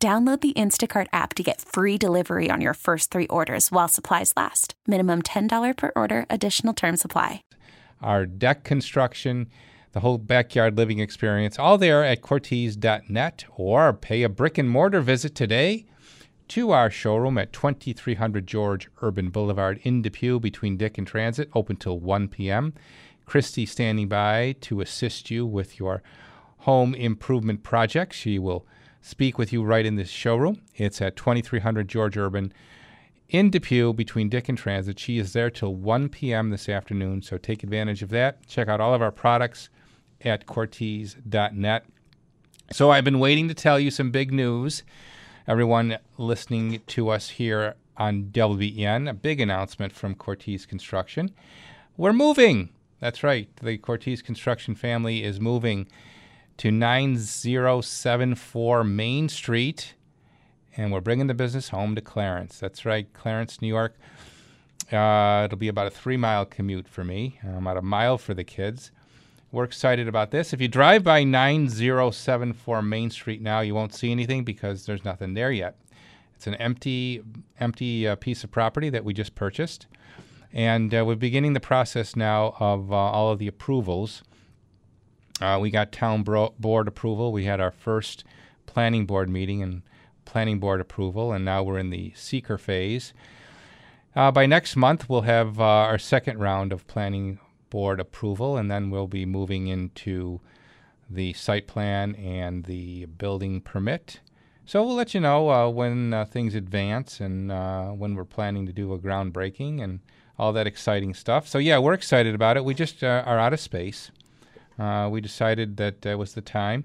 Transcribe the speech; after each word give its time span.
Download 0.00 0.40
the 0.40 0.52
Instacart 0.52 1.08
app 1.12 1.34
to 1.34 1.42
get 1.42 1.60
free 1.60 1.98
delivery 1.98 2.50
on 2.52 2.60
your 2.60 2.74
first 2.74 3.10
three 3.10 3.26
orders 3.26 3.72
while 3.72 3.88
supplies 3.88 4.32
last. 4.36 4.74
Minimum 4.86 5.22
$10 5.22 5.76
per 5.76 5.90
order, 5.96 6.24
additional 6.30 6.72
term 6.72 6.96
supply. 6.96 7.42
Our 8.00 8.24
deck 8.24 8.62
construction, 8.62 9.48
the 9.90 9.98
whole 9.98 10.18
backyard 10.18 10.78
living 10.78 11.00
experience, 11.00 11.58
all 11.58 11.78
there 11.78 12.04
at 12.04 12.22
Cortese.net 12.22 13.44
or 13.56 13.92
pay 13.92 14.22
a 14.22 14.28
brick 14.28 14.56
and 14.56 14.70
mortar 14.70 15.00
visit 15.00 15.34
today 15.34 15.84
to 16.46 16.70
our 16.70 16.90
showroom 16.90 17.36
at 17.36 17.52
2300 17.52 18.46
George 18.46 18.88
Urban 19.02 19.30
Boulevard 19.30 19.80
in 19.82 20.00
Depew 20.00 20.38
between 20.38 20.76
Dick 20.76 20.96
and 20.96 21.08
Transit, 21.08 21.50
open 21.54 21.74
till 21.74 21.98
1 21.98 22.28
p.m. 22.28 22.72
Christy 23.26 23.66
standing 23.66 24.06
by 24.06 24.54
to 24.60 24.80
assist 24.80 25.28
you 25.28 25.44
with 25.44 25.80
your 25.80 26.04
home 26.58 26.94
improvement 26.94 27.64
project. 27.64 28.14
She 28.14 28.38
will 28.38 28.64
speak 29.00 29.38
with 29.38 29.52
you 29.52 29.62
right 29.62 29.86
in 29.86 29.96
this 29.96 30.10
showroom. 30.10 30.60
It's 30.74 31.00
at 31.00 31.16
2300 31.16 31.88
George 31.88 32.16
Urban 32.16 32.52
in 33.28 33.50
Depew 33.50 33.92
between 33.92 34.28
Dick 34.28 34.48
and 34.48 34.56
Transit. 34.56 34.98
She 34.98 35.18
is 35.18 35.32
there 35.32 35.50
till 35.50 35.74
1 35.74 36.08
p.m. 36.08 36.50
this 36.50 36.68
afternoon, 36.68 37.22
so 37.22 37.36
take 37.36 37.62
advantage 37.62 38.02
of 38.02 38.10
that. 38.10 38.46
Check 38.46 38.68
out 38.68 38.80
all 38.80 38.94
of 38.94 39.02
our 39.02 39.12
products 39.12 39.68
at 40.22 40.46
Cortese.net. 40.46 41.84
So 42.72 42.90
I've 42.90 43.04
been 43.04 43.18
waiting 43.18 43.48
to 43.48 43.54
tell 43.54 43.78
you 43.78 43.90
some 43.90 44.10
big 44.10 44.32
news. 44.32 44.82
Everyone 45.46 45.98
listening 46.18 46.82
to 46.88 47.08
us 47.08 47.30
here 47.30 47.76
on 47.96 48.24
WBEN, 48.24 49.08
a 49.08 49.14
big 49.14 49.40
announcement 49.40 49.92
from 49.92 50.14
Cortese 50.14 50.66
Construction. 50.66 51.30
We're 51.96 52.12
moving. 52.12 52.70
That's 53.00 53.22
right. 53.22 53.48
The 53.56 53.78
Cortese 53.78 54.22
Construction 54.22 54.74
family 54.74 55.24
is 55.24 55.40
moving 55.40 55.88
to 56.58 56.70
9074 56.72 58.84
Main 58.84 59.28
Street, 59.28 59.94
and 60.76 60.92
we're 60.92 61.00
bringing 61.00 61.28
the 61.28 61.34
business 61.34 61.68
home 61.68 61.94
to 61.94 62.00
Clarence. 62.00 62.58
That's 62.58 62.84
right, 62.84 63.06
Clarence, 63.12 63.62
New 63.62 63.68
York. 63.68 63.94
Uh, 64.92 65.42
it'll 65.44 65.58
be 65.58 65.68
about 65.68 65.86
a 65.86 65.90
three 65.90 66.16
mile 66.16 66.44
commute 66.44 66.88
for 66.88 67.04
me, 67.04 67.38
about 67.44 67.76
a 67.76 67.82
mile 67.82 68.18
for 68.18 68.34
the 68.34 68.42
kids. 68.42 68.90
We're 69.52 69.64
excited 69.64 70.08
about 70.08 70.32
this. 70.32 70.52
If 70.52 70.60
you 70.60 70.66
drive 70.66 71.04
by 71.04 71.22
9074 71.22 72.82
Main 72.82 73.10
Street 73.10 73.40
now, 73.40 73.60
you 73.60 73.74
won't 73.74 73.94
see 73.94 74.10
anything 74.10 74.44
because 74.44 74.84
there's 74.84 75.04
nothing 75.04 75.34
there 75.34 75.52
yet. 75.52 75.76
It's 76.34 76.48
an 76.48 76.56
empty, 76.56 77.22
empty 77.60 78.08
uh, 78.08 78.16
piece 78.16 78.42
of 78.42 78.50
property 78.50 78.90
that 78.90 79.04
we 79.04 79.14
just 79.14 79.36
purchased, 79.36 79.86
and 80.52 80.92
uh, 80.92 81.04
we're 81.04 81.14
beginning 81.14 81.52
the 81.52 81.60
process 81.60 82.16
now 82.16 82.56
of 82.58 82.92
uh, 82.92 82.96
all 82.96 83.30
of 83.30 83.38
the 83.38 83.46
approvals. 83.46 84.24
Uh, 85.40 85.58
we 85.60 85.70
got 85.70 85.92
town 85.92 86.22
bro- 86.22 86.54
board 86.58 86.88
approval. 86.88 87.32
We 87.32 87.44
had 87.44 87.60
our 87.60 87.70
first 87.70 88.24
planning 88.66 89.06
board 89.06 89.28
meeting 89.28 89.62
and 89.62 89.82
planning 90.24 90.58
board 90.58 90.80
approval, 90.80 91.32
and 91.32 91.44
now 91.44 91.62
we're 91.62 91.78
in 91.78 91.90
the 91.90 92.10
SEQR 92.12 92.58
phase. 92.60 93.12
Uh, 94.14 94.30
by 94.30 94.46
next 94.46 94.76
month, 94.76 95.08
we'll 95.08 95.22
have 95.22 95.60
uh, 95.60 95.64
our 95.64 95.98
second 95.98 96.38
round 96.38 96.72
of 96.72 96.86
planning 96.86 97.38
board 97.70 98.00
approval, 98.00 98.56
and 98.56 98.70
then 98.70 98.90
we'll 98.90 99.06
be 99.06 99.24
moving 99.24 99.68
into 99.68 100.40
the 101.08 101.32
site 101.32 101.66
plan 101.66 102.14
and 102.16 102.64
the 102.64 103.06
building 103.06 103.60
permit. 103.60 104.20
So 104.66 104.84
we'll 104.84 104.96
let 104.96 105.14
you 105.14 105.20
know 105.20 105.50
uh, 105.50 105.68
when 105.70 106.12
uh, 106.12 106.26
things 106.26 106.54
advance 106.54 107.20
and 107.20 107.50
uh, 107.50 107.86
when 107.88 108.14
we're 108.14 108.24
planning 108.24 108.66
to 108.66 108.72
do 108.72 108.92
a 108.92 108.98
groundbreaking 108.98 109.82
and 109.82 110.00
all 110.38 110.52
that 110.52 110.66
exciting 110.66 111.14
stuff. 111.14 111.48
So 111.48 111.58
yeah, 111.58 111.78
we're 111.78 111.94
excited 111.94 112.34
about 112.34 112.58
it. 112.58 112.64
We 112.64 112.74
just 112.74 113.02
are 113.02 113.38
out 113.38 113.54
of 113.54 113.60
space. 113.60 114.10
Uh, 114.78 115.08
we 115.10 115.20
decided 115.20 115.76
that 115.76 116.06
uh, 116.06 116.16
was 116.16 116.34
the 116.34 116.40
time. 116.40 116.84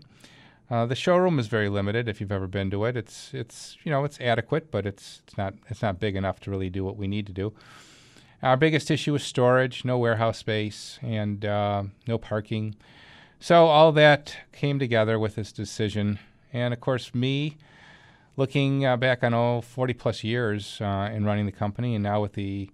Uh, 0.70 0.86
the 0.86 0.96
showroom 0.96 1.38
is 1.38 1.48
very 1.48 1.70
limited. 1.70 2.08
If 2.08 2.20
you've 2.20 2.32
ever 2.32 2.48
been 2.48 2.72
to 2.72 2.86
it, 2.86 2.98
it's 2.98 3.34
it's 3.34 3.78
you 3.84 3.92
know 3.92 4.04
it's 4.06 4.20
adequate, 4.20 4.72
but 4.72 4.86
it's 4.86 5.22
it's 5.28 5.38
not 5.38 5.54
it's 5.70 5.82
not 5.82 6.00
big 6.00 6.16
enough 6.16 6.40
to 6.42 6.52
really 6.52 6.70
do 6.70 6.84
what 6.84 6.98
we 6.98 7.08
need 7.08 7.28
to 7.28 7.34
do. 7.34 7.54
Our 8.42 8.58
biggest 8.58 8.90
issue 8.90 9.14
is 9.16 9.24
storage, 9.24 9.86
no 9.86 9.98
warehouse 9.98 10.38
space, 10.40 11.00
and 11.02 11.46
uh, 11.46 11.84
no 12.08 12.18
parking. 12.18 12.76
So 13.40 13.68
all 13.68 13.92
that 13.94 14.36
came 14.52 14.80
together 14.80 15.20
with 15.20 15.36
this 15.36 15.52
decision, 15.52 16.20
and 16.52 16.74
of 16.74 16.80
course 16.80 17.14
me 17.14 17.58
looking 18.36 18.86
uh, 18.86 18.98
back 18.98 19.24
on 19.24 19.34
all 19.34 19.62
40 19.62 19.94
plus 19.94 20.24
years 20.24 20.82
uh, 20.82 21.10
in 21.14 21.24
running 21.24 21.46
the 21.46 21.52
company, 21.52 21.94
and 21.94 22.04
now 22.04 22.22
with 22.22 22.34
the 22.34 22.70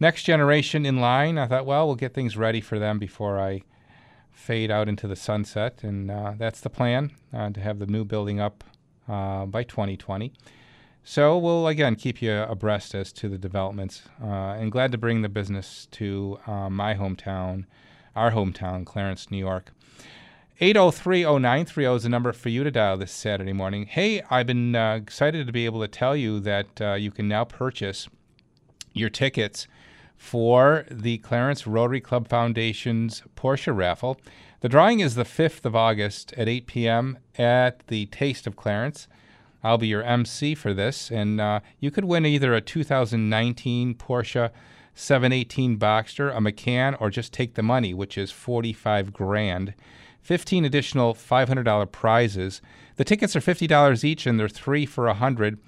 next 0.00 0.22
generation 0.22 0.86
in 0.86 1.00
line, 1.00 1.38
I 1.38 1.46
thought, 1.46 1.66
well, 1.66 1.86
we'll 1.86 1.96
get 1.96 2.14
things 2.14 2.36
ready 2.36 2.60
for 2.60 2.78
them 2.78 2.98
before 2.98 3.38
I 3.38 3.62
fade 4.32 4.70
out 4.70 4.88
into 4.88 5.06
the 5.06 5.16
sunset, 5.16 5.82
and 5.82 6.10
uh, 6.10 6.34
that's 6.36 6.60
the 6.60 6.70
plan 6.70 7.12
uh, 7.32 7.50
to 7.50 7.60
have 7.60 7.78
the 7.78 7.86
new 7.86 8.04
building 8.04 8.40
up 8.40 8.64
uh, 9.08 9.46
by 9.46 9.62
2020. 9.62 10.32
So 11.04 11.36
we'll 11.36 11.66
again 11.66 11.96
keep 11.96 12.22
you 12.22 12.32
abreast 12.32 12.94
as 12.94 13.12
to 13.14 13.28
the 13.28 13.38
developments, 13.38 14.02
uh, 14.22 14.26
and 14.26 14.72
glad 14.72 14.92
to 14.92 14.98
bring 14.98 15.22
the 15.22 15.28
business 15.28 15.86
to 15.92 16.38
uh, 16.46 16.70
my 16.70 16.94
hometown, 16.94 17.66
our 18.14 18.32
hometown, 18.32 18.84
Clarence, 18.84 19.30
New 19.30 19.38
York. 19.38 19.72
803-0930 20.60 21.96
is 21.96 22.02
the 22.04 22.08
number 22.08 22.32
for 22.32 22.48
you 22.48 22.62
to 22.62 22.70
dial 22.70 22.96
this 22.96 23.10
Saturday 23.10 23.52
morning. 23.52 23.86
Hey, 23.86 24.22
I've 24.30 24.46
been 24.46 24.76
excited 24.76 25.46
to 25.46 25.52
be 25.52 25.64
able 25.64 25.80
to 25.80 25.88
tell 25.88 26.14
you 26.14 26.38
that 26.40 27.00
you 27.00 27.10
can 27.10 27.26
now 27.26 27.44
purchase 27.44 28.08
your 28.92 29.10
tickets 29.10 29.66
for 30.22 30.86
the 30.88 31.18
Clarence 31.18 31.66
Rotary 31.66 32.00
Club 32.00 32.28
Foundation's 32.28 33.24
Porsche 33.36 33.76
raffle. 33.76 34.18
The 34.60 34.68
drawing 34.68 35.00
is 35.00 35.16
the 35.16 35.24
5th 35.24 35.64
of 35.66 35.74
August 35.74 36.32
at 36.34 36.48
8 36.48 36.66
p.m. 36.68 37.18
at 37.36 37.84
the 37.88 38.06
Taste 38.06 38.46
of 38.46 38.54
Clarence. 38.54 39.08
I'll 39.64 39.78
be 39.78 39.88
your 39.88 40.04
MC 40.04 40.54
for 40.54 40.72
this, 40.72 41.10
and 41.10 41.40
uh, 41.40 41.60
you 41.80 41.90
could 41.90 42.04
win 42.04 42.24
either 42.24 42.54
a 42.54 42.60
2019 42.60 43.94
Porsche 43.96 44.50
718 44.94 45.76
Boxster, 45.76 46.34
a 46.34 46.40
Macan, 46.40 46.94
or 46.94 47.10
just 47.10 47.32
take 47.32 47.54
the 47.54 47.62
money, 47.62 47.92
which 47.92 48.16
is 48.16 48.30
45 48.30 49.12
grand. 49.12 49.74
15 50.22 50.64
additional 50.64 51.14
$500 51.14 51.90
prizes. 51.90 52.62
The 52.94 53.04
tickets 53.04 53.34
are 53.34 53.40
$50 53.40 54.04
each, 54.04 54.26
and 54.26 54.38
they're 54.38 54.48
three 54.48 54.86
for 54.86 55.06
100 55.06 55.58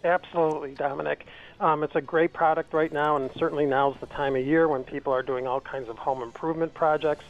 Absolutely, 0.05 0.77
Domenic. 0.77 1.23
Um, 1.63 1.85
it's 1.85 1.95
a 1.95 2.01
great 2.01 2.33
product 2.33 2.75
right 2.75 2.93
now, 2.93 3.15
and 3.15 3.31
certainly 3.39 3.67
now's 3.67 3.97
the 4.01 4.07
time 4.07 4.35
of 4.35 4.45
year 4.45 4.67
when 4.67 4.83
people 4.83 5.13
are 5.13 5.23
doing 5.23 5.47
all 5.47 5.61
kinds 5.61 5.89
of 5.89 5.97
home 5.97 6.21
improvement 6.21 6.75
projects. 6.75 7.25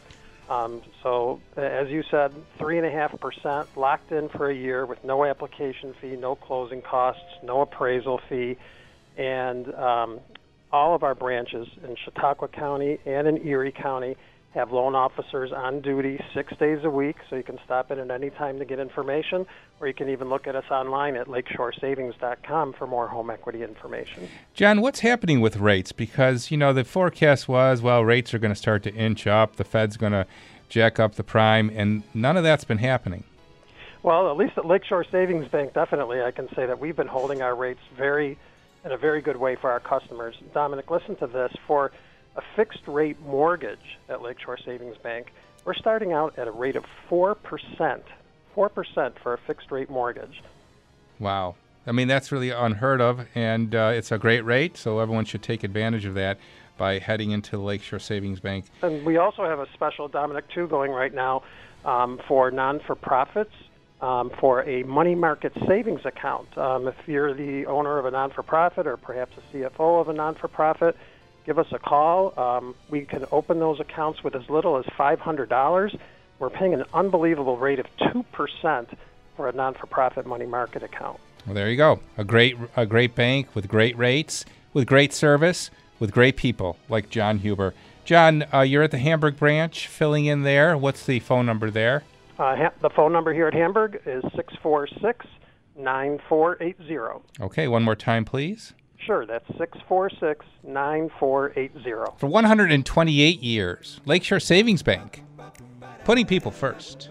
Um, 0.49 0.81
so, 1.03 1.39
as 1.55 1.89
you 1.89 2.01
said, 2.09 2.33
three 2.57 2.79
and 2.79 2.87
a 2.87 2.89
half 2.89 3.17
percent 3.19 3.67
locked 3.77 4.11
in 4.11 4.29
for 4.29 4.49
a 4.49 4.55
year 4.55 4.87
with 4.87 5.03
no 5.03 5.23
application 5.23 5.93
fee, 6.01 6.15
no 6.15 6.33
closing 6.33 6.81
costs, 6.81 7.21
no 7.43 7.61
appraisal 7.61 8.19
fee, 8.27 8.57
and 9.17 9.71
um, 9.75 10.19
all 10.71 10.95
of 10.95 11.03
our 11.03 11.13
branches 11.13 11.67
in 11.87 11.95
Chautauqua 11.95 12.47
County 12.47 12.97
and 13.05 13.27
in 13.27 13.47
Erie 13.47 13.71
County 13.71 14.17
have 14.53 14.71
loan 14.71 14.93
officers 14.93 15.51
on 15.51 15.81
duty 15.81 16.23
six 16.33 16.55
days 16.57 16.79
a 16.83 16.89
week, 16.89 17.15
so 17.29 17.35
you 17.35 17.43
can 17.43 17.57
stop 17.65 17.89
in 17.89 17.99
at 17.99 18.11
any 18.11 18.29
time 18.29 18.59
to 18.59 18.65
get 18.65 18.79
information, 18.79 19.45
or 19.79 19.87
you 19.87 19.93
can 19.93 20.09
even 20.09 20.29
look 20.29 20.45
at 20.47 20.55
us 20.55 20.65
online 20.69 21.15
at 21.15 21.27
lakeshoresavings.com 21.27 22.73
for 22.73 22.85
more 22.85 23.07
home 23.07 23.31
equity 23.31 23.63
information. 23.63 24.27
John, 24.53 24.81
what's 24.81 24.99
happening 24.99 25.41
with 25.41 25.57
rates? 25.57 25.91
Because, 25.91 26.51
you 26.51 26.57
know, 26.57 26.71
the 26.71 26.83
forecast 26.83 27.47
was, 27.47 27.81
well, 27.81 28.03
rates 28.05 28.33
are 28.33 28.39
going 28.39 28.53
to 28.53 28.59
start 28.59 28.83
to 28.83 28.93
inch 28.93 29.25
up, 29.25 29.55
the 29.55 29.63
Fed's 29.63 29.97
going 29.97 30.13
to 30.13 30.27
jack 30.69 30.99
up 30.99 31.15
the 31.15 31.23
prime, 31.23 31.71
and 31.73 32.03
none 32.13 32.37
of 32.37 32.43
that's 32.43 32.63
been 32.63 32.77
happening. 32.77 33.23
Well, 34.03 34.29
at 34.29 34.37
least 34.37 34.57
at 34.57 34.65
Lakeshore 34.65 35.05
Savings 35.09 35.47
Bank, 35.47 35.73
definitely, 35.73 36.21
I 36.21 36.31
can 36.31 36.47
say 36.55 36.65
that 36.65 36.79
we've 36.79 36.95
been 36.95 37.07
holding 37.07 37.41
our 37.41 37.55
rates 37.55 37.79
very 37.97 38.37
in 38.85 38.91
a 38.91 38.97
very 38.97 39.21
good 39.21 39.37
way 39.37 39.55
for 39.55 39.71
our 39.71 39.79
customers. 39.79 40.35
Domenic, 40.53 40.89
listen 40.91 41.15
to 41.15 41.27
this. 41.27 41.53
For 41.65 41.91
a 42.35 42.41
fixed 42.55 42.87
rate 42.87 43.19
mortgage 43.21 43.99
at 44.09 44.21
Lakeshore 44.21 44.57
Savings 44.57 44.97
Bank, 44.97 45.31
we're 45.65 45.73
starting 45.73 46.13
out 46.13 46.37
at 46.37 46.47
a 46.47 46.51
rate 46.51 46.75
of 46.75 46.85
4%. 47.09 47.35
4% 48.55 49.13
for 49.21 49.33
a 49.33 49.37
fixed 49.37 49.71
rate 49.71 49.89
mortgage. 49.89 50.41
Wow. 51.19 51.55
I 51.85 51.91
mean, 51.91 52.07
that's 52.07 52.31
really 52.31 52.49
unheard 52.49 53.01
of, 53.01 53.25
and 53.35 53.73
uh, 53.75 53.91
it's 53.93 54.11
a 54.11 54.17
great 54.17 54.41
rate, 54.41 54.77
so 54.77 54.99
everyone 54.99 55.25
should 55.25 55.43
take 55.43 55.63
advantage 55.63 56.05
of 56.05 56.13
that 56.13 56.37
by 56.77 56.99
heading 56.99 57.31
into 57.31 57.51
the 57.51 57.63
Lakeshore 57.63 57.99
Savings 57.99 58.39
Bank. 58.39 58.65
And 58.81 59.05
we 59.05 59.17
also 59.17 59.43
have 59.43 59.59
a 59.59 59.67
special, 59.73 60.09
Domenic, 60.09 60.43
too, 60.53 60.67
going 60.67 60.91
right 60.91 61.13
now 61.13 61.43
um, 61.85 62.19
for 62.27 62.51
non 62.51 62.79
for 62.79 62.95
profits 62.95 63.53
um, 64.01 64.31
for 64.39 64.63
a 64.63 64.83
money 64.83 65.15
market 65.15 65.53
savings 65.67 66.05
account. 66.05 66.57
Um, 66.57 66.87
if 66.87 66.95
you're 67.05 67.33
the 67.33 67.65
owner 67.65 67.97
of 67.99 68.05
a 68.05 68.11
non 68.11 68.31
for 68.31 68.43
profit 68.43 68.87
or 68.87 68.97
perhaps 68.97 69.33
a 69.37 69.55
CFO 69.55 70.01
of 70.01 70.09
a 70.09 70.13
non 70.13 70.35
for 70.35 70.47
profit, 70.47 70.97
give 71.45 71.59
us 71.59 71.67
a 71.71 71.79
call. 71.79 72.37
Um, 72.39 72.75
we 72.89 73.05
can 73.05 73.25
open 73.31 73.59
those 73.59 73.79
accounts 73.79 74.23
with 74.23 74.35
as 74.35 74.49
little 74.49 74.77
as 74.77 74.85
$500. 74.85 75.99
We're 76.39 76.49
paying 76.49 76.73
an 76.73 76.83
unbelievable 76.93 77.57
rate 77.57 77.79
of 77.79 77.87
2% 77.97 78.87
for 79.35 79.47
a 79.47 79.51
non-for-profit 79.51 80.25
money 80.25 80.45
market 80.45 80.83
account. 80.83 81.19
Well, 81.45 81.55
there 81.55 81.69
you 81.69 81.77
go. 81.77 81.99
A 82.17 82.23
great 82.23 82.57
a 82.77 82.85
great 82.85 83.15
bank 83.15 83.53
with 83.53 83.67
great 83.67 83.97
rates, 83.97 84.45
with 84.71 84.87
great 84.87 85.11
service, 85.13 85.69
with 85.99 86.11
great 86.11 86.37
people 86.37 86.77
like 86.87 87.09
John 87.09 87.39
Huber. 87.39 87.73
John, 88.05 88.45
uh, 88.53 88.61
you're 88.61 88.83
at 88.83 88.91
the 88.91 88.97
Hamburg 88.97 89.37
branch 89.37 89.87
filling 89.87 90.25
in 90.25 90.43
there. 90.43 90.77
What's 90.77 91.05
the 91.05 91.19
phone 91.19 91.45
number 91.45 91.69
there? 91.69 92.03
Uh, 92.39 92.55
ha- 92.55 92.73
the 92.81 92.89
phone 92.89 93.11
number 93.11 93.33
here 93.33 93.47
at 93.47 93.53
Hamburg 93.53 94.01
is 94.05 94.23
646 94.35 95.25
9480. 95.75 97.23
Okay, 97.41 97.67
one 97.67 97.83
more 97.83 97.95
time, 97.95 98.25
please. 98.25 98.73
Sure, 99.05 99.25
that's 99.25 99.47
646 99.57 100.45
9480. 100.63 102.17
For 102.17 102.27
128 102.27 103.41
years, 103.41 103.99
Lakeshore 104.05 104.39
Savings 104.39 104.81
Bank, 104.81 105.23
putting 106.05 106.25
people 106.25 106.51
first. 106.51 107.09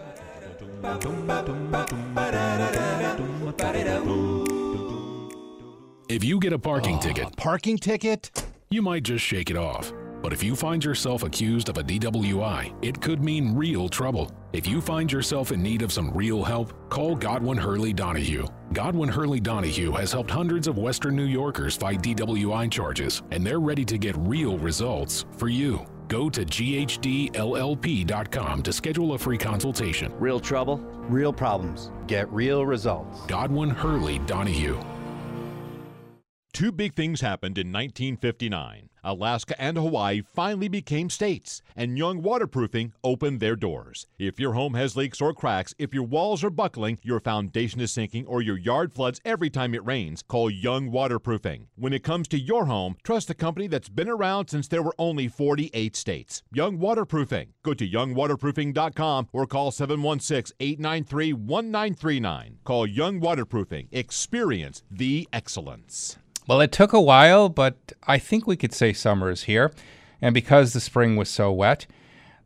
If 6.09 6.23
you 6.23 6.39
get 6.39 6.53
a 6.53 6.59
parking 6.59 6.97
oh, 6.97 7.01
ticket, 7.01 7.37
parking 7.37 7.77
ticket, 7.77 8.45
you 8.69 8.81
might 8.81 9.03
just 9.03 9.23
shake 9.23 9.49
it 9.49 9.57
off. 9.57 9.93
But 10.23 10.31
if 10.31 10.41
you 10.41 10.55
find 10.55 10.81
yourself 10.83 11.23
accused 11.23 11.67
of 11.67 11.77
a 11.77 11.83
DWI, 11.83 12.73
it 12.81 13.01
could 13.01 13.21
mean 13.21 13.53
real 13.53 13.89
trouble. 13.89 14.31
If 14.53 14.65
you 14.65 14.79
find 14.79 15.11
yourself 15.11 15.51
in 15.51 15.61
need 15.61 15.81
of 15.81 15.91
some 15.91 16.11
real 16.11 16.41
help, 16.41 16.89
call 16.89 17.13
Godwin 17.13 17.57
Hurley 17.57 17.91
Donahue. 17.91 18.47
Godwin 18.71 19.09
Hurley 19.09 19.41
Donahue 19.41 19.91
has 19.91 20.13
helped 20.13 20.31
hundreds 20.31 20.65
of 20.65 20.77
Western 20.77 21.17
New 21.17 21.25
Yorkers 21.25 21.75
fight 21.75 22.01
DWI 22.01 22.71
charges, 22.71 23.21
and 23.31 23.45
they're 23.45 23.59
ready 23.59 23.83
to 23.83 23.97
get 23.97 24.15
real 24.17 24.57
results 24.57 25.25
for 25.35 25.49
you. 25.49 25.85
Go 26.07 26.29
to 26.29 26.45
ghdllp.com 26.45 27.33
to 28.63 28.71
schedule 28.71 29.13
a 29.15 29.19
free 29.19 29.37
consultation. 29.37 30.13
Real 30.19 30.39
trouble, 30.39 30.77
real 31.09 31.33
problems. 31.33 31.91
Get 32.07 32.31
real 32.31 32.65
results. 32.65 33.25
Godwin 33.25 33.71
Hurley 33.71 34.19
Donahue. 34.19 34.79
Two 36.53 36.71
big 36.71 36.93
things 36.93 37.19
happened 37.19 37.57
in 37.57 37.73
1959. 37.73 38.89
Alaska 39.03 39.59
and 39.61 39.77
Hawaii 39.77 40.21
finally 40.21 40.67
became 40.67 41.09
states, 41.09 41.61
and 41.75 41.97
Young 41.97 42.21
Waterproofing 42.21 42.93
opened 43.03 43.39
their 43.39 43.55
doors. 43.55 44.07
If 44.17 44.39
your 44.39 44.53
home 44.53 44.75
has 44.75 44.95
leaks 44.95 45.19
or 45.21 45.33
cracks, 45.33 45.73
if 45.77 45.93
your 45.93 46.03
walls 46.03 46.43
are 46.43 46.49
buckling, 46.49 46.99
your 47.03 47.19
foundation 47.19 47.81
is 47.81 47.91
sinking, 47.91 48.25
or 48.27 48.41
your 48.41 48.57
yard 48.57 48.93
floods 48.93 49.19
every 49.25 49.49
time 49.49 49.73
it 49.73 49.85
rains, 49.85 50.23
call 50.27 50.49
Young 50.49 50.91
Waterproofing. 50.91 51.67
When 51.75 51.93
it 51.93 52.03
comes 52.03 52.27
to 52.29 52.39
your 52.39 52.65
home, 52.65 52.95
trust 53.03 53.29
a 53.29 53.33
company 53.33 53.67
that's 53.67 53.89
been 53.89 54.09
around 54.09 54.47
since 54.47 54.67
there 54.67 54.83
were 54.83 54.95
only 54.97 55.27
48 55.27 55.95
states. 55.95 56.43
Young 56.53 56.79
Waterproofing. 56.79 57.53
Go 57.63 57.73
to 57.73 57.87
youngwaterproofing.com 57.87 59.27
or 59.33 59.45
call 59.45 59.71
716 59.71 60.55
893 60.59 61.33
1939. 61.33 62.59
Call 62.63 62.87
Young 62.87 63.19
Waterproofing. 63.19 63.87
Experience 63.91 64.83
the 64.89 65.27
excellence. 65.33 66.17
Well, 66.47 66.61
it 66.61 66.71
took 66.71 66.91
a 66.91 67.01
while, 67.01 67.47
but 67.49 67.93
I 68.05 68.19
think 68.19 68.45
we 68.45 68.57
could 68.57 68.73
say 68.73 68.91
summer 68.91 69.29
is 69.29 69.43
here. 69.43 69.71
And 70.21 70.33
because 70.33 70.73
the 70.73 70.79
spring 70.79 71.15
was 71.15 71.29
so 71.29 71.51
wet, 71.51 71.85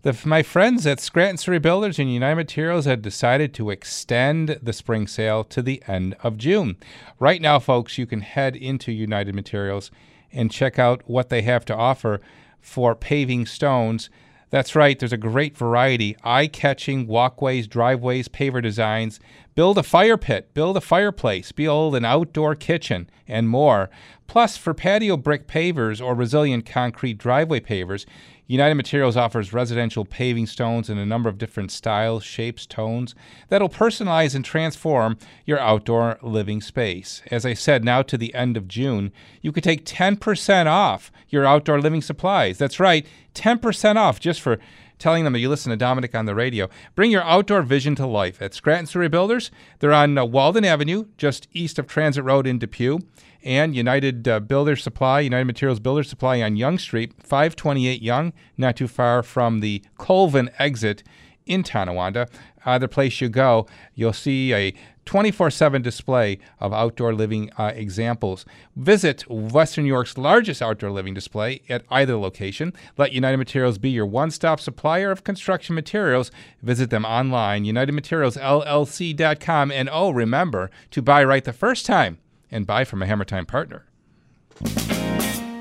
the, 0.04 0.18
my 0.24 0.44
friends 0.44 0.86
at 0.86 1.00
Scranton 1.00 1.38
Surrey 1.38 1.60
Builders 1.60 1.98
and 1.98 2.14
United 2.14 2.36
Materials 2.36 2.86
had 2.86 3.02
decided 3.02 3.54
to 3.56 3.72
extend 3.72 4.60
the 4.62 4.74
spring 4.74 5.08
sale 5.08 5.44
to 5.46 5.62
the 5.62 5.82
end 5.88 6.16
of 6.24 6.38
June. 6.38 6.78
Right 7.20 7.42
now, 7.42 7.60
folks, 7.60 7.98
you 7.98 8.06
can 8.06 8.22
head 8.22 8.56
into 8.56 8.92
United 8.92 9.34
Materials 9.34 9.90
and 10.32 10.52
check 10.52 10.78
out 10.78 11.02
what 11.06 11.30
they 11.30 11.42
have 11.42 11.66
to 11.66 11.76
offer 11.76 12.22
for 12.62 12.96
paving 12.96 13.48
stones. 13.48 14.10
That's 14.50 14.76
right, 14.76 14.98
there's 14.98 15.14
a 15.14 15.18
great 15.18 15.58
variety 15.58 16.16
eye 16.24 16.48
catching 16.48 17.08
walkways, 17.08 17.68
driveways, 17.68 18.28
paver 18.28 18.62
designs. 18.62 19.20
Build 19.58 19.80
a 19.80 19.82
fire 19.82 20.18
pit, 20.18 20.54
build 20.54 20.78
a 20.78 20.82
fireplace, 20.82 21.52
build 21.52 21.96
an 21.96 22.06
outdoor 22.06 22.54
kitchen, 22.54 23.10
and 23.28 23.50
more. 23.50 23.90
Plus, 24.28 24.56
for 24.56 24.76
patio 24.76 25.18
brick 25.18 25.48
pavers 25.48 26.00
or 26.00 26.14
resilient 26.14 26.64
concrete 26.64 27.18
driveway 27.18 27.60
pavers, 27.60 28.06
United 28.46 28.76
Materials 28.76 29.18
offers 29.18 29.54
residential 29.54 30.06
paving 30.06 30.46
stones 30.46 30.92
in 30.92 31.00
a 31.00 31.08
number 31.08 31.28
of 31.28 31.40
different 31.40 31.72
styles, 31.72 32.24
shapes, 32.24 32.68
tones 32.68 33.16
that'll 33.50 33.68
personalize 33.68 34.36
and 34.36 34.46
transform 34.46 35.18
your 35.44 35.60
outdoor 35.60 36.20
living 36.22 36.62
space. 36.62 37.24
As 37.32 37.44
I 37.44 37.56
said, 37.56 37.84
now 37.84 38.04
to 38.04 38.16
the 38.16 38.36
end 38.36 38.58
of 38.58 38.68
June, 38.68 39.12
you 39.42 39.52
could 39.52 39.64
take 39.64 39.86
10% 39.86 40.68
off 40.68 41.12
your 41.30 41.48
outdoor 41.48 41.82
living 41.82 42.04
supplies. 42.04 42.60
That's 42.60 42.80
right, 42.80 43.08
10% 43.34 43.96
off 43.96 44.20
just 44.20 44.40
for 44.40 44.60
telling 45.00 45.24
them 45.24 45.34
that 45.34 45.40
you 45.40 45.50
listen 45.50 45.78
to 45.78 45.86
Domenic 45.86 46.18
on 46.18 46.26
the 46.26 46.36
radio. 46.36 46.70
Bring 46.96 47.12
your 47.12 47.24
outdoor 47.24 47.62
vision 47.62 47.96
to 47.96 48.06
life 48.06 48.42
at 48.42 48.54
Scranton 48.54 48.88
Surrey 48.88 49.10
Builders. 49.10 49.52
They're 49.80 49.94
on 49.94 50.18
uh, 50.18 50.26
Walden 50.26 50.66
Avenue, 50.66 51.06
just 51.18 51.48
east 51.54 51.80
of 51.80 51.88
Transit 51.88 52.24
Road 52.24 52.48
in 52.48 52.60
Depew 52.60 53.00
and 53.44 53.76
United 53.76 54.28
uh, 54.28 54.40
Builder 54.40 54.76
Supply, 54.76 55.22
United 55.22 55.46
Materials 55.46 55.80
Builder 55.80 56.04
Supply 56.04 56.42
on 56.42 56.56
Young 56.56 56.78
Street, 56.78 57.14
528 57.24 58.02
Young, 58.02 58.34
not 58.58 58.76
too 58.76 58.88
far 58.88 59.24
from 59.24 59.62
the 59.62 59.82
Colvin 59.98 60.50
exit 60.60 61.04
in 61.46 61.64
Tonawanda. 61.64 62.28
Either 62.66 62.88
place 62.88 63.22
you 63.22 63.30
go, 63.30 63.66
you'll 63.96 64.12
see 64.12 64.54
a 64.54 64.74
24 65.08 65.50
7 65.50 65.82
display 65.82 66.38
of 66.60 66.72
outdoor 66.74 67.16
living 67.16 67.50
uh, 67.58 67.72
examples. 67.74 68.46
Visit 68.76 69.28
Western 69.30 69.86
New 69.86 69.90
York's 69.90 70.18
largest 70.18 70.62
outdoor 70.62 70.92
living 70.92 71.16
display 71.16 71.62
at 71.70 71.84
either 71.90 72.18
location. 72.18 72.74
Let 72.98 73.14
United 73.14 73.38
Materials 73.38 73.80
be 73.80 73.90
your 73.90 74.06
one 74.06 74.30
stop 74.30 74.60
supplier 74.60 75.10
of 75.10 75.24
construction 75.24 75.74
materials. 75.74 76.30
Visit 76.62 76.90
them 76.90 77.06
online, 77.06 77.64
UnitedMaterialsLLC.com. 77.64 79.72
And 79.72 79.90
oh, 79.92 80.10
remember 80.12 80.70
to 80.92 81.02
buy 81.02 81.24
right 81.24 81.44
the 81.44 81.54
first 81.54 81.86
time 81.86 82.18
and 82.52 82.68
buy 82.68 82.84
from 82.84 83.02
a 83.02 83.06
Hammer 83.06 83.26
Time 83.26 83.46
partner. 83.46 83.86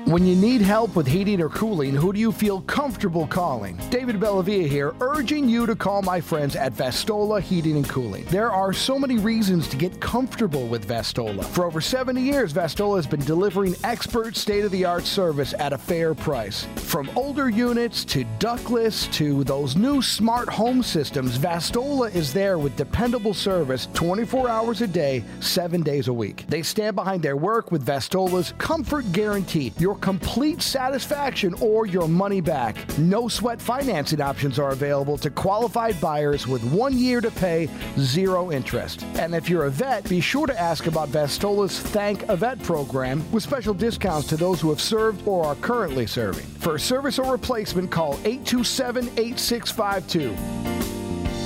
When 0.07 0.25
you 0.25 0.37
need 0.37 0.61
help 0.61 0.95
with 0.95 1.05
heating 1.05 1.41
or 1.41 1.49
cooling, 1.49 1.93
who 1.93 2.13
do 2.13 2.19
you 2.21 2.31
feel 2.31 2.61
comfortable 2.61 3.27
calling? 3.27 3.77
David 3.89 4.21
Bellavia 4.21 4.65
here, 4.65 4.95
urging 5.01 5.49
you 5.49 5.65
to 5.65 5.75
call 5.75 6.01
my 6.01 6.21
friends 6.21 6.55
at 6.55 6.71
Vestola 6.71 7.41
Heating 7.41 7.75
and 7.75 7.89
Cooling. 7.89 8.23
There 8.29 8.49
are 8.49 8.71
so 8.71 8.97
many 8.97 9.17
reasons 9.17 9.67
to 9.67 9.75
get 9.75 9.99
comfortable 9.99 10.65
with 10.67 10.87
Vestola. 10.87 11.43
For 11.43 11.65
over 11.65 11.81
70 11.81 12.21
years, 12.21 12.53
Vestola 12.53 12.95
has 12.95 13.05
been 13.05 13.19
delivering 13.25 13.75
expert 13.83 14.37
state 14.37 14.63
of 14.63 14.71
the 14.71 14.85
art 14.85 15.03
service 15.03 15.53
at 15.59 15.73
a 15.73 15.77
fair 15.77 16.15
price. 16.15 16.65
From 16.77 17.09
older 17.17 17.49
units 17.49 18.05
to 18.05 18.23
ductless 18.39 19.07
to 19.07 19.43
those 19.43 19.75
new 19.75 20.01
smart 20.01 20.47
home 20.47 20.83
systems, 20.83 21.37
Vestola 21.37 22.15
is 22.15 22.31
there 22.31 22.57
with 22.57 22.77
dependable 22.77 23.33
service 23.33 23.89
24 23.93 24.47
hours 24.47 24.79
a 24.79 24.87
day, 24.87 25.21
7 25.41 25.83
days 25.83 26.07
a 26.07 26.13
week. 26.13 26.45
They 26.47 26.61
stand 26.61 26.95
behind 26.95 27.23
their 27.23 27.35
work 27.35 27.73
with 27.73 27.85
Vestola's 27.85 28.53
comfort 28.57 29.11
guarantee. 29.11 29.73
Your 29.77 29.96
complete 30.01 30.61
satisfaction 30.61 31.53
or 31.61 31.85
your 31.85 32.07
money 32.07 32.41
back. 32.41 32.75
No 32.97 33.27
sweat 33.27 33.61
financing 33.61 34.21
options 34.21 34.59
are 34.59 34.71
available 34.71 35.17
to 35.17 35.29
qualified 35.29 35.99
buyers 35.99 36.47
with 36.47 36.63
one 36.71 36.97
year 36.97 37.21
to 37.21 37.31
pay, 37.31 37.69
zero 37.99 38.51
interest. 38.51 39.03
And 39.15 39.35
if 39.35 39.49
you're 39.49 39.65
a 39.65 39.69
vet, 39.69 40.07
be 40.09 40.21
sure 40.21 40.47
to 40.47 40.59
ask 40.59 40.87
about 40.87 41.09
Vestola's 41.09 41.79
Thank 41.79 42.27
a 42.29 42.35
Vet 42.35 42.61
program 42.63 43.29
with 43.31 43.43
special 43.43 43.73
discounts 43.73 44.27
to 44.27 44.37
those 44.37 44.61
who 44.61 44.69
have 44.69 44.81
served 44.81 45.27
or 45.27 45.45
are 45.45 45.55
currently 45.55 46.07
serving. 46.07 46.45
For 46.45 46.77
service 46.77 47.19
or 47.19 47.31
replacement, 47.31 47.91
call 47.91 48.13
827 48.25 49.09
8652. 49.17 50.31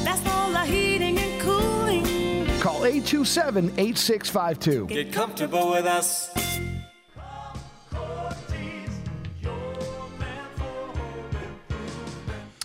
Vestola 0.03 0.65
Heating 0.65 1.17
and 1.17 1.41
Cooling. 1.41 2.45
Call 2.59 2.85
827 2.85 3.65
8652. 3.77 4.87
Get 4.87 5.13
comfortable 5.13 5.71
with 5.71 5.85
us. 5.85 6.29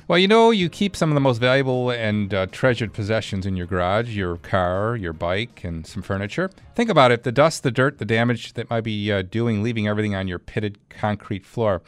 Well, 0.09 0.21
you 0.21 0.29
know, 0.29 0.53
you 0.53 0.69
keep 0.69 0.95
some 0.95 1.11
of 1.11 1.15
the 1.15 1.21
most 1.21 1.39
valuable 1.39 1.91
and 1.91 2.33
uh, 2.33 2.47
treasured 2.53 2.93
possessions 2.93 3.45
in 3.45 3.57
your 3.57 3.67
garage 3.67 4.15
your 4.15 4.37
car, 4.37 4.95
your 4.95 5.13
bike, 5.13 5.65
and 5.65 5.85
some 5.85 6.01
furniture. 6.01 6.49
Think 6.77 6.91
about 6.91 7.11
it 7.11 7.25
the 7.25 7.33
dust, 7.33 7.65
the 7.65 7.73
dirt, 7.73 7.99
the 7.99 8.05
damage 8.05 8.53
that 8.53 8.71
might 8.71 8.83
be 8.83 9.11
uh, 9.11 9.23
doing, 9.23 9.65
leaving 9.65 9.89
everything 9.89 10.15
on 10.15 10.29
your 10.29 10.39
pitted 10.39 10.79
concrete 10.91 11.45
floor. 11.45 11.83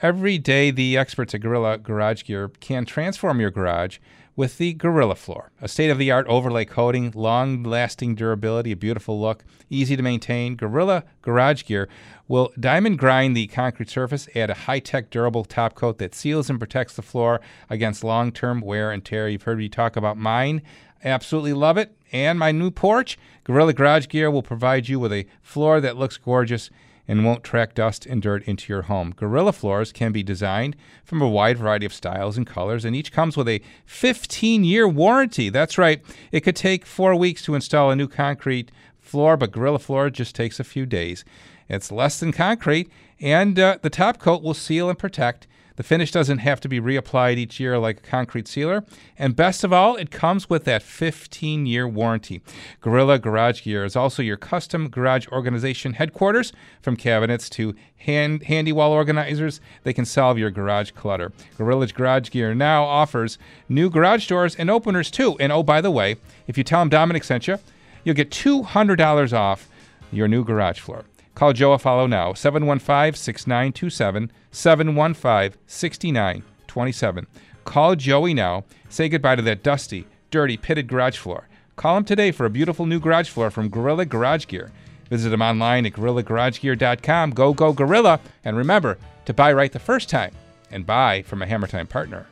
Every 0.00 0.38
day, 0.38 0.70
the 0.70 0.96
experts 0.96 1.34
at 1.34 1.40
Gorilla 1.40 1.78
Garage 1.78 2.22
Gear 2.22 2.52
can 2.60 2.84
transform 2.84 3.40
your 3.40 3.50
garage 3.50 3.98
with 4.36 4.58
the 4.58 4.74
Gorilla 4.74 5.14
Floor, 5.14 5.50
a 5.62 5.66
state 5.66 5.88
of 5.88 5.96
the 5.96 6.10
art 6.10 6.26
overlay 6.28 6.66
coating, 6.66 7.10
long 7.14 7.62
lasting 7.62 8.14
durability, 8.14 8.70
a 8.70 8.76
beautiful 8.76 9.18
look, 9.18 9.42
easy 9.70 9.96
to 9.96 10.02
maintain. 10.02 10.56
Gorilla 10.56 11.04
Garage 11.22 11.64
Gear 11.64 11.88
will 12.28 12.52
diamond 12.60 12.98
grind 12.98 13.34
the 13.34 13.46
concrete 13.46 13.88
surface, 13.88 14.28
add 14.34 14.50
a 14.50 14.54
high 14.54 14.78
tech 14.78 15.08
durable 15.08 15.44
top 15.44 15.74
coat 15.74 15.96
that 15.98 16.14
seals 16.14 16.50
and 16.50 16.58
protects 16.58 16.94
the 16.94 17.02
floor 17.02 17.40
against 17.70 18.04
long 18.04 18.30
term 18.30 18.60
wear 18.60 18.90
and 18.90 19.04
tear. 19.04 19.26
You've 19.28 19.44
heard 19.44 19.58
me 19.58 19.70
talk 19.70 19.96
about 19.96 20.18
mine. 20.18 20.60
I 21.02 21.08
Absolutely 21.08 21.54
love 21.54 21.78
it. 21.78 21.96
And 22.12 22.38
my 22.38 22.52
new 22.52 22.70
porch, 22.70 23.18
Gorilla 23.44 23.72
Garage 23.72 24.08
Gear 24.08 24.30
will 24.30 24.42
provide 24.42 24.88
you 24.88 25.00
with 25.00 25.12
a 25.12 25.26
floor 25.42 25.80
that 25.80 25.96
looks 25.96 26.18
gorgeous 26.18 26.70
and 27.08 27.24
won't 27.24 27.44
track 27.44 27.74
dust 27.74 28.06
and 28.06 28.20
dirt 28.20 28.42
into 28.44 28.72
your 28.72 28.82
home. 28.82 29.12
Gorilla 29.16 29.52
floors 29.52 29.92
can 29.92 30.12
be 30.12 30.22
designed 30.22 30.76
from 31.04 31.22
a 31.22 31.28
wide 31.28 31.58
variety 31.58 31.86
of 31.86 31.94
styles 31.94 32.36
and 32.36 32.46
colors, 32.46 32.84
and 32.84 32.96
each 32.96 33.12
comes 33.12 33.36
with 33.36 33.48
a 33.48 33.62
15 33.86 34.64
year 34.64 34.88
warranty. 34.88 35.48
That's 35.48 35.78
right, 35.78 36.02
it 36.32 36.40
could 36.40 36.56
take 36.56 36.86
four 36.86 37.14
weeks 37.14 37.42
to 37.42 37.54
install 37.54 37.90
a 37.90 37.96
new 37.96 38.08
concrete 38.08 38.70
floor, 39.00 39.36
but 39.36 39.52
Gorilla 39.52 39.78
Floor 39.78 40.10
just 40.10 40.34
takes 40.34 40.60
a 40.60 40.64
few 40.64 40.84
days. 40.84 41.24
It's 41.68 41.92
less 41.92 42.20
than 42.20 42.32
concrete, 42.32 42.90
and 43.20 43.58
uh, 43.58 43.78
the 43.82 43.90
top 43.90 44.18
coat 44.18 44.42
will 44.42 44.54
seal 44.54 44.88
and 44.88 44.98
protect. 44.98 45.46
The 45.76 45.82
finish 45.82 46.10
doesn't 46.10 46.38
have 46.38 46.60
to 46.60 46.68
be 46.68 46.80
reapplied 46.80 47.36
each 47.36 47.60
year 47.60 47.78
like 47.78 47.98
a 47.98 48.02
concrete 48.02 48.48
sealer. 48.48 48.84
And 49.18 49.36
best 49.36 49.62
of 49.62 49.72
all, 49.72 49.96
it 49.96 50.10
comes 50.10 50.50
with 50.50 50.64
that 50.64 50.82
15 50.82 51.66
year 51.66 51.86
warranty. 51.86 52.42
Gorilla 52.80 53.18
Garage 53.18 53.62
Gear 53.62 53.84
is 53.84 53.94
also 53.94 54.22
your 54.22 54.36
custom 54.36 54.88
garage 54.88 55.26
organization 55.28 55.94
headquarters. 55.94 56.52
From 56.80 56.96
cabinets 56.96 57.48
to 57.50 57.74
hand, 57.98 58.44
handy 58.44 58.72
wall 58.72 58.92
organizers, 58.92 59.60
they 59.84 59.92
can 59.92 60.04
solve 60.04 60.38
your 60.38 60.50
garage 60.50 60.92
clutter. 60.92 61.32
Gorilla 61.56 61.86
Garage 61.88 62.30
Gear 62.30 62.54
now 62.54 62.84
offers 62.84 63.38
new 63.68 63.90
garage 63.90 64.26
doors 64.26 64.56
and 64.56 64.70
openers 64.70 65.10
too. 65.10 65.36
And 65.38 65.52
oh, 65.52 65.62
by 65.62 65.80
the 65.80 65.90
way, 65.90 66.16
if 66.46 66.56
you 66.56 66.64
tell 66.64 66.80
them 66.80 66.90
Domenic 66.90 67.24
sent 67.24 67.46
you, 67.46 67.58
you'll 68.04 68.14
get 68.14 68.30
$200 68.30 69.32
off 69.32 69.68
your 70.12 70.28
new 70.28 70.44
garage 70.44 70.80
floor. 70.80 71.04
Call 71.36 71.52
Joe 71.52 71.76
Afalo 71.76 72.08
now, 72.08 72.32
715 72.32 73.12
6927, 73.12 74.32
715 74.50 75.60
6927. 75.66 77.26
Call 77.66 77.94
Joey 77.94 78.32
now. 78.32 78.64
Say 78.88 79.10
goodbye 79.10 79.36
to 79.36 79.42
that 79.42 79.62
dusty, 79.62 80.06
dirty, 80.30 80.56
pitted 80.56 80.88
garage 80.88 81.18
floor. 81.18 81.46
Call 81.76 81.98
him 81.98 82.04
today 82.04 82.32
for 82.32 82.46
a 82.46 82.50
beautiful 82.50 82.86
new 82.86 82.98
garage 82.98 83.28
floor 83.28 83.50
from 83.50 83.68
Gorilla 83.68 84.06
Garage 84.06 84.46
Gear. 84.46 84.72
Visit 85.10 85.30
him 85.30 85.42
online 85.42 85.84
at 85.84 85.92
gorillagaragegear.com. 85.92 87.32
Go, 87.32 87.52
go, 87.52 87.74
Gorilla. 87.74 88.18
And 88.42 88.56
remember 88.56 88.96
to 89.26 89.34
buy 89.34 89.52
right 89.52 89.70
the 89.70 89.78
first 89.78 90.08
time 90.08 90.32
and 90.70 90.86
buy 90.86 91.20
from 91.20 91.42
a 91.42 91.46
Hammer 91.46 91.66
Time 91.66 91.86
partner. 91.86 92.26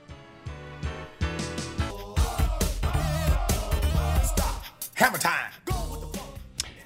Hammer 4.95 5.19
time. 5.19 5.54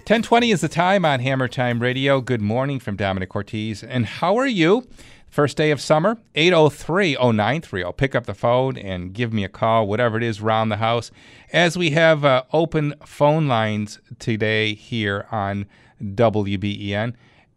1020 0.08 0.50
is 0.52 0.62
the 0.62 0.68
time 0.70 1.04
on 1.04 1.20
Hammer 1.20 1.48
Time 1.48 1.80
Radio. 1.80 2.22
Good 2.22 2.40
morning 2.40 2.80
from 2.80 2.96
Domenic 2.96 3.28
Cortese. 3.28 3.86
And 3.86 4.06
how 4.06 4.38
are 4.38 4.46
you? 4.46 4.88
First 5.28 5.58
day 5.58 5.70
of 5.70 5.82
summer, 5.82 6.16
803-0930. 6.34 7.94
Pick 7.94 8.14
up 8.14 8.24
the 8.24 8.32
phone 8.32 8.78
and 8.78 9.12
give 9.12 9.34
me 9.34 9.44
a 9.44 9.50
call, 9.50 9.86
whatever 9.86 10.16
it 10.16 10.22
is 10.22 10.40
around 10.40 10.70
the 10.70 10.78
house. 10.78 11.10
As 11.52 11.76
we 11.76 11.90
have 11.90 12.24
uh, 12.24 12.44
open 12.54 12.94
phone 13.04 13.48
lines 13.48 14.00
today 14.18 14.72
here 14.72 15.26
on 15.30 15.66
WBEN, 16.02 17.12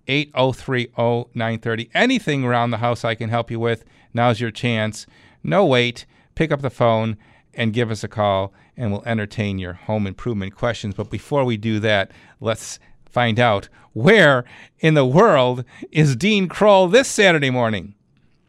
803-0930. 0.10 1.89
Anything 1.93 2.43
around 2.43 2.72
the 2.72 2.79
house 2.79 3.05
I 3.05 3.15
can 3.15 3.29
help 3.29 3.50
you 3.50 3.62
with, 3.62 3.86
now's 4.13 4.41
your 4.41 4.51
chance. 4.51 5.08
No 5.41 5.65
wait. 5.65 6.05
Pick 6.36 6.51
up 6.51 6.62
the 6.62 6.70
phone 6.70 7.15
and 7.53 7.74
give 7.74 7.91
us 7.91 8.03
a 8.03 8.08
call, 8.08 8.53
and 8.77 8.91
we'll 8.91 9.03
entertain 9.05 9.60
your 9.60 9.74
home 9.74 10.08
improvement 10.08 10.55
questions. 10.55 10.96
But 10.96 11.10
before 11.10 11.43
we 11.43 11.58
do 11.58 11.79
that, 11.79 12.12
let's 12.39 12.79
find 13.05 13.39
out 13.39 13.70
where 13.93 14.46
in 14.79 14.93
the 14.93 15.05
world 15.05 15.65
is 15.91 16.15
Dean 16.15 16.48
Kroll 16.48 16.88
this 16.88 17.08
Saturday 17.08 17.50
morning. 17.50 17.96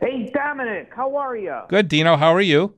Hey, 0.01 0.31
Domenic, 0.35 0.89
how 0.95 1.17
are 1.17 1.37
you? 1.37 1.61
Good, 1.69 1.89
Dino. 1.89 2.17
How 2.17 2.35
are 2.35 2.41
you? 2.41 2.75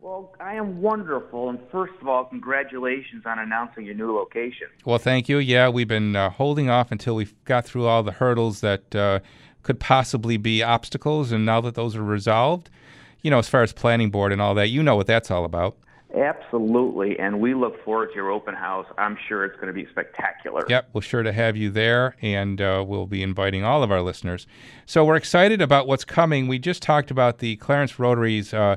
Well, 0.00 0.34
I 0.40 0.54
am 0.54 0.80
wonderful. 0.80 1.48
And 1.48 1.58
first 1.70 1.92
of 2.00 2.08
all, 2.08 2.24
congratulations 2.24 3.24
on 3.26 3.38
announcing 3.38 3.84
your 3.84 3.94
new 3.94 4.14
location. 4.16 4.68
Well, 4.84 4.98
thank 4.98 5.28
you. 5.28 5.38
Yeah, 5.38 5.68
we've 5.68 5.88
been 5.88 6.16
uh, 6.16 6.30
holding 6.30 6.70
off 6.70 6.90
until 6.90 7.14
we 7.14 7.28
got 7.44 7.64
through 7.64 7.86
all 7.86 8.02
the 8.02 8.12
hurdles 8.12 8.60
that 8.60 8.94
uh, 8.94 9.20
could 9.62 9.80
possibly 9.80 10.36
be 10.36 10.62
obstacles. 10.62 11.32
And 11.32 11.44
now 11.44 11.60
that 11.60 11.74
those 11.74 11.94
are 11.96 12.02
resolved, 12.02 12.70
you 13.22 13.30
know, 13.30 13.38
as 13.38 13.48
far 13.48 13.62
as 13.62 13.72
planning 13.72 14.10
board 14.10 14.32
and 14.32 14.40
all 14.40 14.54
that, 14.54 14.68
you 14.68 14.82
know 14.82 14.96
what 14.96 15.06
that's 15.06 15.30
all 15.30 15.44
about. 15.44 15.76
Absolutely. 16.14 17.18
And 17.18 17.38
we 17.38 17.54
look 17.54 17.84
forward 17.84 18.08
to 18.08 18.14
your 18.14 18.30
open 18.30 18.54
house. 18.54 18.86
I'm 18.96 19.18
sure 19.28 19.44
it's 19.44 19.56
going 19.56 19.66
to 19.66 19.74
be 19.74 19.86
spectacular. 19.90 20.64
Yep, 20.66 20.88
we're 20.94 21.02
sure 21.02 21.22
to 21.22 21.32
have 21.32 21.54
you 21.54 21.70
there, 21.70 22.16
and 22.22 22.60
uh, 22.60 22.82
we'll 22.86 23.06
be 23.06 23.22
inviting 23.22 23.62
all 23.62 23.82
of 23.82 23.92
our 23.92 24.00
listeners. 24.00 24.46
So 24.86 25.04
we're 25.04 25.16
excited 25.16 25.60
about 25.60 25.86
what's 25.86 26.06
coming. 26.06 26.48
We 26.48 26.58
just 26.58 26.82
talked 26.82 27.10
about 27.10 27.38
the 27.38 27.56
Clarence 27.56 27.98
Rotary's 27.98 28.54
uh, 28.54 28.76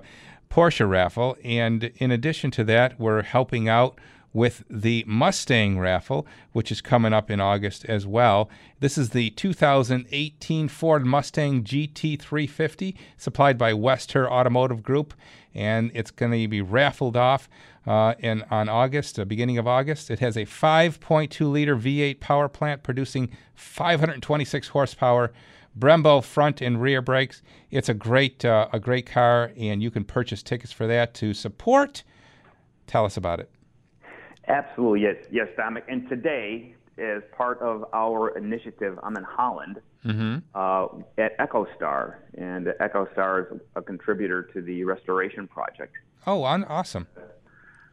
Porsche 0.50 0.88
raffle, 0.88 1.38
and 1.42 1.86
in 1.96 2.12
addition 2.12 2.52
to 2.52 2.66
that, 2.66 3.00
we're 3.00 3.22
helping 3.22 3.70
out 3.70 3.98
with 4.34 4.64
the 4.70 5.04
Mustang 5.08 5.78
raffle, 5.78 6.26
which 6.54 6.72
is 6.72 6.82
coming 6.82 7.14
up 7.14 7.30
in 7.30 7.42
August 7.42 7.86
as 7.86 8.08
well. 8.08 8.50
This 8.80 8.98
is 8.98 9.10
the 9.10 9.32
2018 9.32 10.68
Ford 10.68 11.06
Mustang 11.06 11.64
GT350, 11.64 12.96
supplied 13.18 13.58
by 13.58 13.74
West 13.74 14.14
Herr 14.14 14.32
Automotive 14.32 14.84
Group, 14.84 15.14
and 15.54 15.92
it's 15.94 16.12
going 16.12 16.32
to 16.32 16.48
be 16.48 16.62
raffled 16.62 17.18
off 17.18 17.50
uh, 17.86 18.14
in 18.20 18.44
on 18.50 18.70
August, 18.70 19.20
uh, 19.20 19.26
beginning 19.26 19.58
of 19.58 19.68
August. 19.68 20.10
It 20.10 20.20
has 20.20 20.38
a 20.38 20.46
5.2 20.46 21.52
liter 21.52 21.76
V8 21.76 22.20
power 22.20 22.48
plant 22.48 22.84
producing 22.84 23.32
526 23.56 24.70
horsepower 24.70 25.32
Brembo 25.78 26.24
front 26.24 26.62
and 26.62 26.82
rear 26.82 27.02
brakes. 27.02 27.42
It's 27.70 27.90
a 27.90 27.94
great 27.94 28.44
uh, 28.44 28.68
a 28.74 28.80
great 28.80 29.06
car, 29.06 29.52
and 29.58 29.82
you 29.82 29.90
can 29.90 30.04
purchase 30.04 30.44
tickets 30.44 30.72
for 30.72 30.86
that 30.88 31.14
to 31.16 31.34
support. 31.34 32.04
Tell 32.88 33.06
us 33.06 33.16
about 33.16 33.40
it. 33.40 33.50
Absolutely, 34.48 35.02
yes, 35.02 35.16
yes, 35.32 35.48
Domenic. 35.58 35.84
And 35.88 36.08
today, 36.10 36.76
as 36.98 37.22
part 37.36 37.60
of 37.62 37.86
our 37.94 38.38
initiative, 38.38 38.98
I'm 39.04 39.16
in 39.18 39.24
Holland 39.24 39.80
Mm-hmm. 40.04 40.38
uh, 40.56 40.88
at 41.24 41.38
EcoStar, 41.38 42.16
and 42.36 42.66
EcoStar 42.82 43.54
is 43.54 43.62
a 43.76 43.84
contributor 43.84 44.42
to 44.52 44.60
the 44.60 44.84
restoration 44.84 45.48
project. 45.48 45.94
Oh, 46.26 46.42
awesome. 46.44 47.06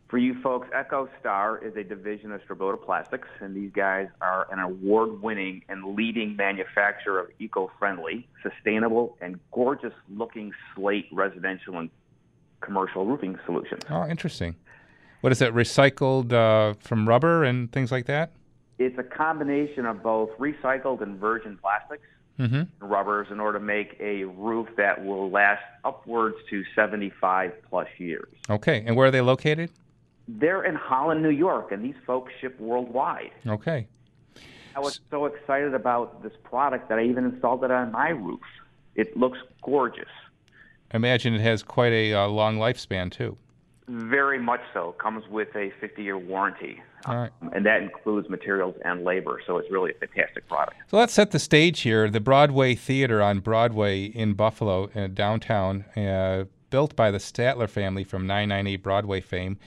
For 0.09 0.17
you 0.17 0.41
folks, 0.41 0.69
EcoStar 0.75 1.63
is 1.63 1.77
a 1.77 1.85
division 1.85 2.33
of 2.33 2.41
Stroboda 2.49 2.83
Plastics, 2.83 3.29
and 3.41 3.55
these 3.55 3.71
guys 3.73 4.09
are 4.23 4.47
an 4.51 4.59
award-winning 4.59 5.65
and 5.69 5.95
leading 5.95 6.35
manufacturer 6.35 7.21
of 7.21 7.29
eco-friendly, 7.39 8.27
sustainable, 8.43 9.19
and 9.21 9.39
gorgeous-looking 9.53 10.53
slate 10.75 11.09
residential 11.13 11.79
and 11.79 11.91
commercial 12.63 13.05
roofing 13.05 13.39
solutions. 13.45 13.83
Oh, 13.91 14.07
interesting. 14.09 14.57
What 15.21 15.33
is 15.33 15.43
it? 15.43 15.53
Recycled 15.55 16.33
uh, 16.33 16.75
from 16.81 17.09
rubber 17.09 17.45
and 17.45 17.71
things 17.73 17.91
like 17.91 18.07
that? 18.07 18.33
It's 18.79 18.97
a 18.99 19.03
combination 19.03 19.87
of 19.87 20.03
both 20.03 20.31
recycled 20.39 21.01
and 21.03 21.19
virgin 21.19 21.59
plastics 21.61 22.05
Mm-hmm. 22.39 22.55
and 22.55 22.69
rubbers 22.81 23.27
in 23.33 23.41
order 23.41 23.59
to 23.59 23.65
make 23.65 23.97
a 23.99 24.23
roof 24.23 24.69
that 24.77 25.05
will 25.05 25.29
last 25.29 25.61
upwards 25.85 26.37
to 26.51 26.63
75 26.73 27.51
plus 27.69 27.89
years. 27.99 28.29
Okay. 28.49 28.85
And 28.87 28.95
where 28.95 29.09
are 29.09 29.11
they 29.11 29.21
located? 29.21 29.71
They're 30.29 30.63
in 30.63 30.77
Holland, 30.77 31.21
New 31.21 31.31
York, 31.31 31.73
and 31.73 31.85
these 31.85 31.97
folks 32.07 32.33
ship 32.41 32.57
worldwide. 32.61 33.33
Okay. 33.45 33.89
I 34.77 34.79
was 34.79 35.01
so 35.11 35.27
excited 35.27 35.75
about 35.75 36.23
this 36.23 36.31
product 36.45 36.89
that 36.91 37.01
I 37.01 37.07
even 37.07 37.25
installed 37.25 37.65
it 37.65 37.73
on 37.73 37.91
my 37.91 38.11
roof. 38.11 38.39
It 38.95 39.17
looks 39.17 39.39
gorgeous. 39.65 40.07
I 40.93 40.97
Imagine 40.99 41.35
it 41.35 41.41
has 41.41 41.65
quite 41.65 41.93
a 41.93 42.15
uh, 42.15 42.29
long 42.29 42.59
lifespan 42.59 43.11
too. 43.11 43.37
Very 43.89 44.39
much 44.39 44.61
so. 44.75 44.93
Comes 44.99 45.27
with 45.29 45.49
a 45.57 45.73
50 45.81 46.03
year 46.03 46.19
warranty. 46.19 46.83
Right. 47.07 47.31
Um, 47.41 47.51
and 47.55 47.65
that 47.65 47.83
includes 47.83 48.29
materials 48.29 48.75
and 48.85 49.05
labor. 49.05 49.41
So 49.47 49.57
it's 49.57 49.71
really 49.71 49.93
a 49.93 49.95
fantastic 49.95 50.47
product. 50.49 50.77
So 50.89 50.99
let's 50.99 51.13
set 51.15 51.31
the 51.31 51.39
stage 51.39 51.81
here. 51.81 52.11
The 52.11 52.21
Broadway 52.21 52.75
Theater 52.75 53.23
on 53.23 53.41
Broadway 53.41 54.05
in 54.05 54.35
Buffalo, 54.35 54.91
uh, 54.95 55.07
downtown, 55.07 55.85
uh, 55.97 56.45
built 56.71 56.95
by 56.97 57.11
the 57.11 57.19
Statler 57.19 57.69
family 57.69 58.05
from 58.05 58.27
998 58.27 58.83
Broadway 58.83 59.21
fame. 59.21 59.59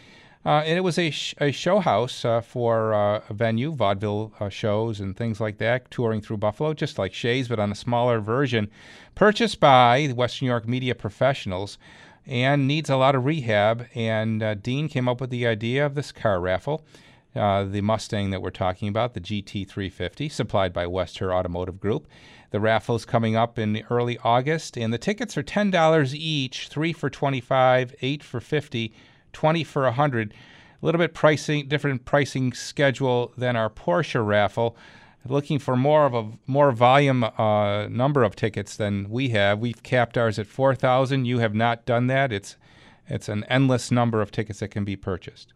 Uh, 0.44 0.64
and 0.66 0.76
it 0.76 0.82
was 0.82 0.98
a, 0.98 1.12
sh- 1.12 1.36
a 1.40 1.52
show 1.52 1.80
house 1.80 2.26
uh, 2.26 2.42
for 2.42 2.94
uh, 2.94 3.22
a 3.30 3.34
venue, 3.34 3.72
vaudeville 3.72 4.34
uh, 4.40 4.50
shows 4.50 5.00
and 5.00 5.16
things 5.16 5.40
like 5.40 5.60
that, 5.60 5.90
touring 5.92 6.20
through 6.20 6.38
Buffalo, 6.38 6.74
just 6.74 6.98
like 6.98 7.14
Shea's, 7.14 7.48
but 7.48 7.60
on 7.60 7.72
a 7.72 7.76
smaller 7.76 8.20
version, 8.20 8.70
purchased 9.14 9.60
by 9.60 10.08
the 10.08 10.16
Western 10.16 10.48
New 10.48 10.52
York 10.52 10.68
media 10.68 10.96
professionals 10.96 11.78
and 12.26 12.68
needs 12.68 12.90
a 12.90 12.96
lot 12.98 13.16
of 13.16 13.26
rehab. 13.26 13.88
And 13.96 14.42
uh, 14.44 14.56
Dean 14.56 14.88
came 14.88 15.08
up 15.08 15.22
with 15.22 15.30
the 15.30 15.48
idea 15.48 15.86
of 15.86 15.96
this 15.96 16.12
car 16.12 16.40
raffle. 16.40 16.86
Uh, 17.34 17.64
the 17.64 17.82
Mustang 17.82 18.30
that 18.32 18.42
we're 18.42 18.50
talking 18.50 18.90
about, 18.90 19.14
the 19.14 19.22
GT350, 19.22 20.30
supplied 20.30 20.74
by 20.74 20.86
West 20.86 21.18
Herr 21.20 21.34
Automotive 21.34 21.80
Group. 21.80 22.08
The 22.50 22.60
raffle 22.60 22.98
is 22.98 23.06
coming 23.06 23.38
up 23.38 23.58
in 23.58 23.84
early 23.90 24.18
August, 24.26 24.78
and 24.78 24.94
the 24.94 24.98
tickets 24.98 25.38
are 25.38 25.44
ten 25.44 25.72
dollars 25.72 26.14
each, 26.14 26.68
three 26.68 26.92
for 26.92 27.10
twenty-five, 27.10 27.96
eight 28.02 28.22
for 28.22 28.42
fifty, 28.42 28.94
twenty 29.32 29.64
for 29.64 29.86
a 29.86 29.94
hundred. 29.94 30.34
A 30.82 30.86
little 30.86 31.00
bit 31.00 31.14
pricing, 31.14 31.70
different 31.70 32.04
pricing 32.04 32.52
schedule 32.52 33.32
than 33.38 33.56
our 33.56 33.70
Porsche 33.70 34.26
raffle. 34.26 34.76
Looking 35.28 35.60
for 35.60 35.76
more 35.76 36.06
of 36.06 36.14
a 36.14 36.32
more 36.48 36.72
volume 36.72 37.24
uh, 37.24 37.88
number 37.88 38.24
of 38.24 38.36
tickets 38.36 38.76
than 38.76 39.10
we 39.10 39.30
have. 39.30 39.60
We've 39.60 39.82
capped 39.84 40.18
ours 40.18 40.40
at 40.40 40.48
four 40.48 40.74
thousand. 40.74 41.26
You 41.26 41.40
have 41.40 41.54
not 41.54 41.86
done 41.86 42.08
that. 42.08 42.32
It's 42.32 42.58
it's 43.08 43.30
an 43.30 43.44
endless 43.50 43.92
number 43.92 44.22
of 44.22 44.32
tickets 44.32 44.60
that 44.60 44.70
can 44.70 44.84
be 44.84 44.96
purchased. 44.96 45.54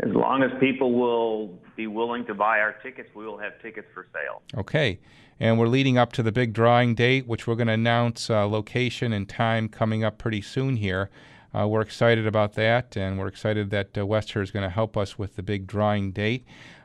As 0.00 0.12
long 0.12 0.42
as 0.42 0.50
people 0.58 0.92
will 0.94 1.56
be 1.76 1.86
willing 1.86 2.26
to 2.26 2.34
buy 2.34 2.58
our 2.58 2.72
tickets, 2.82 3.08
we 3.14 3.24
will 3.24 3.38
have 3.38 3.52
tickets 3.62 3.86
for 3.94 4.08
sale. 4.12 4.42
Okay. 4.58 4.98
And 5.38 5.58
we're 5.58 5.68
leading 5.68 5.98
up 5.98 6.12
to 6.12 6.22
the 6.22 6.32
big 6.32 6.52
drawing 6.52 6.94
date, 6.94 7.26
which 7.28 7.46
we're 7.46 7.54
going 7.54 7.68
to 7.68 7.74
announce 7.74 8.30
uh, 8.30 8.46
location 8.46 9.12
and 9.12 9.28
time 9.28 9.68
coming 9.68 10.02
up 10.02 10.18
pretty 10.18 10.42
soon 10.42 10.76
here. 10.76 11.10
Uh, 11.52 11.68
we're 11.68 11.80
excited 11.80 12.26
about 12.26 12.54
that, 12.54 12.96
and 12.96 13.18
we're 13.18 13.28
excited 13.28 13.70
that 13.70 13.96
uh, 13.96 14.04
West 14.04 14.32
Herr 14.32 14.42
is 14.42 14.50
going 14.50 14.64
to 14.64 14.70
help 14.70 14.96
us 14.96 15.16
with 15.16 15.36
the 15.36 15.42
big 15.42 15.68
drawing 15.68 16.10
date. 16.10 16.44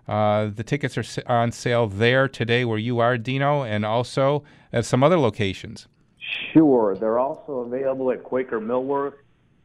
Uh, 0.09 0.49
the 0.55 0.63
tickets 0.63 0.97
are 0.97 1.03
on 1.27 1.51
sale 1.51 1.85
there 1.85 2.27
today 2.27 2.65
where 2.65 2.79
you 2.79 2.97
are, 2.97 3.15
Dino, 3.15 3.61
and 3.61 3.85
also 3.85 4.43
at 4.73 4.83
some 4.83 5.03
other 5.03 5.19
locations. 5.19 5.87
Sure. 6.51 6.97
They're 6.99 7.19
also 7.19 7.59
available 7.59 8.11
at 8.11 8.23
Quaker 8.23 8.59
Millwork 8.59 9.13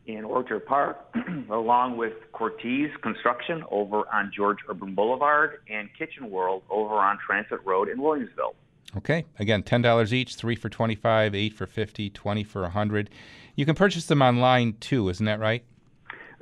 in 0.06 0.22
Orchard 0.22 0.66
Park, 0.66 1.16
along 1.50 1.96
with 1.96 2.12
Cortese 2.32 2.92
Construction 3.02 3.64
over 3.70 4.02
on 4.12 4.30
George 4.36 4.58
Urban 4.68 4.94
Boulevard 4.94 5.60
and 5.70 5.88
Kitchen 5.98 6.30
World 6.30 6.62
over 6.68 6.96
on 6.96 7.18
Transit 7.26 7.60
Road 7.64 7.88
in 7.88 7.96
Williamsville. 7.96 8.54
Okay. 8.98 9.24
Again, 9.38 9.62
ten 9.62 9.80
dollars 9.80 10.12
each, 10.12 10.34
three 10.34 10.56
for 10.56 10.68
twenty-five, 10.68 11.34
eight 11.34 11.54
for 11.54 11.66
fifty, 11.66 12.10
twenty 12.10 12.44
for 12.44 12.64
a 12.64 12.70
hundred. 12.70 13.08
You 13.56 13.64
can 13.64 13.74
purchase 13.74 14.04
them 14.04 14.20
online 14.20 14.76
too, 14.78 15.08
isn't 15.08 15.24
that 15.24 15.40
right? 15.40 15.64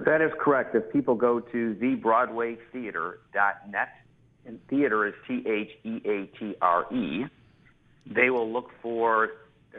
That 0.04 0.20
is 0.20 0.30
correct. 0.38 0.74
If 0.74 0.92
people 0.92 1.14
go 1.14 1.40
to 1.40 1.74
thebroadwaytheater.net, 1.80 3.88
and 4.44 4.58
theater 4.68 5.06
is 5.06 5.14
T 5.28 5.44
H 5.46 5.70
E 5.84 6.00
A 6.04 6.26
T 6.38 6.56
R 6.60 6.92
E, 6.92 7.26
they 8.06 8.30
will 8.30 8.52
look 8.52 8.70
for 8.82 9.30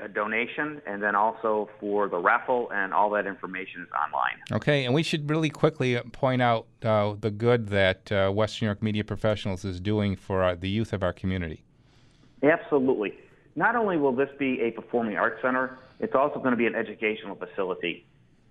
a 0.01 0.07
donation 0.07 0.81
and 0.87 1.03
then 1.03 1.15
also 1.15 1.69
for 1.79 2.07
the 2.07 2.17
raffle, 2.17 2.71
and 2.73 2.93
all 2.93 3.09
that 3.11 3.27
information 3.27 3.81
is 3.81 3.89
online. 3.91 4.39
Okay, 4.51 4.85
and 4.85 4.93
we 4.93 5.03
should 5.03 5.29
really 5.29 5.49
quickly 5.49 5.99
point 6.13 6.41
out 6.41 6.65
uh, 6.83 7.13
the 7.19 7.29
good 7.29 7.67
that 7.67 8.11
uh, 8.11 8.31
Western 8.31 8.65
New 8.65 8.69
York 8.69 8.81
Media 8.81 9.03
Professionals 9.03 9.65
is 9.65 9.79
doing 9.79 10.15
for 10.15 10.43
uh, 10.43 10.55
the 10.55 10.69
youth 10.69 10.93
of 10.93 11.03
our 11.03 11.13
community. 11.13 11.63
Absolutely. 12.41 13.13
Not 13.55 13.75
only 13.75 13.97
will 13.97 14.15
this 14.15 14.29
be 14.39 14.61
a 14.61 14.71
performing 14.71 15.17
arts 15.17 15.41
center, 15.41 15.77
it's 15.99 16.15
also 16.15 16.39
going 16.39 16.51
to 16.51 16.57
be 16.57 16.65
an 16.65 16.75
educational 16.75 17.35
facility 17.35 18.05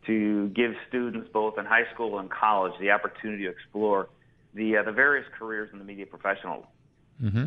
to 0.06 0.48
give 0.48 0.72
students 0.88 1.28
both 1.32 1.58
in 1.58 1.64
high 1.64 1.90
school 1.94 2.18
and 2.18 2.30
college 2.30 2.72
the 2.80 2.90
opportunity 2.90 3.44
to 3.44 3.50
explore 3.50 4.08
the 4.54 4.76
uh, 4.76 4.82
the 4.82 4.92
various 4.92 5.26
careers 5.38 5.70
in 5.72 5.78
the 5.78 5.84
media 5.84 6.06
professional. 6.06 6.66
hmm 7.20 7.44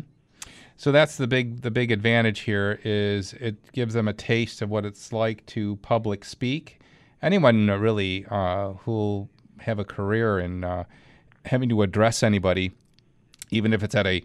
So 0.76 0.92
that's 0.92 1.16
the 1.16 1.26
big 1.26 1.62
the 1.62 1.70
big 1.70 1.90
advantage 1.90 2.40
here 2.40 2.80
is 2.84 3.32
it 3.34 3.72
gives 3.72 3.94
them 3.94 4.08
a 4.08 4.12
taste 4.12 4.62
of 4.62 4.70
what 4.70 4.84
it's 4.84 5.12
like 5.12 5.44
to 5.46 5.76
public 5.76 6.24
speak. 6.24 6.80
Anyone 7.22 7.66
really 7.68 8.26
uh, 8.30 8.72
who'll 8.84 9.28
have 9.60 9.78
a 9.78 9.84
career 9.84 10.38
in 10.38 10.64
uh, 10.64 10.84
having 11.44 11.68
to 11.68 11.82
address 11.82 12.22
anybody, 12.22 12.72
even 13.50 13.72
if 13.72 13.82
it's 13.82 13.94
at 13.94 14.06
a 14.06 14.22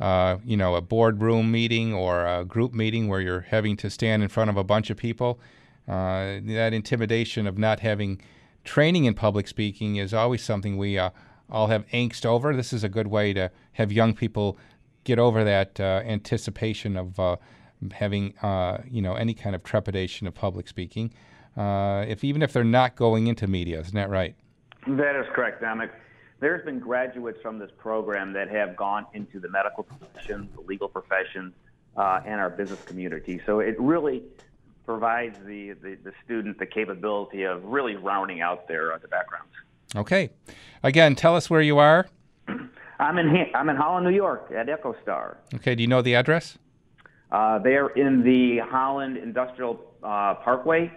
uh, 0.00 0.38
you 0.44 0.56
know 0.56 0.74
a 0.74 0.80
boardroom 0.80 1.50
meeting 1.50 1.92
or 1.92 2.26
a 2.26 2.44
group 2.44 2.72
meeting 2.72 3.08
where 3.08 3.20
you're 3.20 3.46
having 3.50 3.76
to 3.76 3.90
stand 3.90 4.22
in 4.22 4.28
front 4.28 4.48
of 4.50 4.56
a 4.56 4.64
bunch 4.64 4.90
of 4.90 4.96
people, 4.96 5.38
uh, 5.90 6.38
that 6.44 6.72
intimidation 6.72 7.48
of 7.48 7.58
not 7.58 7.80
having 7.80 8.20
training 8.62 9.06
in 9.06 9.14
public 9.14 9.48
speaking 9.48 9.96
is 9.96 10.14
always 10.14 10.40
something 10.40 10.76
we 10.76 10.96
uh, 10.96 11.10
all 11.50 11.66
have 11.66 11.84
angst 11.88 12.24
over. 12.24 12.54
This 12.54 12.72
is 12.72 12.84
a 12.84 12.88
good 12.88 13.08
way 13.08 13.32
to 13.32 13.50
have 13.72 13.90
young 13.90 14.14
people 14.14 14.56
get 15.02 15.18
over 15.18 15.42
that 15.42 15.80
uh, 15.80 16.02
anticipation 16.04 16.96
of 16.96 17.18
uh, 17.18 17.36
having 17.90 18.38
uh, 18.38 18.78
you 18.88 19.02
know 19.02 19.14
any 19.14 19.34
kind 19.34 19.56
of 19.56 19.64
trepidation 19.64 20.28
of 20.28 20.34
public 20.34 20.68
speaking. 20.68 21.12
Uh, 21.56 22.04
if 22.06 22.22
even 22.22 22.40
if 22.40 22.52
they're 22.52 22.62
not 22.62 22.94
going 22.94 23.26
into 23.26 23.48
media, 23.48 23.80
isn't 23.80 23.96
that 23.96 24.10
right? 24.10 24.36
That 24.86 25.16
is 25.16 25.26
correct, 25.34 25.60
Domenic. 25.60 25.90
There's 26.38 26.64
been 26.64 26.78
graduates 26.78 27.40
from 27.42 27.58
this 27.58 27.70
program 27.76 28.32
that 28.34 28.48
have 28.48 28.76
gone 28.76 29.06
into 29.12 29.40
the 29.40 29.48
medical 29.48 29.82
profession, 29.82 30.48
the 30.54 30.62
legal 30.62 30.88
profession, 30.88 31.52
and 31.96 32.40
our 32.40 32.48
business 32.48 32.82
community. 32.84 33.42
So 33.44 33.58
it 33.58 33.78
really 33.80 34.22
provides 34.90 35.38
the, 35.46 35.72
the, 35.82 35.96
the 36.02 36.12
student 36.24 36.58
the 36.58 36.66
capability 36.66 37.44
of 37.44 37.62
really 37.64 37.94
rounding 37.94 38.40
out 38.40 38.66
their, 38.66 38.92
uh, 38.92 38.98
their 38.98 39.08
backgrounds. 39.08 39.52
Okay. 39.94 40.30
Again, 40.82 41.14
tell 41.14 41.36
us 41.36 41.48
where 41.48 41.60
you 41.60 41.78
are. 41.78 42.08
I'm 42.98 43.16
in 43.18 43.46
I'm 43.54 43.68
in 43.68 43.76
Holland, 43.76 44.04
New 44.04 44.14
York, 44.14 44.52
at 44.54 44.66
EcoStar. 44.66 45.36
Okay. 45.54 45.76
Do 45.76 45.82
you 45.82 45.86
know 45.86 46.02
the 46.02 46.16
address? 46.16 46.58
Uh, 47.30 47.60
they're 47.60 47.90
in 47.90 48.24
the 48.24 48.58
Holland 48.68 49.16
Industrial 49.16 49.80
uh, 50.02 50.34
Parkway, 50.34 50.92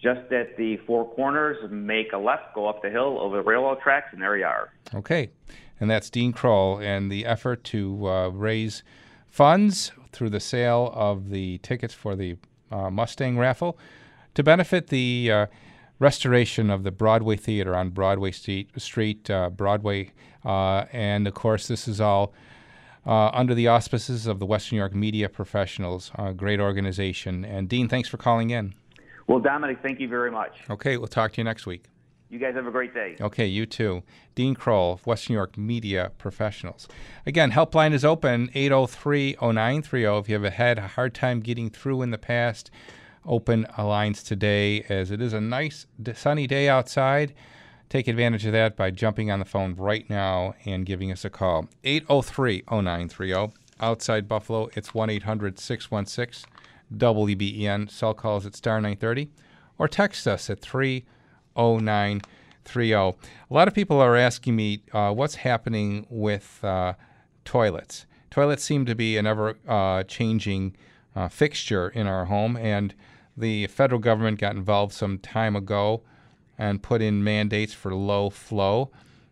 just 0.00 0.32
at 0.32 0.56
the 0.56 0.76
Four 0.86 1.12
Corners. 1.14 1.58
Make 1.68 2.12
a 2.12 2.18
left, 2.18 2.54
go 2.54 2.68
up 2.68 2.80
the 2.80 2.90
hill 2.90 3.18
over 3.20 3.38
the 3.38 3.42
railroad 3.42 3.80
tracks, 3.80 4.10
and 4.12 4.22
there 4.22 4.36
you 4.36 4.44
are. 4.44 4.70
Okay. 4.94 5.30
And 5.80 5.90
that's 5.90 6.10
Dean 6.10 6.32
Kroll 6.32 6.78
and 6.78 7.10
the 7.10 7.26
effort 7.26 7.64
to 7.64 8.06
uh, 8.06 8.28
raise 8.28 8.84
funds 9.28 9.90
through 10.12 10.30
the 10.30 10.40
sale 10.40 10.92
of 10.94 11.30
the 11.30 11.58
tickets 11.58 11.92
for 11.92 12.14
the 12.14 12.36
uh, 12.72 12.90
Mustang 12.90 13.38
raffle 13.38 13.78
to 14.34 14.42
benefit 14.42 14.88
the 14.88 15.30
uh, 15.30 15.46
restoration 15.98 16.70
of 16.70 16.82
the 16.82 16.90
Broadway 16.90 17.36
Theater 17.36 17.76
on 17.76 17.90
Broadway 17.90 18.32
Street, 18.32 18.70
Street 18.80 19.30
uh, 19.30 19.50
Broadway. 19.50 20.12
Uh, 20.44 20.86
and 20.92 21.28
of 21.28 21.34
course, 21.34 21.68
this 21.68 21.86
is 21.86 22.00
all 22.00 22.32
uh, 23.06 23.28
under 23.28 23.54
the 23.54 23.68
auspices 23.68 24.26
of 24.26 24.38
the 24.38 24.46
Western 24.46 24.76
New 24.76 24.80
York 24.80 24.94
Media 24.94 25.28
Professionals, 25.28 26.10
a 26.16 26.32
great 26.32 26.60
organization. 26.60 27.44
And 27.44 27.68
Dean, 27.68 27.88
thanks 27.88 28.08
for 28.08 28.16
calling 28.16 28.50
in. 28.50 28.74
Well, 29.26 29.40
Domenic, 29.40 29.82
thank 29.82 30.00
you 30.00 30.08
very 30.08 30.30
much. 30.30 30.52
Okay, 30.68 30.96
we'll 30.96 31.08
talk 31.08 31.32
to 31.32 31.40
you 31.40 31.44
next 31.44 31.66
week. 31.66 31.91
You 32.32 32.38
guys 32.38 32.54
have 32.54 32.66
a 32.66 32.70
great 32.70 32.94
day. 32.94 33.16
Okay, 33.20 33.44
you 33.44 33.66
too. 33.66 34.02
Dean 34.34 34.54
Kroll, 34.54 34.98
Western 35.04 35.34
New 35.34 35.38
York 35.38 35.58
Media 35.58 36.12
Professionals. 36.16 36.88
Again, 37.26 37.52
helpline 37.52 37.92
is 37.92 38.06
open 38.06 38.50
803 38.54 39.36
0930. 39.38 40.04
If 40.06 40.28
you 40.30 40.40
have 40.40 40.54
had 40.54 40.78
a 40.78 40.88
hard 40.88 41.12
time 41.12 41.40
getting 41.40 41.68
through 41.68 42.00
in 42.00 42.10
the 42.10 42.16
past, 42.16 42.70
open 43.26 43.66
lines 43.76 44.22
today 44.22 44.80
as 44.88 45.10
it 45.10 45.20
is 45.20 45.34
a 45.34 45.42
nice 45.42 45.86
sunny 46.14 46.46
day 46.46 46.70
outside. 46.70 47.34
Take 47.90 48.08
advantage 48.08 48.46
of 48.46 48.52
that 48.52 48.78
by 48.78 48.90
jumping 48.90 49.30
on 49.30 49.38
the 49.38 49.44
phone 49.44 49.74
right 49.74 50.08
now 50.08 50.54
and 50.64 50.86
giving 50.86 51.12
us 51.12 51.26
a 51.26 51.30
call. 51.30 51.68
803 51.84 52.62
0930. 52.66 53.52
Outside 53.78 54.26
Buffalo, 54.26 54.70
it's 54.74 54.94
1 54.94 55.10
800 55.10 55.58
616 55.58 56.50
WBEN. 56.96 57.90
Cell 57.90 58.14
calls 58.14 58.46
at 58.46 58.56
star 58.56 58.76
930 58.80 59.28
or 59.76 59.86
text 59.86 60.26
us 60.26 60.48
at 60.48 60.62
30930. 61.54 62.92
A 62.92 63.14
lot 63.50 63.68
of 63.68 63.74
people 63.74 64.00
are 64.00 64.16
asking 64.16 64.56
me 64.56 64.82
uh, 64.92 65.12
what's 65.12 65.36
happening 65.36 66.06
with 66.08 66.62
uh, 66.64 66.94
toilets. 67.44 68.06
Toilets 68.30 68.64
seem 68.64 68.86
to 68.86 68.94
be 68.94 69.16
an 69.16 69.26
ever 69.26 69.56
uh, 69.68 70.02
changing 70.04 70.76
uh, 71.14 71.28
fixture 71.28 71.88
in 71.88 72.06
our 72.06 72.26
home, 72.26 72.56
and 72.56 72.94
the 73.36 73.66
federal 73.66 74.00
government 74.00 74.38
got 74.38 74.56
involved 74.56 74.92
some 74.92 75.18
time 75.18 75.56
ago 75.56 76.02
and 76.58 76.82
put 76.82 77.02
in 77.02 77.24
mandates 77.24 77.74
for 77.74 77.94
low 77.94 78.30
flow. 78.30 78.90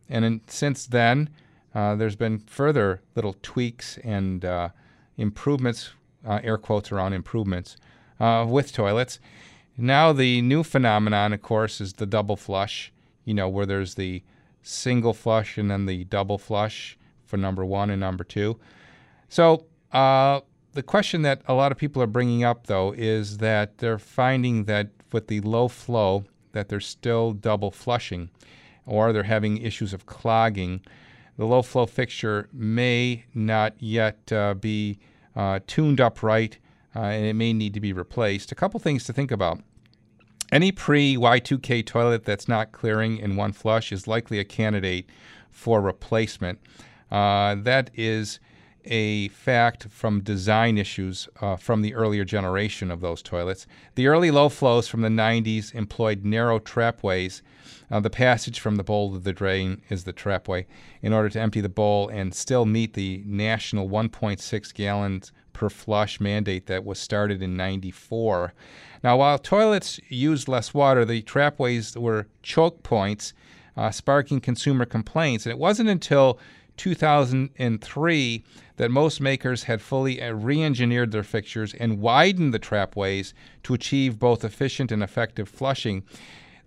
And 0.09 0.25
in, 0.25 0.41
since 0.47 0.87
then, 0.87 1.31
uh, 1.75 1.95
there's 1.95 2.17
been 2.17 2.41
further 2.41 3.01
little 3.15 3.37
tweaks 3.43 3.99
and 3.99 4.45
uh, 4.45 4.71
improvements, 5.17 5.93
air 6.27 6.59
quotes 6.59 6.93
around 6.93 7.13
improvements, 7.13 7.77
with 8.19 8.73
toilets. 8.73 9.19
Now, 9.81 10.13
the 10.13 10.43
new 10.43 10.63
phenomenon, 10.63 11.33
of 11.33 11.41
course, 11.41 11.81
is 11.81 11.95
the 11.95 12.05
double 12.05 12.37
flush, 12.37 12.93
you 13.25 13.33
know, 13.33 13.49
where 13.49 13.65
there's 13.65 13.95
the 13.95 14.23
single 14.63 15.15
flush 15.15 15.57
and 15.57 15.71
then 15.71 15.87
the 15.87 16.05
double 16.05 16.37
flush 16.37 16.99
for 17.25 17.39
number 17.39 17.65
one 17.65 17.89
and 17.89 17.99
number 17.99 18.23
two. 18.23 18.61
So, 19.31 19.65
uh, 19.91 20.41
the 20.75 20.83
question 20.83 21.23
that 21.23 21.41
a 21.47 21.55
lot 21.55 21.73
of 21.73 21.79
people 21.79 22.03
are 22.03 22.07
bringing 22.07 22.45
up, 22.45 22.67
though, 22.67 22.93
is 22.93 23.39
that 23.39 23.79
they're 23.79 23.99
finding 23.99 24.65
that 24.65 24.91
with 25.13 25.29
the 25.29 25.41
low 25.41 25.67
flow, 25.67 26.25
that 26.53 26.69
they're 26.69 26.79
still 26.79 27.33
double 27.33 27.71
flushing, 27.71 28.29
or 28.85 29.15
they're 29.15 29.23
having 29.23 29.57
issues 29.57 29.95
of 29.95 30.05
clogging. 30.05 30.83
The 31.39 31.47
low 31.47 31.63
flow 31.63 31.87
fixture 31.87 32.51
may 32.53 33.25
not 33.33 33.75
yet 33.79 34.31
uh, 34.31 34.53
be 34.53 34.99
uh, 35.35 35.61
tuned 35.67 36.03
up 36.03 36.23
right, 36.23 36.59
uh, 36.95 37.01
and 37.01 37.25
it 37.25 37.35
may 37.35 37.55
need 37.55 37.73
to 37.73 37.81
be 37.81 37.95
replaced. 37.95 38.53
A 38.53 38.55
couple 38.55 38.79
things 38.79 39.05
to 39.05 39.15
think 39.15 39.31
about. 39.31 39.61
Any 40.53 40.73
pre 40.73 41.17
Y2K 41.17 41.87
toilet 41.87 42.25
that's 42.25 42.49
not 42.49 42.73
clearing 42.73 43.19
in 43.19 43.37
one 43.37 43.53
flush 43.53 43.93
is 43.93 44.09
likely 44.09 44.39
a 44.41 44.45
candidate 44.45 45.09
for 45.51 45.81
replacement. 45.81 46.59
Uh, 47.11 47.55
that 47.57 47.91
is 47.95 48.41
a 48.85 49.29
fact 49.29 49.85
from 49.91 50.23
design 50.23 50.79
issues 50.79 51.29
uh, 51.41 51.55
from 51.57 51.83
the 51.83 51.95
earlier 51.95 52.25
generation 52.25 52.91
of 52.91 53.01
those 53.01 53.23
toilets. 53.23 53.67
The 53.95 54.07
early 54.07 54.31
low 54.31 54.49
flows 54.49 54.89
from 54.89 55.03
the 55.03 55.09
90s 55.09 55.75
employed 55.75 56.25
narrow 56.25 56.59
trapways. 56.59 57.43
Uh, 57.91 58.01
the 58.01 58.11
passage 58.11 58.59
from 58.59 58.77
the 58.77 58.85
bowl 58.85 59.13
to 59.13 59.19
the 59.19 59.33
drain 59.33 59.83
is 59.89 60.05
the 60.05 60.13
trapway 60.13 60.67
in 61.03 61.13
order 61.13 61.29
to 61.29 61.41
empty 61.41 61.61
the 61.61 61.69
bowl 61.69 62.09
and 62.09 62.35
still 62.35 62.65
meet 62.65 62.95
the 62.95 63.23
national 63.27 63.89
1.6 63.89 64.75
gallons 64.75 65.33
per 65.61 65.69
flush 65.69 66.21
mandate 66.21 66.65
that 66.69 66.87
was 66.87 66.99
started 66.99 67.43
in 67.43 67.55
94. 67.55 68.55
Now, 69.05 69.19
while 69.19 69.39
toilets 69.39 70.01
used 70.09 70.49
less 70.49 70.73
water, 70.73 71.05
the 71.05 71.21
trapways 71.21 71.95
were 71.95 72.29
choke 72.43 72.83
points, 72.83 73.35
uh, 73.77 73.91
sparking 73.91 74.41
consumer 74.41 74.87
complaints. 74.87 75.45
And 75.45 75.51
it 75.51 75.59
wasn't 75.59 75.91
until 75.91 76.39
2003 76.79 78.45
that 78.79 78.91
most 78.91 79.21
makers 79.21 79.65
had 79.65 79.83
fully 79.83 80.23
uh, 80.23 80.33
re 80.33 80.63
engineered 80.63 81.13
their 81.13 81.23
fixtures 81.23 81.75
and 81.75 82.01
widened 82.01 82.55
the 82.55 82.59
trapways 82.59 83.35
to 83.65 83.75
achieve 83.75 84.19
both 84.19 84.43
efficient 84.43 84.91
and 84.91 85.03
effective 85.03 85.47
flushing. 85.47 86.05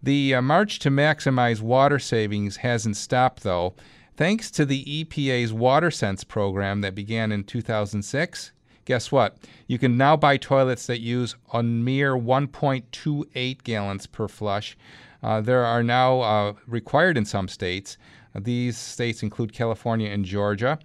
The 0.04 0.36
uh, 0.36 0.42
march 0.44 0.78
to 0.80 0.92
maximize 0.92 1.62
water 1.62 1.98
savings 1.98 2.58
hasn't 2.58 2.98
stopped, 2.98 3.42
though. 3.42 3.74
Thanks 4.16 4.52
to 4.52 4.68
the 4.68 4.86
EPA's 4.86 5.52
WaterSense 5.52 6.28
program 6.28 6.82
that 6.82 6.94
began 6.94 7.32
in 7.32 7.44
2006, 7.44 8.52
guess 8.86 9.12
what? 9.12 9.38
You 9.68 9.80
can 9.80 9.98
now 9.98 10.16
buy 10.16 10.38
toilets 10.38 10.88
that 10.88 11.00
use 11.00 11.36
a 11.54 11.64
mere 11.64 12.16
1.28 12.16 13.64
gallons 13.64 14.08
per 14.08 14.28
flush. 14.28 14.78
Uh, 15.22 15.42
there 15.42 15.66
are 15.66 15.84
now 15.84 16.22
uh, 16.22 16.54
required 16.68 17.18
in 17.18 17.26
some 17.26 17.48
states. 17.48 17.98
These 18.36 18.78
states 18.78 19.24
include 19.24 19.54
California 19.54 20.10
and 20.10 20.26
Georgia. 20.26 20.80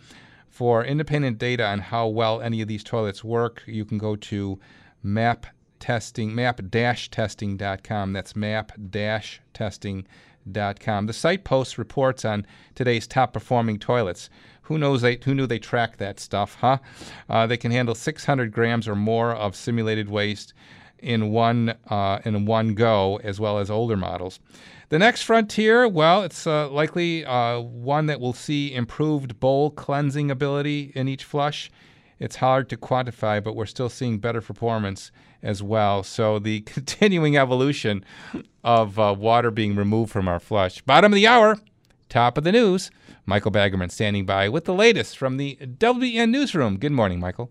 For 0.48 0.84
independent 0.84 1.38
data 1.38 1.66
on 1.66 1.80
how 1.80 2.08
well 2.08 2.40
any 2.40 2.60
of 2.60 2.68
these 2.68 2.84
toilets 2.84 3.24
work, 3.24 3.62
you 3.66 3.84
can 3.84 3.98
go 3.98 4.16
to 4.16 4.58
map 5.02 5.46
testing 5.78 6.34
map-testing.com. 6.34 8.12
That's 8.12 8.36
map-testing.com. 8.36 11.06
The 11.06 11.12
site 11.12 11.44
posts 11.44 11.78
reports 11.78 12.24
on 12.24 12.46
today's 12.74 13.06
top 13.06 13.32
performing 13.32 13.78
toilets. 13.78 14.28
Who 14.68 14.78
knows? 14.78 15.02
They, 15.02 15.18
who 15.22 15.34
knew 15.34 15.46
they 15.46 15.58
track 15.58 15.96
that 15.96 16.20
stuff, 16.20 16.56
huh? 16.60 16.78
Uh, 17.28 17.46
they 17.46 17.56
can 17.56 17.70
handle 17.70 17.94
600 17.94 18.52
grams 18.52 18.86
or 18.86 18.94
more 18.94 19.32
of 19.32 19.56
simulated 19.56 20.08
waste 20.08 20.54
in 20.98 21.30
one 21.30 21.74
uh, 21.88 22.18
in 22.24 22.44
one 22.44 22.74
go, 22.74 23.18
as 23.22 23.40
well 23.40 23.58
as 23.58 23.70
older 23.70 23.96
models. 23.96 24.40
The 24.90 24.98
next 24.98 25.22
frontier, 25.22 25.86
well, 25.86 26.22
it's 26.22 26.46
uh, 26.46 26.68
likely 26.68 27.24
uh, 27.24 27.60
one 27.60 28.06
that 28.06 28.20
will 28.20 28.32
see 28.32 28.74
improved 28.74 29.38
bowl 29.38 29.70
cleansing 29.70 30.30
ability 30.30 30.92
in 30.94 31.08
each 31.08 31.24
flush. 31.24 31.70
It's 32.18 32.36
hard 32.36 32.68
to 32.70 32.76
quantify, 32.76 33.42
but 33.42 33.54
we're 33.54 33.66
still 33.66 33.88
seeing 33.88 34.18
better 34.18 34.40
performance 34.40 35.12
as 35.42 35.62
well. 35.62 36.02
So 36.02 36.38
the 36.38 36.60
continuing 36.66 37.36
evolution 37.36 38.04
of 38.64 38.98
uh, 38.98 39.14
water 39.18 39.50
being 39.50 39.76
removed 39.76 40.10
from 40.10 40.28
our 40.28 40.40
flush. 40.40 40.80
Bottom 40.82 41.12
of 41.12 41.16
the 41.16 41.26
hour, 41.26 41.58
top 42.08 42.38
of 42.38 42.44
the 42.44 42.52
news. 42.52 42.90
Michael 43.26 43.52
Baggerman 43.52 43.90
standing 43.90 44.26
by 44.26 44.48
with 44.48 44.64
the 44.64 44.74
latest 44.74 45.18
from 45.18 45.36
the 45.36 45.56
WBEN 45.60 46.30
newsroom. 46.30 46.78
Good 46.78 46.92
morning, 46.92 47.20
Michael. 47.20 47.50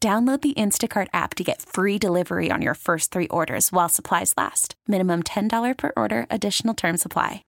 Download 0.00 0.40
the 0.40 0.54
Instacart 0.54 1.08
app 1.12 1.34
to 1.34 1.42
get 1.42 1.60
free 1.60 1.98
delivery 1.98 2.52
on 2.52 2.62
your 2.62 2.74
first 2.74 3.10
three 3.10 3.26
orders 3.26 3.72
while 3.72 3.88
supplies 3.88 4.32
last. 4.36 4.76
Minimum 4.86 5.24
$10 5.24 5.76
per 5.76 5.92
order, 5.96 6.24
additional 6.30 6.72
term 6.72 6.96
supply. 6.96 7.42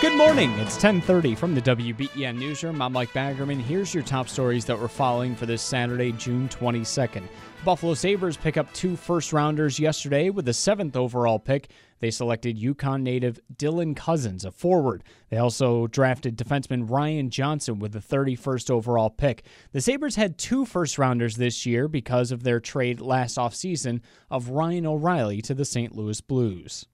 Good 0.00 0.16
morning. 0.16 0.52
It's 0.60 0.76
10:30 0.76 1.36
from 1.36 1.56
the 1.56 1.60
WBEN 1.60 2.36
newsroom. 2.38 2.80
I'm 2.80 2.92
Mike 2.92 3.12
Baggerman. 3.12 3.60
Here's 3.60 3.92
your 3.92 4.04
top 4.04 4.28
stories 4.28 4.64
that 4.66 4.78
we're 4.78 4.86
following 4.86 5.34
for 5.34 5.46
this 5.46 5.62
Saturday, 5.62 6.12
June 6.12 6.48
22nd. 6.48 7.28
Buffalo 7.64 7.94
Sabres 7.94 8.36
pick 8.36 8.56
up 8.56 8.72
two 8.72 8.96
first 8.96 9.32
rounders 9.32 9.78
yesterday 9.78 10.30
with 10.30 10.46
the 10.46 10.52
seventh 10.52 10.96
overall 10.96 11.38
pick. 11.38 11.70
They 12.00 12.10
selected 12.10 12.58
Yukon 12.58 13.04
native 13.04 13.38
Dylan 13.54 13.94
Cozens, 13.94 14.44
a 14.44 14.50
forward. 14.50 15.04
They 15.28 15.36
also 15.36 15.86
drafted 15.86 16.36
defenseman 16.36 16.90
Ryan 16.90 17.30
Johnson 17.30 17.78
with 17.78 17.92
the 17.92 18.00
31st 18.00 18.68
overall 18.68 19.10
pick. 19.10 19.44
The 19.70 19.80
Sabres 19.80 20.16
had 20.16 20.38
two 20.38 20.64
first 20.64 20.98
rounders 20.98 21.36
this 21.36 21.64
year 21.64 21.86
because 21.86 22.32
of 22.32 22.42
their 22.42 22.58
trade 22.58 23.00
last 23.00 23.36
offseason 23.36 24.00
of 24.28 24.48
Ryan 24.48 24.84
O'Reilly 24.84 25.40
to 25.42 25.54
the 25.54 25.64
St. 25.64 25.94
Louis 25.94 26.20
Blues. 26.20 26.86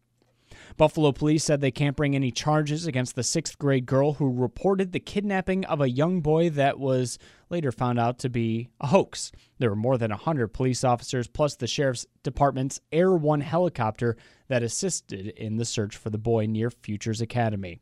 Buffalo 0.79 1.11
police 1.11 1.43
said 1.43 1.61
they 1.61 1.73
can't 1.73 1.97
bring 1.97 2.14
any 2.14 2.31
charges 2.31 2.87
against 2.87 3.17
the 3.17 3.25
sixth 3.25 3.59
grade 3.59 3.85
girl 3.85 4.12
who 4.12 4.33
reported 4.33 4.93
the 4.93 5.01
kidnapping 5.01 5.64
of 5.64 5.81
a 5.81 5.91
young 5.91 6.21
boy 6.21 6.51
that 6.51 6.79
was 6.79 7.19
later 7.51 7.73
found 7.73 7.99
out 7.99 8.21
to 8.21 8.29
be 8.29 8.69
a 8.81 8.87
hoax. 8.87 9.33
There 9.59 9.71
were 9.71 9.77
more 9.77 9.99
than 9.99 10.12
100 10.12 10.49
police 10.49 10.85
officers 10.85 11.27
plus 11.27 11.57
the 11.57 11.67
sheriff's 11.67 12.07
department's 12.23 12.81
Air 12.93 13.12
One 13.12 13.41
helicopter 13.41 14.17
that 14.47 14.62
assisted 14.62 15.27
in 15.27 15.57
the 15.57 15.64
search 15.64 15.97
for 15.97 16.11
the 16.11 16.17
boy 16.17 16.47
near 16.47 16.71
Futures 16.71 17.21
Academy. 17.21 17.81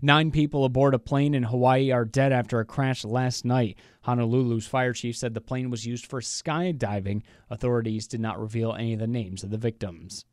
Nine 0.00 0.30
people 0.30 0.64
aboard 0.64 0.94
a 0.94 1.00
plane 1.00 1.34
in 1.34 1.42
Hawaii 1.42 1.90
are 1.90 2.04
dead 2.04 2.32
after 2.32 2.60
a 2.60 2.64
crash 2.64 3.04
last 3.04 3.44
night. 3.44 3.76
Honolulu's 4.06 4.68
fire 4.68 4.92
chief 4.92 5.16
said 5.16 5.34
the 5.34 5.40
plane 5.40 5.68
was 5.68 5.84
used 5.84 6.06
for 6.06 6.20
skydiving. 6.20 7.22
Authorities 7.50 8.06
did 8.06 8.20
not 8.20 8.40
reveal 8.40 8.72
any 8.72 8.92
of 8.92 9.00
the 9.00 9.08
names 9.08 9.42
of 9.42 9.50
the 9.50 9.58
victims. 9.58 10.24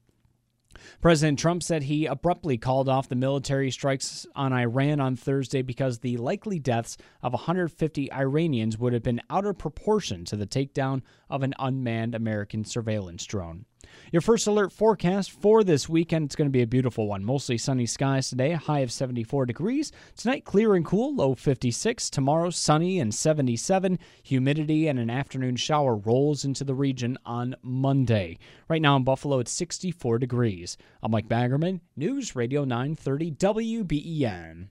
President 1.01 1.39
Trump 1.39 1.63
said 1.63 1.83
he 1.83 2.05
abruptly 2.05 2.57
called 2.57 2.89
off 2.89 3.09
the 3.09 3.15
military 3.15 3.71
strikes 3.71 4.25
on 4.35 4.53
Iran 4.53 4.99
on 4.99 5.15
Thursday 5.15 5.61
because 5.61 5.99
the 5.99 6.17
likely 6.17 6.59
deaths 6.59 6.97
of 7.21 7.33
150 7.33 8.11
Iranians 8.11 8.77
would 8.77 8.93
have 8.93 9.03
been 9.03 9.21
out 9.29 9.45
of 9.45 9.57
proportion 9.57 10.25
to 10.25 10.35
the 10.35 10.47
takedown 10.47 11.01
of 11.29 11.43
an 11.43 11.53
unmanned 11.59 12.15
American 12.15 12.63
surveillance 12.63 13.25
drone. 13.25 13.65
Your 14.11 14.21
first 14.21 14.47
alert 14.47 14.71
forecast 14.71 15.31
for 15.31 15.63
this 15.63 15.89
weekend. 15.89 16.25
It's 16.25 16.35
going 16.35 16.47
to 16.47 16.51
be 16.51 16.61
a 16.61 16.67
beautiful 16.67 17.07
one. 17.07 17.23
Mostly 17.23 17.57
sunny 17.57 17.85
skies 17.85 18.29
today, 18.29 18.53
high 18.53 18.79
of 18.79 18.91
74 18.91 19.45
degrees. 19.45 19.91
Tonight, 20.15 20.45
clear 20.45 20.75
and 20.75 20.85
cool, 20.85 21.15
low 21.15 21.35
56. 21.35 22.09
Tomorrow, 22.09 22.49
sunny 22.49 22.99
and 22.99 23.13
77. 23.13 23.99
Humidity 24.23 24.87
and 24.87 24.99
an 24.99 25.09
afternoon 25.09 25.55
shower 25.55 25.95
rolls 25.95 26.45
into 26.45 26.63
the 26.63 26.75
region 26.75 27.17
on 27.25 27.55
Monday. 27.61 28.37
Right 28.69 28.81
now 28.81 28.95
in 28.95 29.03
Buffalo, 29.03 29.39
it's 29.39 29.51
64 29.51 30.19
degrees. 30.19 30.77
I'm 31.03 31.11
Mike 31.11 31.27
Baggerman, 31.27 31.81
News 31.95 32.35
Radio 32.35 32.63
930 32.63 33.31
WBEN. 33.31 34.67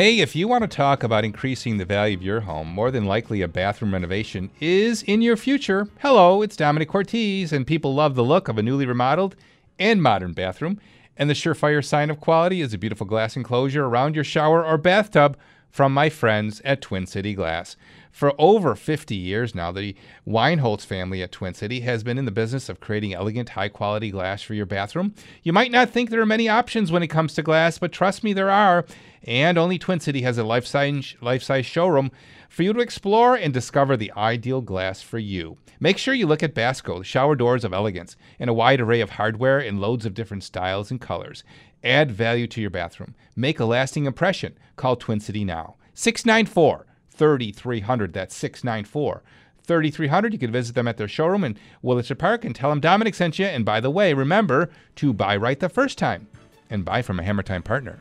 Hey, 0.00 0.20
if 0.20 0.34
you 0.34 0.48
want 0.48 0.62
to 0.62 0.66
talk 0.66 1.02
about 1.02 1.26
increasing 1.26 1.76
the 1.76 1.84
value 1.84 2.16
of 2.16 2.22
your 2.22 2.40
home, 2.40 2.68
more 2.68 2.90
than 2.90 3.04
likely 3.04 3.42
a 3.42 3.48
bathroom 3.48 3.92
renovation 3.92 4.48
is 4.58 5.02
in 5.02 5.20
your 5.20 5.36
future. 5.36 5.88
Hello, 5.98 6.40
it's 6.40 6.56
Domenic 6.56 6.88
Cortese, 6.88 7.54
and 7.54 7.66
people 7.66 7.94
love 7.94 8.14
the 8.14 8.24
look 8.24 8.48
of 8.48 8.56
a 8.56 8.62
newly 8.62 8.86
remodeled 8.86 9.36
and 9.78 10.02
modern 10.02 10.32
bathroom. 10.32 10.80
And 11.18 11.28
the 11.28 11.34
surefire 11.34 11.84
sign 11.84 12.08
of 12.08 12.18
quality 12.18 12.62
is 12.62 12.72
a 12.72 12.78
beautiful 12.78 13.06
glass 13.06 13.36
enclosure 13.36 13.84
around 13.84 14.14
your 14.14 14.24
shower 14.24 14.64
or 14.64 14.78
bathtub 14.78 15.36
from 15.68 15.92
my 15.92 16.08
friends 16.08 16.62
at 16.64 16.80
Twin 16.80 17.04
City 17.04 17.34
Glass. 17.34 17.76
For 18.10 18.34
over 18.38 18.74
50 18.74 19.14
years 19.14 19.54
now, 19.54 19.70
the 19.72 19.94
Weinholz 20.26 20.84
family 20.84 21.22
at 21.22 21.32
Twin 21.32 21.54
City 21.54 21.80
has 21.80 22.02
been 22.02 22.18
in 22.18 22.24
the 22.24 22.30
business 22.30 22.68
of 22.68 22.80
creating 22.80 23.14
elegant, 23.14 23.50
high 23.50 23.68
quality 23.68 24.10
glass 24.10 24.42
for 24.42 24.54
your 24.54 24.66
bathroom. 24.66 25.14
You 25.42 25.52
might 25.52 25.70
not 25.70 25.90
think 25.90 26.10
there 26.10 26.20
are 26.20 26.26
many 26.26 26.48
options 26.48 26.90
when 26.90 27.02
it 27.02 27.08
comes 27.08 27.34
to 27.34 27.42
glass, 27.42 27.78
but 27.78 27.92
trust 27.92 28.24
me, 28.24 28.32
there 28.32 28.50
are. 28.50 28.84
And 29.22 29.58
only 29.58 29.78
Twin 29.78 30.00
City 30.00 30.22
has 30.22 30.38
a 30.38 30.44
life 30.44 30.66
size 30.66 31.66
showroom 31.66 32.10
for 32.48 32.62
you 32.62 32.72
to 32.72 32.80
explore 32.80 33.36
and 33.36 33.54
discover 33.54 33.96
the 33.96 34.12
ideal 34.16 34.60
glass 34.60 35.02
for 35.02 35.18
you. 35.18 35.58
Make 35.78 35.98
sure 35.98 36.14
you 36.14 36.26
look 36.26 36.42
at 36.42 36.54
Basco, 36.54 36.98
the 36.98 37.04
shower 37.04 37.36
doors 37.36 37.64
of 37.64 37.72
elegance, 37.72 38.16
and 38.38 38.50
a 38.50 38.54
wide 38.54 38.80
array 38.80 39.00
of 39.00 39.10
hardware 39.10 39.60
in 39.60 39.78
loads 39.78 40.04
of 40.04 40.14
different 40.14 40.42
styles 40.42 40.90
and 40.90 41.00
colors. 41.00 41.44
Add 41.84 42.10
value 42.10 42.46
to 42.48 42.60
your 42.60 42.70
bathroom. 42.70 43.14
Make 43.36 43.60
a 43.60 43.64
lasting 43.64 44.06
impression. 44.06 44.58
Call 44.76 44.96
Twin 44.96 45.20
City 45.20 45.44
now. 45.44 45.76
694 45.94 46.86
3300. 47.20 48.14
That's 48.14 48.34
694 48.34 49.22
3300. 49.64 50.32
You 50.32 50.38
can 50.38 50.50
visit 50.50 50.74
them 50.74 50.88
at 50.88 50.96
their 50.96 51.06
showroom 51.06 51.44
in 51.44 51.58
Wurlitzer 51.84 52.16
Park 52.16 52.46
and 52.46 52.56
tell 52.56 52.70
them 52.70 52.80
Domenic 52.80 53.14
sent 53.14 53.38
you. 53.38 53.44
And 53.44 53.62
by 53.62 53.78
the 53.78 53.90
way, 53.90 54.14
remember 54.14 54.70
to 54.96 55.12
buy 55.12 55.36
right 55.36 55.60
the 55.60 55.68
first 55.68 55.98
time 55.98 56.28
and 56.70 56.82
buy 56.82 57.02
from 57.02 57.20
a 57.20 57.22
Hammer 57.22 57.42
Time 57.42 57.62
partner. 57.62 58.00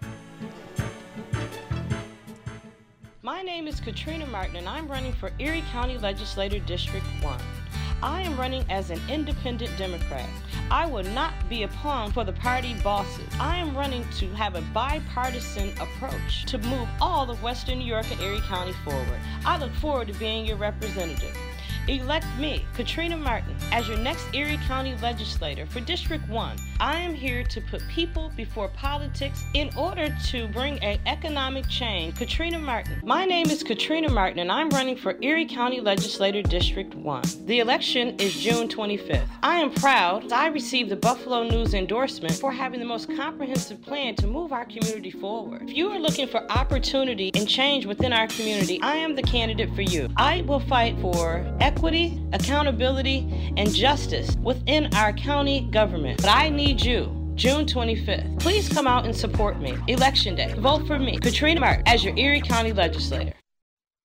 My 3.22 3.42
name 3.42 3.68
is 3.68 3.82
Katrina 3.82 4.26
Martin, 4.26 4.56
and 4.56 4.70
I'm 4.70 4.88
running 4.88 5.12
for 5.12 5.34
Erie 5.38 5.66
County 5.70 5.98
Legislator 5.98 6.60
District 6.60 7.06
1. 7.22 7.40
I 8.02 8.22
am 8.22 8.40
running 8.40 8.64
as 8.70 8.92
an 8.92 9.00
independent 9.10 9.78
Democrat. 9.78 10.30
I 10.72 10.86
will 10.86 11.04
not 11.04 11.34
be 11.50 11.64
a 11.64 11.68
pawn 11.68 12.12
for 12.12 12.24
the 12.24 12.32
party 12.32 12.76
bosses. 12.82 13.28
I 13.40 13.58
am 13.58 13.76
running 13.76 14.06
to 14.20 14.30
have 14.36 14.56
a 14.56 14.62
bipartisan 14.74 15.72
approach 15.80 16.46
to 16.46 16.58
move 16.60 16.88
all 17.02 17.30
of 17.30 17.44
Western 17.44 17.80
New 17.80 17.86
York 17.86 18.10
and 18.12 18.22
Erie 18.22 18.42
County 18.42 18.74
forward. 18.86 19.20
I 19.46 19.58
look 19.58 19.74
forward 19.74 20.08
to 20.08 20.14
being 20.14 20.46
your 20.46 20.58
representative. 20.58 21.36
Elect 21.90 22.28
me, 22.38 22.64
Katrina 22.76 23.18
Martin, 23.18 23.56
as 23.72 23.88
your 23.88 23.98
next 23.98 24.28
Erie 24.32 24.60
County 24.68 24.96
legislator 25.02 25.66
for 25.66 25.80
District 25.80 26.28
1. 26.30 26.58
I 26.80 27.00
am 27.00 27.16
here 27.16 27.44
to 27.44 27.62
put 27.62 27.82
people 27.88 28.32
before 28.38 28.68
politics 28.70 29.44
in 29.56 29.72
order 29.76 30.16
to 30.28 30.48
bring 30.50 30.78
an 30.84 31.00
economic 31.08 31.68
change. 31.68 32.16
Katrina 32.16 32.60
Martin. 32.60 33.02
My 33.04 33.26
name 33.26 33.50
is 33.50 33.64
Katrina 33.64 34.08
Martin, 34.08 34.38
and 34.38 34.52
I'm 34.52 34.70
running 34.70 34.98
for 34.98 35.18
Erie 35.22 35.48
County 35.48 35.82
Legislator 35.82 36.44
District 36.44 36.94
1. 36.94 37.24
The 37.48 37.60
election 37.60 38.16
is 38.20 38.36
June 38.36 38.68
25th. 38.68 39.28
I 39.42 39.58
am 39.58 39.74
proud 39.74 40.32
I 40.32 40.46
received 40.50 40.92
the 40.92 40.96
Buffalo 40.96 41.44
News 41.44 41.74
endorsement 41.74 42.36
for 42.36 42.52
having 42.52 42.80
the 42.80 42.86
most 42.86 43.08
comprehensive 43.16 43.82
plan 43.82 44.14
to 44.18 44.28
move 44.28 44.54
our 44.54 44.66
community 44.66 45.10
forward. 45.10 45.64
If 45.64 45.76
you 45.76 45.90
are 45.90 46.00
looking 46.00 46.28
for 46.28 46.50
opportunity 46.52 47.32
and 47.34 47.50
change 47.50 47.88
within 47.88 48.14
our 48.14 48.28
community, 48.28 48.80
I 48.84 48.96
am 48.98 49.16
the 49.16 49.24
candidate 49.24 49.74
for 49.74 49.82
you. 49.82 50.08
I 50.18 50.42
will 50.42 50.60
fight 50.60 50.96
for 51.00 51.44
equity, 51.60 51.79
accountability, 52.34 53.54
and 53.58 53.74
justice 53.74 54.36
within 54.42 54.94
our 54.96 55.14
county 55.14 55.68
government. 55.72 56.22
But 56.22 56.30
I 56.30 56.50
need 56.50 56.82
you. 56.82 57.16
June 57.36 57.66
25th. 57.66 58.40
Please 58.40 58.68
come 58.68 58.86
out 58.86 59.06
and 59.06 59.16
support 59.16 59.60
me. 59.62 59.78
Election 59.88 60.36
Day. 60.36 60.54
Vote 60.58 60.86
for 60.86 61.00
me, 61.00 61.18
Katrina 61.18 61.62
Martin, 61.62 61.84
as 61.88 62.04
your 62.04 62.16
Erie 62.18 62.42
County 62.42 62.74
Legislator. 62.74 63.34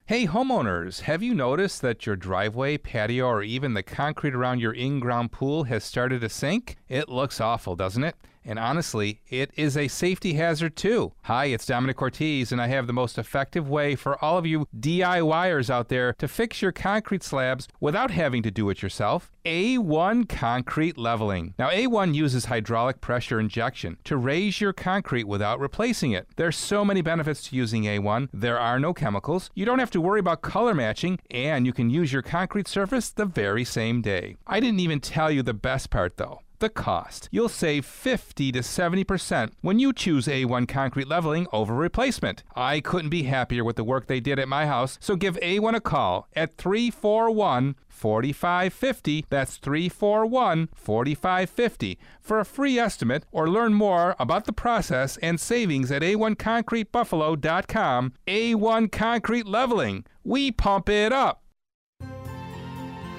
Hey, 0.06 0.26
homeowners, 0.26 1.00
have 1.00 1.22
you 1.22 1.34
noticed 1.34 1.80
that 1.82 2.04
your 2.04 2.14
driveway, 2.14 2.76
patio, 2.76 3.26
or 3.26 3.42
even 3.42 3.74
the 3.74 3.82
concrete 3.82 4.34
around 4.34 4.60
your 4.60 4.72
in 4.72 5.00
ground 5.00 5.32
pool 5.32 5.64
has 5.64 5.82
started 5.82 6.20
to 6.20 6.28
sink? 6.28 6.76
It 6.88 7.08
looks 7.08 7.40
awful, 7.40 7.74
doesn't 7.74 8.04
it? 8.04 8.14
And 8.44 8.58
honestly, 8.58 9.20
it 9.28 9.50
is 9.56 9.76
a 9.76 9.88
safety 9.88 10.34
hazard 10.34 10.76
too. 10.76 11.12
Hi, 11.22 11.46
it's 11.46 11.64
Domenic 11.64 11.96
Cortese, 11.96 12.52
and 12.52 12.60
I 12.60 12.66
have 12.68 12.86
the 12.86 12.92
most 12.92 13.16
effective 13.16 13.68
way 13.68 13.96
for 13.96 14.22
all 14.22 14.36
of 14.36 14.46
you 14.46 14.68
DIYers 14.78 15.70
out 15.70 15.88
there 15.88 16.12
to 16.18 16.28
fix 16.28 16.60
your 16.60 16.72
concrete 16.72 17.22
slabs 17.22 17.68
without 17.80 18.10
having 18.10 18.42
to 18.42 18.50
do 18.50 18.68
it 18.70 18.82
yourself. 18.82 19.30
A1 19.44 20.28
Concrete 20.28 20.96
Leveling. 20.96 21.54
Now, 21.58 21.70
A1 21.70 22.14
uses 22.14 22.46
hydraulic 22.46 23.00
pressure 23.00 23.40
injection 23.40 23.98
to 24.04 24.16
raise 24.16 24.60
your 24.60 24.72
concrete 24.72 25.24
without 25.24 25.60
replacing 25.60 26.12
it. 26.12 26.28
There's 26.36 26.56
so 26.56 26.84
many 26.84 27.02
benefits 27.02 27.48
to 27.48 27.56
using 27.56 27.84
A1. 27.84 28.28
There 28.32 28.58
are 28.58 28.78
no 28.78 28.94
chemicals. 28.94 29.50
You 29.54 29.64
don't 29.64 29.78
have 29.78 29.90
to 29.92 30.00
worry 30.00 30.20
about 30.20 30.42
color 30.42 30.74
matching, 30.74 31.18
and 31.30 31.66
you 31.66 31.72
can 31.72 31.90
use 31.90 32.12
your 32.12 32.22
concrete 32.22 32.68
surface 32.68 33.10
the 33.10 33.26
very 33.26 33.64
same 33.64 34.00
day. 34.02 34.36
I 34.46 34.60
didn't 34.60 34.80
even 34.80 35.00
tell 35.00 35.30
you 35.30 35.42
the 35.42 35.54
best 35.54 35.90
part 35.90 36.16
though 36.16 36.40
the 36.58 36.68
cost. 36.68 37.28
You'll 37.30 37.48
save 37.48 37.86
50 37.86 38.52
to 38.52 38.58
70% 38.60 39.52
when 39.60 39.78
you 39.78 39.92
choose 39.92 40.26
A1 40.26 40.66
concrete 40.68 41.08
leveling 41.08 41.46
over 41.52 41.74
replacement. 41.74 42.42
I 42.54 42.80
couldn't 42.80 43.10
be 43.10 43.24
happier 43.24 43.64
with 43.64 43.76
the 43.76 43.84
work 43.84 44.06
they 44.06 44.20
did 44.20 44.38
at 44.38 44.48
my 44.48 44.66
house, 44.66 44.98
so 45.00 45.16
give 45.16 45.36
A1 45.36 45.74
a 45.74 45.80
call 45.80 46.28
at 46.34 46.56
341 46.56 47.76
4550. 47.88 49.26
That's 49.30 49.56
341 49.56 50.68
4550 50.74 51.98
for 52.20 52.40
a 52.40 52.44
free 52.44 52.78
estimate 52.78 53.24
or 53.30 53.48
learn 53.48 53.72
more 53.74 54.16
about 54.18 54.46
the 54.46 54.52
process 54.52 55.16
and 55.18 55.38
savings 55.40 55.92
at 55.92 56.02
a1concretebuffalo.com. 56.02 58.12
A1 58.26 58.92
Concrete 58.92 59.46
Leveling. 59.46 60.04
We 60.24 60.50
pump 60.50 60.88
it 60.88 61.12
up. 61.12 61.43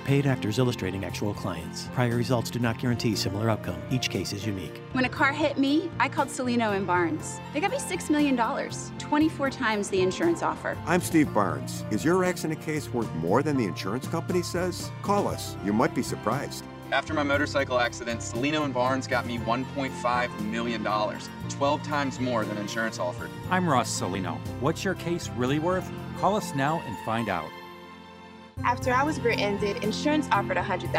Paid 0.06 0.28
actors 0.28 0.60
illustrating 0.60 1.04
actual 1.04 1.34
clients. 1.34 1.90
Prior 1.96 2.16
results 2.16 2.52
do 2.52 2.60
not 2.60 2.78
guarantee 2.78 3.16
similar 3.16 3.50
outcome. 3.50 3.82
Each 3.90 4.08
case 4.08 4.34
is 4.34 4.46
unique. 4.46 4.80
When 4.92 5.06
a 5.06 5.10
car 5.10 5.34
hit 5.34 5.58
me, 5.58 5.90
I 6.00 6.10
called 6.10 6.28
Cellino 6.28 6.78
and 6.78 6.86
Barnes. 6.86 7.40
They 7.54 7.60
got 7.60 7.72
me 7.72 7.78
$6 7.78 8.12
million, 8.12 8.38
24 9.00 9.50
times 9.50 9.90
the 9.90 10.02
insurance 10.02 10.44
offer. 10.44 10.78
I'm 10.86 11.02
Steve 11.02 11.34
Barnes. 11.34 11.84
Is 11.90 12.06
your 12.06 12.24
accident 12.24 12.62
case 12.62 12.88
worth 12.94 13.12
more 13.16 13.42
than 13.42 13.58
the 13.58 13.64
insurance 13.66 14.08
company 14.08 14.44
says? 14.44 14.92
Call 15.02 15.28
us. 15.28 15.58
You 15.66 15.74
might 15.74 15.96
be 15.96 16.04
surprised. 16.04 16.64
After 16.92 17.16
my 17.16 17.24
motorcycle 17.24 17.80
accident, 17.80 18.20
Cellino 18.20 18.64
and 18.64 18.76
Barnes 18.76 19.08
got 19.08 19.26
me 19.26 19.40
$1.5 19.40 20.42
million, 20.46 20.84
12 21.50 21.84
times 21.84 22.20
more 22.20 22.46
than 22.46 22.60
insurance 22.60 23.00
offered. 23.00 23.32
I'm 23.50 23.68
Ross 23.68 24.00
Cellino. 24.00 24.38
What's 24.60 24.84
your 24.84 24.94
case 24.94 25.30
really 25.30 25.58
worth? 25.58 25.90
Call 26.20 26.36
us 26.36 26.54
now 26.54 26.84
and 26.86 26.96
find 27.00 27.28
out. 27.28 27.50
After 28.64 28.94
I 28.94 29.04
was 29.04 29.20
rear-ended, 29.20 29.84
insurance 29.84 30.30
offered 30.32 30.56
$100,000. 30.56 30.90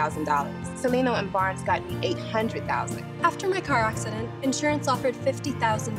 Cellino 0.76 1.18
and 1.18 1.32
Barnes 1.32 1.62
got 1.62 1.82
me 1.90 1.96
800,000. 2.06 3.02
After 3.22 3.48
my 3.48 3.62
car 3.62 3.80
accident, 3.80 4.28
insurance 4.42 4.88
offered 4.88 5.14
$50,000. 5.14 5.98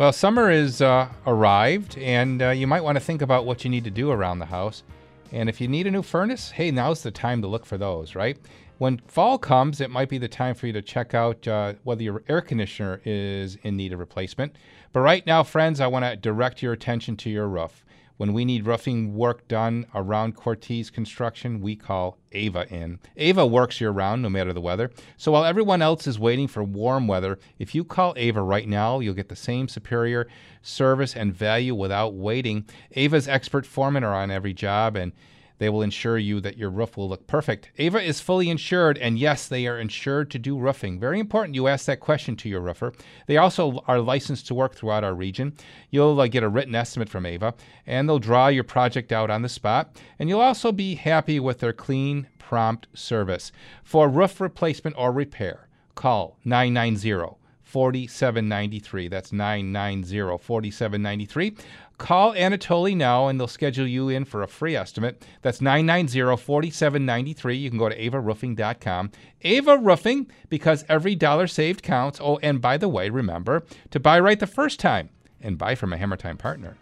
Well, 0.00 0.14
summer 0.14 0.50
is 0.50 0.80
uh, 0.80 1.10
arrived, 1.26 1.98
and 1.98 2.40
uh, 2.40 2.50
you 2.52 2.66
might 2.66 2.82
want 2.82 2.96
to 2.96 3.04
think 3.04 3.20
about 3.20 3.44
what 3.44 3.64
you 3.64 3.70
need 3.70 3.84
to 3.84 3.90
do 3.90 4.10
around 4.10 4.38
the 4.38 4.46
house. 4.46 4.82
And 5.30 5.46
if 5.46 5.60
you 5.60 5.68
need 5.68 5.86
a 5.86 5.90
new 5.90 6.00
furnace, 6.00 6.50
hey, 6.50 6.70
now's 6.70 7.02
the 7.02 7.10
time 7.10 7.42
to 7.42 7.48
look 7.48 7.66
for 7.66 7.76
those, 7.76 8.14
right? 8.14 8.38
When 8.78 8.96
fall 9.06 9.36
comes, 9.36 9.78
it 9.82 9.90
might 9.90 10.08
be 10.08 10.16
the 10.16 10.26
time 10.26 10.54
for 10.54 10.66
you 10.66 10.72
to 10.72 10.80
check 10.80 11.12
out 11.12 11.46
uh, 11.46 11.74
whether 11.84 12.02
your 12.02 12.22
air 12.30 12.40
conditioner 12.40 13.02
is 13.04 13.58
in 13.62 13.76
need 13.76 13.92
of 13.92 13.98
replacement. 13.98 14.56
But 14.94 15.00
right 15.00 15.26
now, 15.26 15.42
friends, 15.42 15.82
I 15.82 15.86
want 15.88 16.06
to 16.06 16.16
direct 16.16 16.62
your 16.62 16.72
attention 16.72 17.14
to 17.18 17.28
your 17.28 17.46
roof. 17.46 17.84
When 18.20 18.34
we 18.34 18.44
need 18.44 18.66
roofing 18.66 19.14
work 19.14 19.48
done 19.48 19.86
around 19.94 20.36
Cortese 20.36 20.90
Construction, 20.90 21.62
we 21.62 21.74
call 21.74 22.18
Ava 22.32 22.66
in. 22.68 22.98
Ava 23.16 23.46
works 23.46 23.80
year 23.80 23.92
round, 23.92 24.20
no 24.20 24.28
matter 24.28 24.52
the 24.52 24.60
weather. 24.60 24.90
So 25.16 25.32
while 25.32 25.46
everyone 25.46 25.80
else 25.80 26.06
is 26.06 26.18
waiting 26.18 26.46
for 26.46 26.62
warm 26.62 27.08
weather, 27.08 27.38
if 27.58 27.74
you 27.74 27.82
call 27.82 28.12
Ava 28.18 28.42
right 28.42 28.68
now, 28.68 29.00
you'll 29.00 29.14
get 29.14 29.30
the 29.30 29.36
same 29.36 29.68
superior 29.68 30.28
service 30.60 31.16
and 31.16 31.32
value 31.32 31.74
without 31.74 32.12
waiting. 32.12 32.66
Ava's 32.92 33.26
expert 33.26 33.64
foremen 33.64 34.04
are 34.04 34.14
on 34.14 34.30
every 34.30 34.52
job, 34.52 34.96
and 34.96 35.12
they 35.60 35.68
will 35.68 35.82
ensure 35.82 36.16
you 36.16 36.40
that 36.40 36.56
your 36.56 36.70
roof 36.70 36.96
will 36.96 37.08
look 37.08 37.26
perfect. 37.26 37.70
Ava 37.76 38.00
is 38.00 38.18
fully 38.18 38.48
insured, 38.48 38.96
and 38.96 39.18
yes, 39.18 39.46
they 39.46 39.66
are 39.66 39.78
insured 39.78 40.30
to 40.30 40.38
do 40.38 40.58
roofing. 40.58 40.98
Very 40.98 41.20
important 41.20 41.54
you 41.54 41.68
ask 41.68 41.84
that 41.84 42.00
question 42.00 42.34
to 42.36 42.48
your 42.48 42.62
roofer. 42.62 42.94
They 43.26 43.36
also 43.36 43.84
are 43.86 44.00
licensed 44.00 44.46
to 44.46 44.54
work 44.54 44.74
throughout 44.74 45.04
our 45.04 45.14
region. 45.14 45.52
You'll 45.90 46.18
uh, 46.18 46.28
get 46.28 46.42
a 46.42 46.48
written 46.48 46.74
estimate 46.74 47.10
from 47.10 47.26
Ava, 47.26 47.52
and 47.86 48.08
they'll 48.08 48.18
draw 48.18 48.48
your 48.48 48.64
project 48.64 49.12
out 49.12 49.30
on 49.30 49.42
the 49.42 49.50
spot. 49.50 50.00
And 50.18 50.30
you'll 50.30 50.40
also 50.40 50.72
be 50.72 50.94
happy 50.94 51.38
with 51.38 51.58
their 51.58 51.74
clean, 51.74 52.26
prompt 52.38 52.86
service. 52.94 53.52
For 53.84 54.08
roof 54.08 54.40
replacement 54.40 54.96
or 54.98 55.12
repair, 55.12 55.68
call 55.94 56.38
990 56.46 57.36
4793. 57.64 59.08
That's 59.08 59.30
990 59.30 60.38
4793. 60.42 61.56
Call 62.00 62.32
Anatoly 62.32 62.96
now 62.96 63.28
and 63.28 63.38
they'll 63.38 63.46
schedule 63.46 63.86
you 63.86 64.08
in 64.08 64.24
for 64.24 64.42
a 64.42 64.48
free 64.48 64.74
estimate. 64.74 65.22
That's 65.42 65.60
990 65.60 66.42
4793. 66.42 67.56
You 67.56 67.68
can 67.68 67.78
go 67.78 67.90
to 67.90 68.10
avaroofing.com. 68.10 69.12
Ava 69.42 69.76
Roofing, 69.76 70.30
because 70.48 70.82
every 70.88 71.14
dollar 71.14 71.46
saved 71.46 71.82
counts. 71.82 72.18
Oh, 72.20 72.38
and 72.42 72.58
by 72.58 72.78
the 72.78 72.88
way, 72.88 73.10
remember 73.10 73.64
to 73.90 74.00
buy 74.00 74.18
right 74.18 74.40
the 74.40 74.46
first 74.46 74.80
time 74.80 75.10
and 75.42 75.58
buy 75.58 75.74
from 75.74 75.92
a 75.92 75.98
Hammer 75.98 76.16
Time 76.16 76.38
partner. 76.38 76.78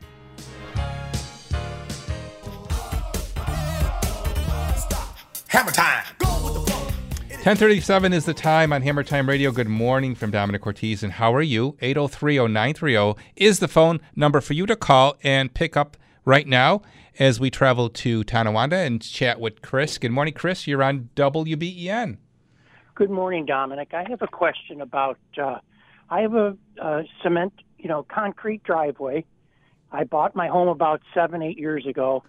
Hammer 5.48 5.72
time. 5.72 6.17
1037 7.48 8.12
is 8.12 8.26
the 8.26 8.34
time 8.34 8.74
on 8.74 8.82
Hammer 8.82 9.02
Time 9.02 9.26
Radio. 9.26 9.50
Good 9.50 9.70
morning 9.70 10.14
from 10.14 10.30
Domenic 10.30 10.60
Cortese. 10.60 11.02
And 11.02 11.14
how 11.14 11.32
are 11.32 11.40
you? 11.40 11.78
8030930 11.80 13.16
is 13.36 13.58
the 13.60 13.68
phone 13.68 14.02
number 14.14 14.42
for 14.42 14.52
you 14.52 14.66
to 14.66 14.76
call 14.76 15.16
and 15.22 15.54
pick 15.54 15.74
up 15.74 15.96
right 16.26 16.46
now 16.46 16.82
as 17.18 17.40
we 17.40 17.48
travel 17.48 17.88
to 17.88 18.22
Tonawanda 18.22 18.76
and 18.76 19.00
chat 19.00 19.40
with 19.40 19.62
Chris. 19.62 19.96
Good 19.96 20.10
morning, 20.10 20.34
Chris. 20.34 20.66
You're 20.66 20.82
on 20.82 21.08
WBEN. 21.16 22.18
Good 22.94 23.10
morning, 23.10 23.46
Domenic. 23.46 23.94
I 23.94 24.04
have 24.10 24.20
a 24.20 24.26
question 24.26 24.82
about. 24.82 25.18
Uh, 25.42 25.60
I 26.10 26.20
have 26.20 26.34
a, 26.34 26.54
cement, 27.22 27.54
you 27.78 27.88
know, 27.88 28.02
concrete 28.02 28.62
driveway. 28.62 29.24
I 29.90 30.04
bought 30.04 30.36
my 30.36 30.48
home 30.48 30.68
about 30.68 31.00
seven, 31.14 31.40
eight 31.40 31.58
years 31.58 31.86
ago, 31.86 32.24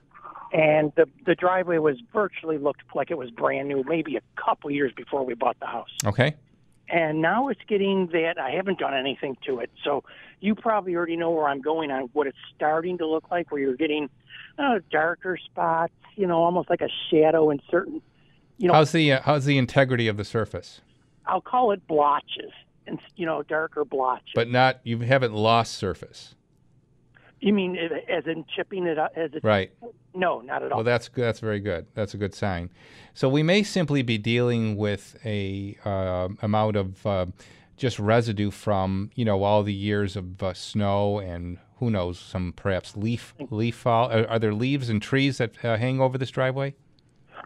and 0.54 0.92
the 0.96 1.06
the 1.26 1.36
driveway 1.36 1.78
was 1.78 1.98
virtually 2.14 2.58
looked 2.58 2.82
like 2.96 3.12
it 3.12 3.18
was 3.18 3.30
brand 3.32 3.68
new. 3.68 3.84
Maybe 3.88 4.16
a 4.18 4.22
couple 4.36 4.72
years 4.72 4.92
before 4.96 5.24
we 5.26 5.34
bought 5.34 5.60
the 5.60 5.66
house, 5.68 5.90
Okay. 6.06 6.36
and 6.90 7.22
now 7.22 7.48
it's 7.50 7.62
getting 7.68 8.08
that 8.08 8.40
I 8.40 8.52
haven't 8.52 8.80
done 8.80 8.94
anything 8.94 9.38
to 9.46 9.60
it. 9.60 9.70
So 9.84 10.04
you 10.40 10.56
probably 10.56 10.96
already 10.96 11.16
know 11.18 11.32
where 11.32 11.48
I'm 11.48 11.62
going 11.62 11.92
on 11.92 12.10
what 12.14 12.26
it's 12.28 12.38
starting 12.56 12.98
to 13.00 13.06
look 13.08 13.30
like, 13.30 13.52
where 13.52 13.62
you're 13.62 13.76
getting 13.76 14.10
uh, 14.58 14.80
darker 14.90 15.38
spots, 15.38 15.94
you 16.16 16.26
know, 16.28 16.38
almost 16.44 16.70
like 16.70 16.82
a 16.82 16.90
shadow 17.10 17.50
in 17.50 17.62
certain, 17.70 18.02
you 18.58 18.68
know, 18.68 18.74
how's 18.74 18.92
the 18.92 19.12
uh, 19.14 19.22
how's 19.24 19.46
the 19.46 19.58
integrity 19.58 20.08
of 20.08 20.18
the 20.18 20.26
surface? 20.26 20.82
I'll 21.26 21.42
call 21.42 21.72
it 21.72 21.86
blotches, 21.88 22.52
and 22.88 23.00
you 23.16 23.26
know, 23.26 23.44
darker 23.44 23.86
blotches. 23.86 24.32
But 24.34 24.50
not 24.50 24.80
you 24.84 25.00
haven't 25.00 25.34
lost 25.34 25.74
surface. 25.76 26.34
You 27.40 27.54
mean 27.54 27.78
as 27.78 28.26
in 28.26 28.46
chipping 28.56 28.86
it 28.86 28.98
up? 28.98 29.14
As 29.16 29.32
it, 29.34 29.44
Right. 29.44 29.72
No, 30.14 30.42
not 30.42 30.64
at 30.64 30.72
all. 30.72 30.80
Well, 30.80 30.84
that's. 30.84 31.10
That's 31.14 31.40
very 31.40 31.60
good. 31.60 31.86
That's 31.94 32.14
a 32.14 32.18
good 32.18 32.34
sign. 32.34 32.70
So 33.14 33.30
we 33.30 33.44
may 33.44 33.64
simply 33.64 34.02
be 34.02 34.18
dealing 34.18 34.76
with 34.76 35.18
a 35.24 35.78
uh, 35.86 36.30
amount 36.42 36.76
of 36.76 37.06
uh, 37.06 37.28
just 37.78 38.00
residue 38.00 38.52
from 38.52 39.12
you 39.16 39.24
know 39.24 39.44
all 39.44 39.64
the 39.64 39.74
years 39.74 40.16
of 40.16 40.42
uh, 40.44 40.54
snow 40.54 41.20
and 41.20 41.60
who 41.78 41.90
knows 41.90 42.20
some 42.20 42.54
perhaps 42.56 42.98
leaf 42.98 43.34
leaf 43.50 43.76
fall. 43.76 44.12
Are, 44.12 44.28
are 44.28 44.40
there 44.40 44.54
leaves 44.54 44.90
and 44.90 45.02
trees 45.02 45.38
that 45.38 45.64
uh, 45.64 45.78
hang 45.78 46.02
over 46.02 46.18
this 46.18 46.32
driveway? 46.32 46.76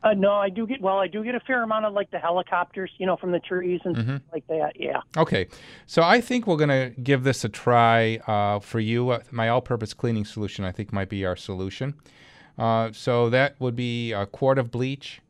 Uh, 0.04 0.14
no, 0.14 0.34
I 0.34 0.50
do 0.50 0.68
get. 0.68 0.82
Well, 0.82 0.98
I 1.00 1.08
do 1.08 1.24
get 1.24 1.34
a 1.34 1.40
fair 1.40 1.64
amount 1.64 1.86
of 1.86 1.94
like 1.94 2.12
the 2.12 2.20
helicopters, 2.20 2.92
you 2.98 3.06
know, 3.06 3.16
from 3.16 3.32
the 3.32 3.40
trees 3.40 3.80
and 3.86 3.96
Mhm. 3.96 4.04
stuff 4.18 4.22
like 4.34 4.48
that. 4.48 4.74
Yeah. 4.80 5.00
Okay, 5.18 5.48
so 5.86 6.04
I 6.04 6.20
think 6.20 6.46
we're 6.46 6.58
going 6.58 6.70
to 6.70 6.94
give 7.02 7.24
this 7.24 7.44
a 7.46 7.50
try 7.50 8.18
uh, 8.28 8.60
for 8.60 8.80
you. 8.82 9.10
Uh, 9.12 9.20
my 9.32 9.48
all-purpose 9.48 9.94
cleaning 9.94 10.26
solution, 10.26 10.66
I 10.66 10.72
think, 10.72 10.92
might 10.92 11.08
be 11.10 11.26
our 11.26 11.38
solution. 11.38 11.94
Uh, 12.58 12.92
so 12.92 13.30
that 13.30 13.56
would 13.60 13.76
be 13.76 14.12
a 14.12 14.26
quart 14.26 14.60
of 14.60 14.72
bleach, 14.72 15.22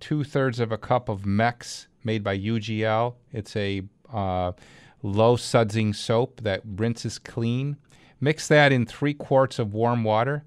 two 0.00 0.24
thirds 0.24 0.58
of 0.60 0.72
a 0.72 0.76
cup 0.78 1.08
of 1.08 1.24
Mex 1.24 1.86
made 2.04 2.24
by 2.24 2.36
UGL. 2.36 3.14
It's 3.32 3.54
a 3.56 3.82
uh, 4.12 4.52
low 5.02 5.36
sudsing 5.36 5.94
soap 5.94 6.40
that 6.42 6.62
rinses 6.66 7.18
clean. 7.18 7.76
Mix 8.20 8.48
that 8.48 8.72
in 8.72 8.84
three 8.86 9.14
quarts 9.14 9.58
of 9.60 9.72
warm 9.72 10.02
water 10.04 10.42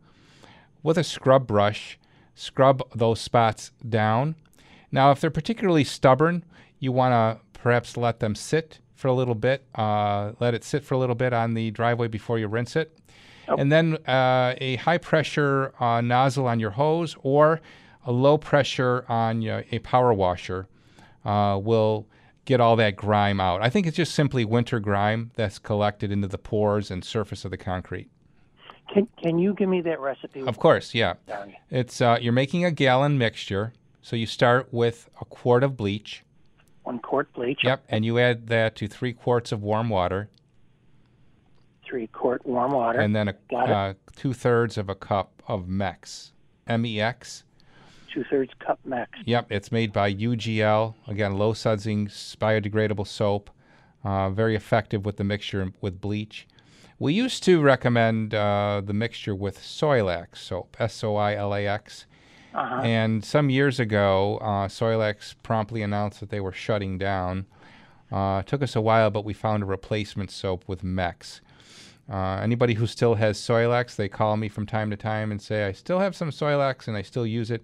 with 0.84 0.98
a 0.98 1.04
scrub 1.04 1.48
brush. 1.48 1.98
Scrub 2.36 2.82
those 2.96 3.22
spots 3.22 3.72
down. 3.88 4.36
Now, 4.92 5.12
if 5.12 5.22
they're 5.22 5.32
particularly 5.32 5.84
stubborn, 5.84 6.44
you 6.80 6.92
want 6.92 7.14
to 7.14 7.60
perhaps 7.60 7.98
let 7.98 8.20
them 8.20 8.36
sit 8.36 8.80
for 8.96 9.08
a 9.08 9.14
little 9.14 9.36
bit. 9.36 9.66
Uh, 9.76 10.34
let 10.40 10.54
it 10.54 10.64
sit 10.64 10.84
for 10.84 10.96
a 10.96 10.98
little 10.98 11.16
bit 11.16 11.34
on 11.34 11.54
the 11.54 11.72
driveway 11.72 12.08
before 12.08 12.40
you 12.40 12.48
rinse 12.48 12.76
it. 12.76 12.98
And 13.58 13.72
then 13.72 13.98
uh, 14.08 14.56
a 14.60 14.78
high 14.78 14.98
pressure 14.98 15.74
uh, 15.80 16.02
nozzle 16.02 16.48
on 16.48 16.60
your 16.60 16.72
hose 16.72 17.16
or 17.24 17.62
a 18.06 18.12
low 18.12 18.38
pressure 18.38 19.06
on 19.10 19.42
your, 19.42 19.66
a 19.72 19.80
power 19.80 20.14
washer 20.14 20.68
uh, 21.26 21.60
will 21.62 22.08
get 22.46 22.60
all 22.60 22.76
that 22.78 22.96
grime 22.96 23.40
out. 23.40 23.62
I 23.62 23.70
think 23.70 23.88
it's 23.88 23.98
just 23.98 24.14
simply 24.14 24.46
winter 24.46 24.80
grime 24.80 25.32
that's 25.36 25.60
collected 25.60 26.12
into 26.12 26.28
the 26.28 26.38
pores 26.38 26.92
and 26.92 27.04
surface 27.04 27.46
of 27.46 27.52
the 27.52 27.58
concrete. 27.58 28.10
Can 28.92 29.08
Can 29.22 29.40
you 29.40 29.54
give 29.54 29.70
me 29.70 29.82
that 29.82 30.00
recipe? 30.00 30.42
Of 30.42 30.58
course, 30.60 30.94
yeah. 30.94 31.14
Sorry. 31.28 31.60
It's 31.70 32.02
uh, 32.02 32.18
you're 32.22 32.34
making 32.34 32.66
a 32.66 32.72
gallon 32.72 33.18
mixture, 33.18 33.74
so 34.02 34.16
you 34.16 34.26
start 34.26 34.68
with 34.72 35.10
a 35.22 35.26
quart 35.26 35.64
of 35.64 35.78
bleach. 35.78 36.24
One 36.84 37.00
quart 37.00 37.32
bleach. 37.34 37.60
Yep, 37.64 37.86
and 37.90 38.04
you 38.04 38.20
add 38.20 38.48
that 38.48 38.76
to 38.78 38.88
three 38.88 39.14
quarts 39.14 39.52
of 39.52 39.64
warm 39.64 39.90
water, 39.90 40.30
Three 41.88 42.08
quart 42.08 42.46
warm 42.46 42.72
water. 42.74 43.00
and 43.00 43.16
then 43.16 43.30
a, 43.30 43.56
uh, 43.56 43.94
two 44.16 44.34
thirds 44.34 44.78
of 44.78 44.90
a 44.90 44.96
cup 44.96 45.42
of 45.48 45.68
Mex, 45.68 46.34
M 46.68 46.86
E 46.86 47.00
X. 47.00 47.44
Two 48.14 48.24
thirds 48.30 48.52
cup 48.60 48.80
Mex. 48.86 49.12
Yep, 49.26 49.48
it's 49.52 49.72
made 49.72 49.92
by 49.94 50.14
UGL. 50.14 50.94
Again, 51.08 51.38
low 51.38 51.54
sudsing, 51.54 52.08
biodegradable 52.38 53.08
soap. 53.08 53.50
Uh, 54.04 54.30
very 54.30 54.56
effective 54.56 55.06
with 55.06 55.18
the 55.18 55.24
mixture 55.24 55.72
with 55.82 56.02
bleach. 56.02 56.46
We 57.00 57.14
used 57.14 57.44
to 57.44 57.62
recommend 57.62 58.34
uh, 58.34 58.82
the 58.86 58.94
mixture 58.94 59.36
with 59.36 59.60
Soilax 59.60 60.38
soap, 60.38 60.78
S 60.80 61.04
O 61.04 61.16
I 61.16 61.36
L 61.36 61.54
A 61.54 61.68
X. 61.68 62.06
Uh-huh. 62.54 62.82
And 62.84 63.26
some 63.26 63.50
years 63.50 63.80
ago, 63.80 64.38
uh, 64.38 64.68
Soilax 64.68 65.34
promptly 65.42 65.82
announced 65.82 66.20
that 66.20 66.30
they 66.30 66.40
were 66.40 66.52
shutting 66.52 66.98
down. 66.98 67.48
Uh, 68.12 68.42
it 68.46 68.48
took 68.48 68.62
us 68.62 68.76
a 68.76 68.82
while, 68.82 69.10
but 69.10 69.26
we 69.26 69.34
found 69.34 69.64
a 69.64 69.66
replacement 69.66 70.30
soap 70.30 70.64
with 70.68 70.84
Mex. 70.84 71.42
Uh, 72.12 72.40
anybody 72.44 72.76
who 72.76 72.86
still 72.86 73.16
has 73.16 73.40
Soilax, 73.40 73.96
they 73.96 74.08
call 74.08 74.38
me 74.38 74.50
from 74.50 74.68
time 74.68 74.92
to 74.92 74.98
time 74.98 75.32
and 75.32 75.42
say, 75.42 75.66
I 75.66 75.72
still 75.72 76.00
have 76.00 76.16
some 76.16 76.30
Soilax 76.30 76.88
and 76.88 76.96
I 76.96 77.02
still 77.02 77.26
use 77.26 77.50
it. 77.50 77.64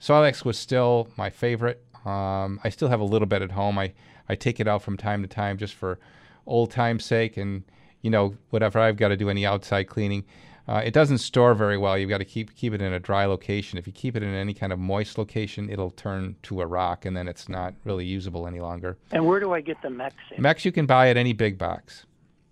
Soilax 0.00 0.44
was 0.44 0.56
still 0.56 1.08
my 1.16 1.30
favorite. 1.30 1.82
Um, 2.04 2.60
I 2.62 2.68
still 2.68 2.88
have 2.88 3.00
a 3.00 3.04
little 3.04 3.26
bit 3.26 3.42
at 3.42 3.50
home. 3.50 3.76
I, 3.76 3.92
I 4.28 4.36
take 4.36 4.60
it 4.60 4.68
out 4.68 4.82
from 4.82 4.96
time 4.96 5.22
to 5.22 5.28
time 5.28 5.58
just 5.58 5.74
for 5.74 5.98
old 6.46 6.70
time's 6.70 7.04
sake 7.04 7.36
and, 7.36 7.64
you 8.02 8.10
know, 8.10 8.34
whatever 8.50 8.78
I've 8.78 8.96
got 8.96 9.08
to 9.08 9.16
do 9.16 9.28
any 9.30 9.44
outside 9.46 9.84
cleaning. 9.88 10.24
Uh, 10.66 10.82
it 10.84 10.92
doesn't 10.92 11.18
store 11.18 11.54
very 11.54 11.78
well. 11.78 11.96
You've 11.96 12.10
got 12.10 12.18
to 12.18 12.26
keep 12.26 12.54
keep 12.54 12.74
it 12.74 12.82
in 12.82 12.92
a 12.92 13.00
dry 13.00 13.24
location. 13.24 13.78
If 13.78 13.86
you 13.86 13.92
keep 13.92 14.14
it 14.16 14.22
in 14.22 14.34
any 14.34 14.52
kind 14.52 14.70
of 14.72 14.78
moist 14.78 15.16
location, 15.16 15.70
it'll 15.70 15.90
turn 15.92 16.36
to 16.42 16.60
a 16.60 16.66
rock, 16.66 17.06
and 17.06 17.16
then 17.16 17.26
it's 17.26 17.48
not 17.48 17.72
really 17.84 18.04
usable 18.04 18.46
any 18.46 18.60
longer. 18.60 18.98
And 19.10 19.26
where 19.26 19.40
do 19.40 19.54
I 19.54 19.62
get 19.62 19.80
the 19.80 19.88
Mex? 19.88 20.14
in? 20.36 20.42
Mex 20.42 20.64
you 20.66 20.72
can 20.72 20.84
buy 20.84 21.08
at 21.08 21.16
any 21.16 21.32
big 21.32 21.56
box. 21.56 22.04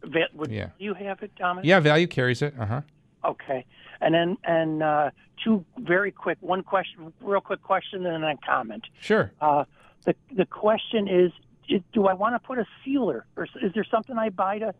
Va- 0.02 0.28
would 0.32 0.50
Yeah. 0.50 0.68
you 0.78 0.94
have 0.94 1.22
it, 1.22 1.32
Domenic? 1.38 1.64
Yeah, 1.64 1.80
Valu 1.80 2.08
carries 2.08 2.40
it. 2.40 2.54
Uh 2.58 2.64
huh. 2.66 2.80
Okay. 3.24 3.66
And 4.00 4.14
then 4.14 4.38
and 4.44 4.82
uh, 4.82 5.10
two 5.44 5.62
very 5.78 6.10
quick, 6.10 6.38
one 6.40 6.62
question, 6.62 7.12
real 7.20 7.42
quick 7.42 7.62
question, 7.62 8.06
and 8.06 8.22
then 8.24 8.30
a 8.30 8.36
comment. 8.46 8.84
Sure. 8.98 9.30
Uh, 9.42 9.64
the 10.06 10.14
the 10.34 10.46
question 10.46 11.06
is, 11.06 11.32
is, 11.68 11.82
do 11.92 12.06
I 12.06 12.14
want 12.14 12.34
to 12.34 12.38
put 12.38 12.58
a 12.58 12.64
sealer, 12.82 13.26
or 13.36 13.44
is 13.60 13.74
there 13.74 13.84
something 13.90 14.16
I 14.16 14.30
buy 14.30 14.58
to 14.60 14.72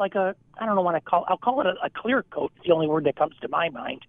like 0.00 0.14
a 0.16 0.34
I 0.58 0.66
don't 0.66 0.74
know 0.74 0.82
what 0.82 0.94
I 0.96 1.00
call 1.00 1.24
I'll 1.28 1.36
call 1.38 1.60
it 1.60 1.66
a, 1.66 1.74
a 1.84 1.90
clear 1.90 2.24
coat. 2.24 2.50
It's 2.56 2.66
the 2.66 2.72
only 2.72 2.88
word 2.88 3.04
that 3.04 3.16
comes 3.16 3.36
to 3.42 3.48
my 3.48 3.68
mind. 3.68 4.04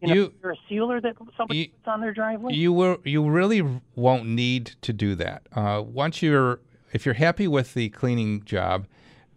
You 0.00 0.08
know, 0.08 0.14
You- 0.14 0.34
there 0.42 0.52
a 0.52 0.56
sealer 0.68 1.00
that 1.00 1.16
somebody 1.36 1.68
puts 1.68 1.88
on 1.88 2.00
their 2.00 2.12
driveway? 2.12 2.54
You 2.54 2.72
will. 2.72 2.98
You 3.04 3.28
really 3.28 3.80
won't 3.94 4.26
need 4.26 4.76
to 4.82 4.92
do 4.92 5.14
that. 5.16 5.46
Uh, 5.54 5.82
once 5.84 6.20
you're, 6.22 6.60
if 6.92 7.04
you're 7.06 7.14
happy 7.14 7.48
with 7.48 7.72
the 7.74 7.88
cleaning 7.90 8.42
job, 8.44 8.86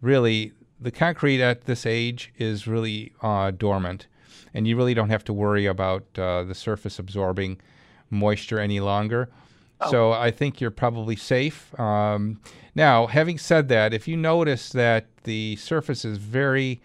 really 0.02 0.52
the 0.80 0.92
concrete 0.92 1.42
at 1.42 1.62
this 1.66 1.86
age 1.86 2.34
is 2.38 2.68
really 2.68 3.14
uh, 3.22 3.52
dormant, 3.52 4.08
and 4.54 4.68
you 4.68 4.76
really 4.76 4.94
don't 4.94 5.10
have 5.10 5.24
to 5.26 5.34
worry 5.34 5.66
about 5.66 6.04
uh, 6.18 6.44
the 6.44 6.56
surface 6.56 7.00
absorbing 7.00 7.60
moisture 8.10 8.60
any 8.60 8.80
longer. 8.80 9.30
So 9.90 10.12
I 10.12 10.30
think 10.30 10.60
you're 10.60 10.72
probably 10.72 11.16
safe. 11.16 11.78
Um, 11.80 12.42
now, 12.80 13.08
having 13.08 13.38
said 13.38 13.68
that, 13.68 13.94
if 13.94 14.08
you 14.08 14.16
notice 14.16 14.70
that 14.70 15.06
the 15.26 15.58
surface 15.58 16.06
is 16.06 16.18
very 16.18 16.80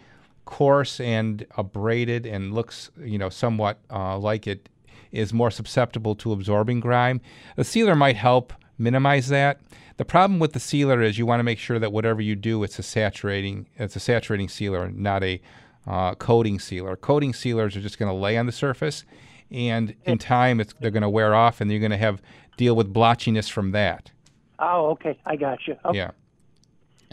coarse 0.44 0.98
and 0.98 1.46
abraded 1.56 2.26
and 2.26 2.52
looks, 2.52 2.90
you 2.98 3.16
know, 3.16 3.28
somewhat 3.28 3.78
uh, 3.92 4.18
like 4.18 4.48
it 4.48 4.68
is 5.12 5.32
more 5.32 5.52
susceptible 5.52 6.16
to 6.16 6.32
absorbing 6.32 6.80
grime, 6.80 7.20
the 7.54 7.62
sealer 7.62 7.94
might 7.94 8.16
help 8.16 8.52
minimize 8.76 9.28
that. 9.28 9.60
The 9.96 10.04
problem 10.04 10.40
with 10.40 10.52
the 10.52 10.58
sealer 10.58 11.00
is 11.00 11.16
you 11.16 11.26
want 11.26 11.38
to 11.38 11.44
make 11.44 11.60
sure 11.60 11.78
that 11.78 11.92
whatever 11.92 12.20
you 12.20 12.34
do, 12.34 12.64
it's 12.64 12.80
a 12.80 12.82
saturating, 12.82 13.68
it's 13.76 13.94
a 13.94 14.00
saturating 14.00 14.48
sealer, 14.48 14.90
not 14.90 15.22
a 15.22 15.40
uh, 15.86 16.16
coating 16.16 16.58
sealer. 16.58 16.96
Coating 16.96 17.32
sealers 17.32 17.76
are 17.76 17.80
just 17.80 18.00
going 18.00 18.10
to 18.10 18.18
lay 18.18 18.36
on 18.36 18.46
the 18.46 18.52
surface, 18.52 19.04
and 19.48 19.94
in 20.06 20.18
time, 20.18 20.58
it's, 20.58 20.74
they're 20.80 20.90
going 20.90 21.02
to 21.02 21.08
wear 21.08 21.36
off, 21.36 21.60
and 21.60 21.70
you're 21.70 21.78
going 21.78 21.92
to 21.92 21.96
have 21.96 22.20
deal 22.56 22.74
with 22.74 22.92
blotchiness 22.92 23.48
from 23.48 23.70
that. 23.70 24.10
Oh, 24.58 24.90
okay, 24.92 25.18
I 25.26 25.36
got 25.36 25.66
you. 25.66 25.76
Okay. 25.84 25.98
Yeah. 25.98 26.10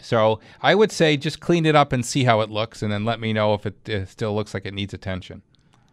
So 0.00 0.40
I 0.60 0.74
would 0.74 0.90
say 0.90 1.16
just 1.16 1.40
clean 1.40 1.64
it 1.64 1.76
up 1.76 1.92
and 1.92 2.04
see 2.04 2.24
how 2.24 2.40
it 2.40 2.50
looks, 2.50 2.82
and 2.82 2.92
then 2.92 3.04
let 3.04 3.20
me 3.20 3.32
know 3.32 3.54
if 3.54 3.66
it, 3.66 3.88
it 3.88 4.08
still 4.08 4.34
looks 4.34 4.52
like 4.54 4.66
it 4.66 4.74
needs 4.74 4.92
attention. 4.92 5.42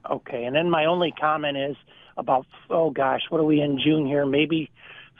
Okay, 0.10 0.44
and 0.46 0.56
then 0.56 0.70
my 0.70 0.86
only 0.86 1.12
comment 1.12 1.58
is 1.58 1.76
about 2.18 2.46
oh 2.70 2.90
gosh, 2.90 3.22
what 3.30 3.40
are 3.40 3.44
we 3.46 3.62
in 3.62 3.80
June 3.80 4.06
here? 4.06 4.26
Maybe 4.26 4.72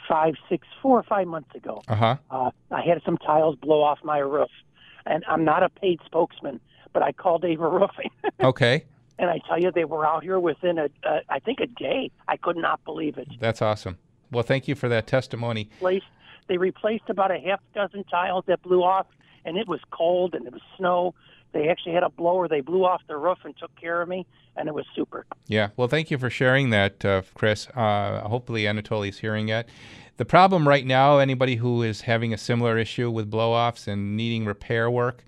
five, 0.08 0.34
six, 0.50 0.68
four 0.82 0.98
or 0.98 1.04
five 1.04 1.28
months 1.28 1.54
ago. 1.54 1.84
Uh-huh. 1.88 2.18
Uh, 2.32 2.50
I 2.72 2.82
had 2.82 3.02
some 3.06 3.18
tiles 3.18 3.56
blow 3.58 3.84
off 3.84 4.00
my 4.04 4.18
roof, 4.18 4.50
and 5.06 5.24
I'm 5.28 5.44
not 5.46 5.62
a 5.62 5.70
paid 5.70 6.00
spokesman, 6.06 6.60
but 6.94 7.04
I 7.04 7.12
called 7.12 7.46
Ava 7.46 7.68
Roofing, 7.70 8.10
Okay, 8.42 8.86
and 9.20 9.30
I 9.30 9.40
tell 9.48 9.60
you, 9.60 9.72
they 9.72 9.86
were 9.86 10.08
out 10.08 10.24
here 10.24 10.40
within 10.40 10.80
a, 10.80 10.86
uh, 11.04 11.20
I 11.30 11.38
think 11.40 11.60
a 11.60 11.68
day. 11.68 12.10
I 12.28 12.38
could 12.38 12.58
not 12.58 12.84
believe 12.86 13.18
it. 13.20 13.28
that's 13.40 13.62
awesome. 13.62 13.98
Well, 14.32 14.44
thank 14.44 14.68
you 14.68 14.76
for 14.76 14.88
that 14.90 15.06
testimony. 15.08 15.70
Replaced, 15.76 16.06
they 16.50 16.58
replaced 16.58 17.10
about 17.10 17.32
a 17.32 17.40
half 17.40 17.62
dozen 17.74 18.04
tiles 18.04 18.44
that 18.48 18.62
blew 18.62 18.84
off, 18.84 19.08
and 19.46 19.58
it 19.58 19.70
was 19.70 19.80
cold 19.92 20.36
and 20.36 20.46
it 20.46 20.52
was 20.52 20.62
snow. 20.78 21.16
They 21.54 21.70
actually 21.70 21.94
had 21.94 22.04
a 22.04 22.10
blower. 22.10 22.48
They 22.48 22.60
blew 22.60 22.84
off 22.84 23.02
the 23.08 23.16
roof 23.16 23.40
and 23.46 23.56
took 23.58 23.74
care 23.76 24.02
of 24.02 24.10
me, 24.10 24.28
and 24.58 24.68
it 24.68 24.74
was 24.74 24.86
super. 24.94 25.26
Yeah. 25.48 25.70
Well, 25.78 25.88
thank 25.88 26.12
you 26.12 26.18
for 26.18 26.30
sharing 26.30 26.70
that, 26.72 27.06
uh, 27.06 27.22
Chris. 27.34 27.68
Uh, 27.70 28.28
hopefully, 28.28 28.64
Anatoly 28.64 29.10
is 29.10 29.20
hearing 29.20 29.48
it. 29.50 29.70
The 30.18 30.26
problem 30.26 30.68
right 30.68 30.86
now, 30.86 31.20
anybody 31.20 31.56
who 31.56 31.82
is 31.82 32.02
having 32.02 32.34
a 32.34 32.38
similar 32.38 32.78
issue 32.78 33.10
with 33.10 33.30
blow-offs 33.32 33.88
and 33.88 34.18
needing 34.18 34.46
repair 34.46 34.92
work, 34.92 35.24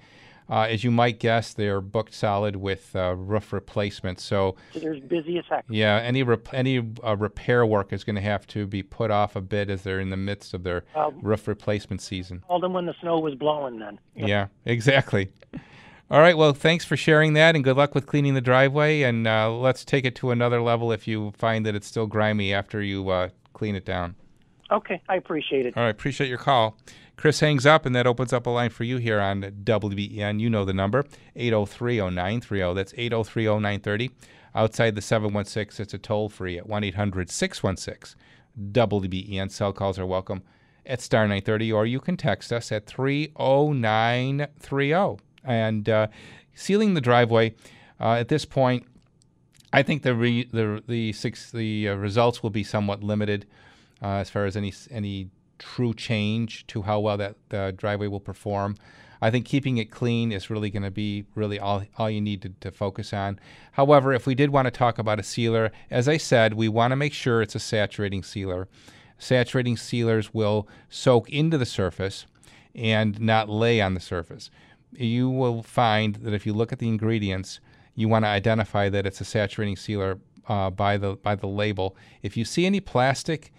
uh, 0.51 0.67
as 0.69 0.83
you 0.83 0.91
might 0.91 1.17
guess, 1.17 1.53
they're 1.53 1.79
booked 1.81 2.13
solid 2.13 2.57
with 2.57 2.93
uh, 2.95 3.15
roof 3.15 3.53
replacements. 3.53 4.21
So, 4.23 4.57
So 4.73 4.79
there's 4.81 4.99
busy 4.99 5.37
as 5.39 5.45
heck. 5.49 5.63
yeah, 5.69 5.97
any 6.03 6.21
rep- 6.23 6.53
any 6.53 6.85
uh, 7.03 7.15
repair 7.15 7.65
work 7.65 7.93
is 7.93 8.03
going 8.03 8.17
to 8.17 8.21
have 8.21 8.45
to 8.47 8.67
be 8.67 8.83
put 8.83 9.09
off 9.11 9.35
a 9.37 9.41
bit 9.41 9.69
as 9.69 9.83
they're 9.83 9.99
in 10.01 10.09
the 10.09 10.17
midst 10.17 10.53
of 10.53 10.63
their 10.63 10.83
Um, 10.93 11.17
roof 11.21 11.47
replacement 11.47 12.01
season. 12.01 12.43
Called 12.47 12.63
them 12.63 12.73
when 12.73 12.85
the 12.85 12.93
snow 13.01 13.17
was 13.19 13.33
blowing. 13.35 13.79
Then. 13.79 13.97
Yeah, 14.15 14.47
exactly. 14.65 15.31
All 16.11 16.19
right. 16.19 16.35
Well, 16.35 16.51
thanks 16.53 16.83
for 16.83 16.97
sharing 16.97 17.31
that, 17.35 17.55
and 17.55 17.63
good 17.63 17.77
luck 17.77 17.95
with 17.95 18.05
cleaning 18.05 18.33
the 18.33 18.41
driveway. 18.41 19.03
And 19.03 19.25
uh, 19.25 19.49
let's 19.55 19.85
take 19.85 20.03
it 20.03 20.13
to 20.15 20.31
another 20.31 20.61
level 20.61 20.91
if 20.91 21.07
you 21.07 21.31
find 21.37 21.65
that 21.65 21.73
it's 21.73 21.87
still 21.87 22.05
grimy 22.07 22.53
after 22.53 22.81
you 22.81 23.07
uh, 23.07 23.29
clean 23.53 23.75
it 23.75 23.85
down. 23.85 24.15
Okay, 24.69 25.01
I 25.07 25.15
appreciate 25.15 25.65
it. 25.65 25.77
All 25.77 25.83
right. 25.83 25.89
Appreciate 25.89 26.27
your 26.27 26.37
call. 26.37 26.77
Chris 27.22 27.39
hangs 27.39 27.65
up, 27.67 27.86
and 27.86 27.95
that 27.95 28.07
opens 28.07 28.34
up 28.34 28.47
a 28.47 28.49
line 28.49 28.72
for 28.72 28.84
you 28.84 28.97
here 28.97 29.19
on 29.19 29.43
WBEN. 29.43 30.39
You 30.39 30.49
know 30.49 30.65
the 30.65 30.74
number 30.74 31.05
8030930. 31.36 32.74
That's 32.74 32.93
8030930. 32.93 34.09
Outside 34.55 34.95
the 34.95 35.03
716, 35.03 35.84
it's 35.84 35.93
a 35.93 35.99
toll 35.99 36.30
free 36.30 36.57
at 36.57 36.65
1 36.65 36.84
800 36.84 37.30
616 37.30 38.19
WBEN. 38.72 39.51
Cell 39.51 39.72
calls 39.72 39.99
are 39.99 40.05
welcome 40.07 40.41
at 40.84 40.99
star 40.99 41.26
930, 41.26 41.72
or 41.72 41.86
you 41.86 41.99
can 41.99 42.17
text 42.17 42.51
us 42.51 42.72
at 42.72 42.88
30930. 42.88 45.24
And 45.43 45.89
uh, 45.89 46.07
sealing 46.55 46.95
the 46.95 47.01
driveway 47.01 47.53
uh, 47.99 48.13
at 48.13 48.30
this 48.30 48.45
point, 48.45 48.88
I 49.72 49.84
think 49.84 50.01
the 50.01 50.15
re, 50.15 50.45
the 50.45 50.82
the 50.88 51.13
six 51.13 51.51
the 51.51 51.89
uh, 51.89 51.93
results 51.93 52.41
will 52.41 52.49
be 52.49 52.63
somewhat 52.63 53.03
limited 53.03 53.45
uh, 54.01 54.15
as 54.15 54.32
far 54.32 54.45
as 54.45 54.57
any 54.57 54.74
any 54.89 55.30
true 55.62 55.93
change 55.93 56.66
to 56.68 56.82
how 56.82 56.99
well 56.99 57.18
that 57.18 57.36
the 57.49 57.74
driveway 57.78 58.07
will 58.07 58.20
perform. 58.20 58.76
I 59.22 59.30
think 59.30 59.45
keeping 59.45 59.78
it 59.78 59.91
clean 59.91 60.32
is 60.32 60.49
really 60.49 60.72
going 60.72 60.84
to 60.84 60.91
be 60.91 61.26
really 61.36 61.59
all, 61.59 61.84
all 61.97 62.09
you 62.09 62.20
need 62.20 62.41
to, 62.41 62.49
to 62.62 62.72
focus 62.72 63.14
on. 63.14 63.39
However, 63.74 64.12
if 64.14 64.26
we 64.26 64.34
did 64.34 64.49
want 64.49 64.66
to 64.66 64.72
talk 64.72 64.97
about 64.97 65.20
a 65.20 65.24
sealer, 65.24 65.72
as 65.91 66.09
I 66.09 66.18
said, 66.18 66.55
we 66.55 66.68
want 66.68 66.91
to 66.91 66.95
make 66.95 67.14
sure 67.14 67.41
it's 67.41 67.53
a 67.55 67.59
saturating 67.59 68.24
sealer. 68.24 68.68
Saturating 69.20 69.78
sealers 69.78 70.34
will 70.34 70.68
soak 70.89 71.30
into 71.30 71.59
the 71.59 71.68
surface 71.68 72.26
and 72.74 73.20
not 73.20 73.47
lay 73.47 73.80
on 73.80 73.93
the 73.93 73.99
surface. 73.99 74.49
You 74.93 75.30
will 75.30 75.62
find 75.62 76.16
that 76.16 76.34
if 76.34 76.47
you 76.47 76.53
look 76.53 76.74
at 76.74 76.80
the 76.80 76.88
ingredients, 76.88 77.59
you 77.93 78.09
want 78.09 78.26
to 78.26 78.30
identify 78.30 78.89
that 78.89 79.05
it's 79.05 79.22
a 79.22 79.26
saturating 79.26 79.76
sealer 79.76 80.18
uh, 80.47 80.72
by 80.72 80.97
the 80.97 81.16
by 81.18 81.36
the 81.36 81.47
label. 81.47 81.95
If 82.24 82.36
you 82.36 82.43
see 82.43 82.66
any 82.66 82.80
plastic 82.80 83.53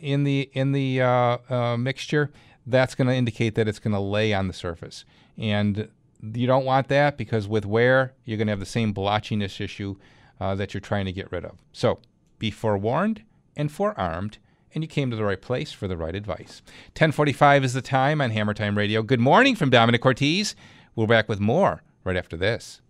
in 0.00 0.24
the 0.24 0.50
in 0.52 0.72
the 0.72 1.00
uh, 1.00 1.38
uh, 1.48 1.76
mixture, 1.76 2.30
that's 2.66 2.94
going 2.94 3.08
to 3.08 3.14
indicate 3.14 3.54
that 3.54 3.68
it's 3.68 3.78
going 3.78 3.94
to 3.94 4.00
lay 4.00 4.32
on 4.34 4.48
the 4.48 4.54
surface, 4.54 5.04
and 5.38 5.88
you 6.22 6.46
don't 6.46 6.64
want 6.64 6.88
that 6.88 7.16
because 7.16 7.46
with 7.46 7.66
wear, 7.66 8.14
you're 8.24 8.38
going 8.38 8.46
to 8.46 8.52
have 8.52 8.60
the 8.60 8.66
same 8.66 8.92
blotchiness 8.92 9.60
issue 9.60 9.96
uh, 10.40 10.54
that 10.54 10.74
you're 10.74 10.80
trying 10.80 11.04
to 11.04 11.12
get 11.12 11.30
rid 11.30 11.44
of. 11.44 11.58
So 11.72 12.00
be 12.38 12.50
forewarned 12.50 13.22
and 13.56 13.70
forearmed, 13.70 14.38
and 14.74 14.82
you 14.82 14.88
came 14.88 15.10
to 15.10 15.16
the 15.16 15.24
right 15.24 15.40
place 15.40 15.72
for 15.72 15.88
the 15.88 15.96
right 15.96 16.14
advice. 16.14 16.62
10:45 16.94 17.64
is 17.64 17.72
the 17.72 17.82
time 17.82 18.20
on 18.20 18.30
Hammer 18.30 18.54
Time 18.54 18.76
Radio. 18.76 19.02
Good 19.02 19.20
morning 19.20 19.56
from 19.56 19.70
Domenic 19.70 20.00
Cortese. 20.00 20.54
We're 20.94 21.06
back 21.06 21.28
with 21.28 21.40
more 21.40 21.82
right 22.04 22.16
after 22.16 22.36
this. 22.36 22.80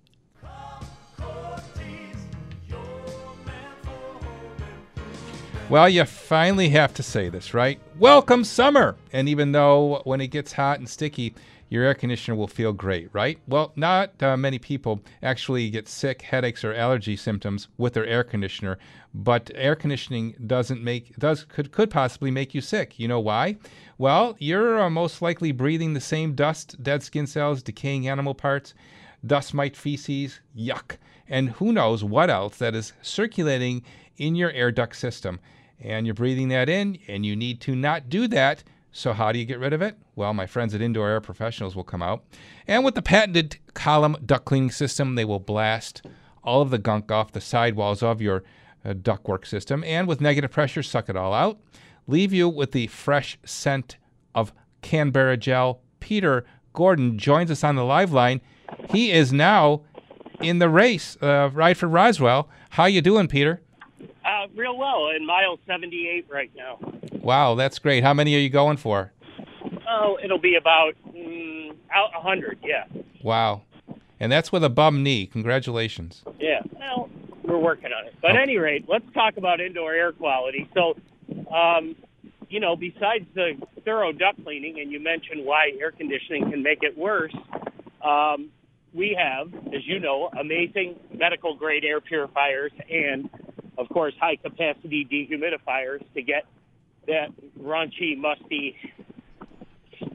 Well, 5.68 5.88
you 5.88 6.04
finally 6.04 6.68
have 6.68 6.94
to 6.94 7.02
say 7.02 7.28
this, 7.28 7.52
right? 7.52 7.80
Welcome 7.98 8.44
summer. 8.44 8.94
And 9.12 9.28
even 9.28 9.50
though 9.50 10.00
when 10.04 10.20
it 10.20 10.28
gets 10.28 10.52
hot 10.52 10.78
and 10.78 10.88
sticky, 10.88 11.34
your 11.68 11.82
air 11.82 11.94
conditioner 11.94 12.36
will 12.36 12.46
feel 12.46 12.72
great, 12.72 13.08
right? 13.12 13.40
Well, 13.48 13.72
not 13.74 14.22
uh, 14.22 14.36
many 14.36 14.60
people 14.60 15.02
actually 15.24 15.68
get 15.70 15.88
sick, 15.88 16.22
headaches, 16.22 16.62
or 16.64 16.72
allergy 16.72 17.16
symptoms 17.16 17.66
with 17.78 17.94
their 17.94 18.06
air 18.06 18.22
conditioner, 18.22 18.78
but 19.12 19.50
air 19.56 19.74
conditioning 19.74 20.36
doesn't 20.46 20.84
make 20.84 21.16
does 21.16 21.42
could 21.42 21.72
could 21.72 21.90
possibly 21.90 22.30
make 22.30 22.54
you 22.54 22.60
sick. 22.60 23.00
You 23.00 23.08
know 23.08 23.18
why? 23.18 23.56
Well, 23.98 24.36
you're 24.38 24.80
uh, 24.80 24.88
most 24.88 25.20
likely 25.20 25.50
breathing 25.50 25.94
the 25.94 26.00
same 26.00 26.36
dust, 26.36 26.80
dead 26.80 27.02
skin 27.02 27.26
cells, 27.26 27.60
decaying 27.60 28.06
animal 28.06 28.36
parts, 28.36 28.72
dust 29.26 29.52
mite 29.52 29.76
feces, 29.76 30.38
yuck, 30.56 30.96
and 31.28 31.50
who 31.50 31.72
knows 31.72 32.04
what 32.04 32.30
else 32.30 32.56
that 32.58 32.76
is 32.76 32.92
circulating 33.02 33.82
in 34.16 34.36
your 34.36 34.52
air 34.52 34.70
duct 34.70 34.94
system. 34.94 35.40
And 35.80 36.06
you're 36.06 36.14
breathing 36.14 36.48
that 36.48 36.68
in, 36.68 36.98
and 37.06 37.26
you 37.26 37.36
need 37.36 37.60
to 37.62 37.76
not 37.76 38.08
do 38.08 38.26
that. 38.28 38.64
So, 38.92 39.12
how 39.12 39.30
do 39.30 39.38
you 39.38 39.44
get 39.44 39.58
rid 39.58 39.74
of 39.74 39.82
it? 39.82 39.98
Well, 40.14 40.32
my 40.32 40.46
friends 40.46 40.74
at 40.74 40.80
Indoor 40.80 41.08
Air 41.10 41.20
Professionals 41.20 41.76
will 41.76 41.84
come 41.84 42.02
out. 42.02 42.24
And 42.66 42.84
with 42.84 42.94
the 42.94 43.02
patented 43.02 43.58
column 43.74 44.16
duct 44.24 44.46
cleaning 44.46 44.70
system, 44.70 45.14
they 45.14 45.24
will 45.24 45.38
blast 45.38 46.02
all 46.42 46.62
of 46.62 46.70
the 46.70 46.78
gunk 46.78 47.12
off 47.12 47.32
the 47.32 47.40
sidewalls 47.40 48.02
of 48.02 48.22
your 48.22 48.42
uh, 48.84 48.94
ductwork 48.94 49.46
system. 49.46 49.84
And 49.84 50.08
with 50.08 50.20
negative 50.20 50.50
pressure, 50.50 50.82
suck 50.82 51.10
it 51.10 51.16
all 51.16 51.34
out. 51.34 51.58
Leave 52.06 52.32
you 52.32 52.48
with 52.48 52.72
the 52.72 52.86
fresh 52.86 53.36
scent 53.44 53.98
of 54.34 54.52
Kanberra 54.82 55.38
gel. 55.38 55.82
Peter 56.00 56.46
Gordon 56.72 57.18
joins 57.18 57.50
us 57.50 57.64
on 57.64 57.74
the 57.74 57.84
live 57.84 58.12
line. 58.12 58.40
He 58.90 59.10
is 59.10 59.32
now 59.32 59.82
in 60.40 60.58
the 60.58 60.68
race, 60.68 61.16
uh, 61.20 61.50
right 61.52 61.76
for 61.76 61.88
Roswell. 61.88 62.48
How 62.70 62.84
you 62.84 63.02
doing, 63.02 63.26
Peter? 63.26 63.60
Real 64.56 64.76
well, 64.78 65.10
in 65.14 65.26
mile 65.26 65.58
78 65.66 66.26
right 66.30 66.50
now. 66.56 66.78
Wow, 67.20 67.54
that's 67.54 67.78
great. 67.78 68.02
How 68.02 68.14
many 68.14 68.34
are 68.34 68.38
you 68.38 68.48
going 68.48 68.78
for? 68.78 69.12
Oh, 69.88 70.18
it'll 70.24 70.38
be 70.38 70.56
about 70.56 70.94
mm, 71.14 71.76
out 71.94 72.12
100, 72.14 72.58
yeah. 72.64 72.84
Wow. 73.22 73.62
And 74.18 74.32
that's 74.32 74.50
with 74.50 74.64
a 74.64 74.70
bum 74.70 75.02
knee. 75.02 75.26
Congratulations. 75.26 76.22
Yeah, 76.40 76.62
well, 76.78 77.10
we're 77.44 77.58
working 77.58 77.92
on 77.92 78.06
it. 78.06 78.14
But 78.22 78.30
at 78.32 78.42
any 78.42 78.56
rate, 78.56 78.86
let's 78.88 79.04
talk 79.12 79.36
about 79.36 79.60
indoor 79.60 79.92
air 79.92 80.12
quality. 80.12 80.68
So, 80.72 80.96
um, 81.54 81.94
you 82.48 82.58
know, 82.60 82.76
besides 82.76 83.26
the 83.34 83.54
thorough 83.84 84.12
duct 84.12 84.42
cleaning, 84.42 84.80
and 84.80 84.90
you 84.90 85.00
mentioned 85.00 85.44
why 85.44 85.72
air 85.78 85.90
conditioning 85.90 86.50
can 86.50 86.62
make 86.62 86.82
it 86.82 86.96
worse, 86.96 87.34
Um, 88.02 88.50
we 88.94 89.14
have, 89.18 89.52
as 89.74 89.84
you 89.84 89.98
know, 89.98 90.30
amazing 90.38 90.94
medical 91.12 91.54
grade 91.56 91.84
air 91.84 92.00
purifiers 92.00 92.72
and, 92.90 93.28
of 93.78 93.88
course, 93.88 94.14
high 94.20 94.36
capacity 94.36 95.04
dehumidifiers 95.04 96.02
to 96.14 96.22
get 96.22 96.46
that 97.06 97.30
raunchy, 97.60 98.16
musty, 98.16 98.76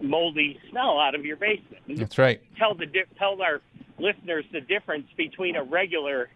moldy 0.01 0.59
smell 0.69 0.99
out 0.99 1.15
of 1.15 1.25
your 1.25 1.37
basement. 1.37 1.83
That's 1.87 2.17
right. 2.17 2.41
Tell 2.57 2.75
the 2.75 2.87
tell 3.17 3.41
our 3.41 3.61
listeners 3.97 4.45
the 4.51 4.61
difference 4.61 5.07
between 5.15 5.55
a 5.55 5.63
regular 5.63 6.29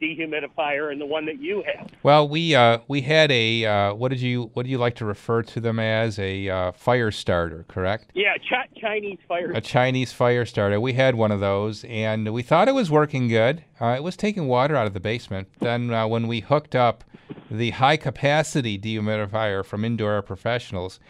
dehumidifier 0.00 0.90
and 0.90 1.00
the 1.00 1.06
one 1.06 1.26
that 1.26 1.40
you 1.40 1.62
have. 1.74 1.90
Well, 2.02 2.28
we 2.28 2.54
uh, 2.54 2.78
we 2.88 3.02
had 3.02 3.30
a 3.30 3.64
uh, 3.64 3.94
what 3.94 4.08
did 4.08 4.20
you 4.20 4.50
what 4.54 4.64
do 4.64 4.70
you 4.70 4.78
like 4.78 4.94
to 4.96 5.04
refer 5.04 5.42
to 5.42 5.60
them 5.60 5.78
as 5.78 6.18
a 6.18 6.48
uh, 6.48 6.72
fire 6.72 7.10
starter, 7.10 7.64
correct? 7.68 8.10
Yeah, 8.14 8.36
Ch- 8.36 8.80
Chinese 8.80 9.18
fire. 9.28 9.50
A 9.52 9.60
Chinese 9.60 10.12
fire 10.12 10.46
starter. 10.46 10.80
We 10.80 10.94
had 10.94 11.14
one 11.14 11.30
of 11.30 11.40
those, 11.40 11.84
and 11.84 12.32
we 12.32 12.42
thought 12.42 12.68
it 12.68 12.74
was 12.74 12.90
working 12.90 13.28
good. 13.28 13.64
Uh, 13.80 13.94
it 13.96 14.02
was 14.02 14.16
taking 14.16 14.46
water 14.48 14.76
out 14.76 14.86
of 14.86 14.94
the 14.94 15.00
basement. 15.00 15.48
Then 15.60 15.92
uh, 15.92 16.06
when 16.06 16.26
we 16.26 16.40
hooked 16.40 16.74
up 16.74 17.04
the 17.50 17.70
high 17.70 17.96
capacity 17.96 18.78
dehumidifier 18.78 19.64
from 19.64 19.84
Indoor 19.84 20.22
Professionals, 20.22 21.00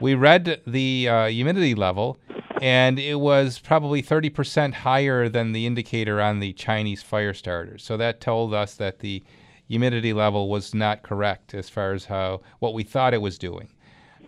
we 0.00 0.14
read 0.14 0.60
the 0.66 1.08
uh, 1.08 1.26
humidity 1.26 1.74
level, 1.74 2.18
and 2.62 3.00
it 3.00 3.18
was 3.18 3.58
probably 3.58 4.00
30% 4.00 4.72
higher 4.72 5.28
than 5.28 5.50
the 5.50 5.66
indicator 5.66 6.20
on 6.20 6.38
the 6.38 6.52
Chinese 6.52 7.02
fire 7.02 7.34
starter. 7.34 7.76
So 7.76 7.96
that 7.96 8.20
told 8.20 8.54
us 8.54 8.76
that 8.76 9.00
the 9.00 9.24
humidity 9.66 10.12
level 10.12 10.48
was 10.48 10.72
not 10.72 11.02
correct 11.02 11.54
as 11.54 11.68
far 11.68 11.92
as 11.92 12.04
how 12.04 12.40
what 12.60 12.72
we 12.72 12.84
thought 12.84 13.14
it 13.14 13.20
was 13.20 13.36
doing. 13.36 13.66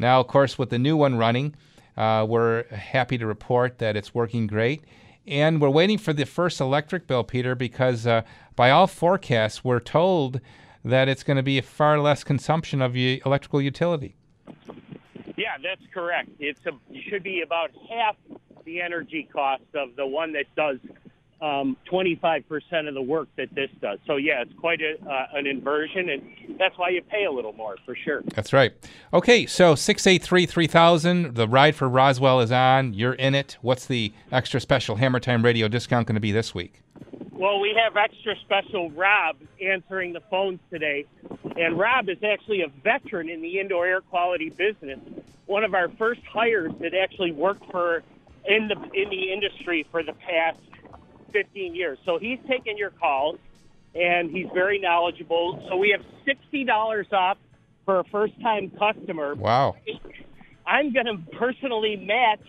Now, 0.00 0.18
of 0.18 0.26
course, 0.26 0.58
with 0.58 0.70
the 0.70 0.80
new 0.80 0.96
one 0.96 1.14
running, 1.14 1.54
uh, 1.96 2.26
we're 2.28 2.64
happy 2.74 3.18
to 3.18 3.26
report 3.26 3.78
that 3.78 3.96
it's 3.96 4.12
working 4.12 4.48
great. 4.48 4.82
And 5.28 5.60
we're 5.60 5.70
waiting 5.70 5.96
for 5.96 6.12
the 6.12 6.26
first 6.26 6.60
electric 6.60 7.06
bill, 7.06 7.22
Peter, 7.22 7.54
because 7.54 8.04
uh, 8.04 8.22
by 8.56 8.72
all 8.72 8.88
forecasts, 8.88 9.62
we're 9.62 9.78
told 9.78 10.40
that 10.84 11.08
it's 11.08 11.22
going 11.22 11.36
to 11.36 11.44
be 11.44 11.58
a 11.58 11.62
far 11.62 12.00
less 12.00 12.24
consumption 12.24 12.82
of 12.82 12.96
electrical 12.96 13.62
utility. 13.62 14.16
That's 15.64 15.80
correct. 15.94 16.28
It's 16.38 16.60
a 16.66 16.72
it 16.90 17.04
should 17.08 17.22
be 17.22 17.40
about 17.40 17.70
half 17.90 18.16
the 18.66 18.82
energy 18.82 19.28
cost 19.32 19.62
of 19.74 19.96
the 19.96 20.06
one 20.06 20.34
that 20.34 20.44
does 20.54 20.76
um, 21.40 21.76
25% 21.90 22.88
of 22.88 22.94
the 22.94 23.02
work 23.02 23.28
that 23.36 23.54
this 23.54 23.70
does. 23.80 23.98
So 24.06 24.16
yeah, 24.16 24.42
it's 24.42 24.52
quite 24.58 24.80
a, 24.80 25.02
uh, 25.04 25.26
an 25.32 25.46
inversion, 25.46 26.08
and 26.10 26.58
that's 26.58 26.76
why 26.78 26.90
you 26.90 27.02
pay 27.02 27.24
a 27.24 27.30
little 27.30 27.52
more 27.52 27.76
for 27.84 27.96
sure. 27.96 28.22
That's 28.34 28.52
right. 28.52 28.72
Okay, 29.12 29.46
so 29.46 29.74
683 29.74 30.46
3000, 30.46 31.34
the 31.34 31.48
ride 31.48 31.74
for 31.74 31.88
Roswell 31.88 32.40
is 32.40 32.52
on. 32.52 32.94
You're 32.94 33.14
in 33.14 33.34
it. 33.34 33.56
What's 33.62 33.86
the 33.86 34.12
extra 34.30 34.60
special 34.60 34.96
Hammer 34.96 35.20
Time 35.20 35.42
radio 35.44 35.66
discount 35.66 36.06
going 36.06 36.14
to 36.14 36.20
be 36.20 36.32
this 36.32 36.54
week? 36.54 36.82
Well, 37.36 37.60
we 37.60 37.76
have 37.82 37.96
extra 37.96 38.34
special 38.44 38.90
Rob 38.90 39.36
answering 39.60 40.12
the 40.12 40.22
phones 40.30 40.60
today. 40.70 41.04
And 41.56 41.78
Rob 41.78 42.08
is 42.08 42.18
actually 42.22 42.62
a 42.62 42.68
veteran 42.82 43.28
in 43.28 43.42
the 43.42 43.58
indoor 43.58 43.86
air 43.86 44.00
quality 44.00 44.50
business. 44.50 45.00
One 45.46 45.64
of 45.64 45.74
our 45.74 45.88
first 45.98 46.20
hires 46.32 46.72
that 46.80 46.94
actually 46.94 47.32
worked 47.32 47.70
for 47.70 48.02
in 48.46 48.68
the 48.68 48.74
in 48.94 49.10
the 49.10 49.32
industry 49.32 49.86
for 49.90 50.02
the 50.02 50.12
past 50.12 50.58
15 51.32 51.74
years. 51.74 51.98
So 52.04 52.18
he's 52.18 52.38
taking 52.48 52.78
your 52.78 52.90
calls 52.90 53.38
and 53.94 54.30
he's 54.30 54.46
very 54.54 54.78
knowledgeable. 54.78 55.62
So 55.68 55.76
we 55.76 55.90
have 55.90 56.04
$60 56.26 57.12
off 57.12 57.38
for 57.84 58.00
a 58.00 58.04
first-time 58.04 58.70
customer. 58.78 59.34
Wow. 59.34 59.76
I'm 60.66 60.92
going 60.92 61.06
to 61.06 61.18
personally 61.36 61.96
match 61.96 62.46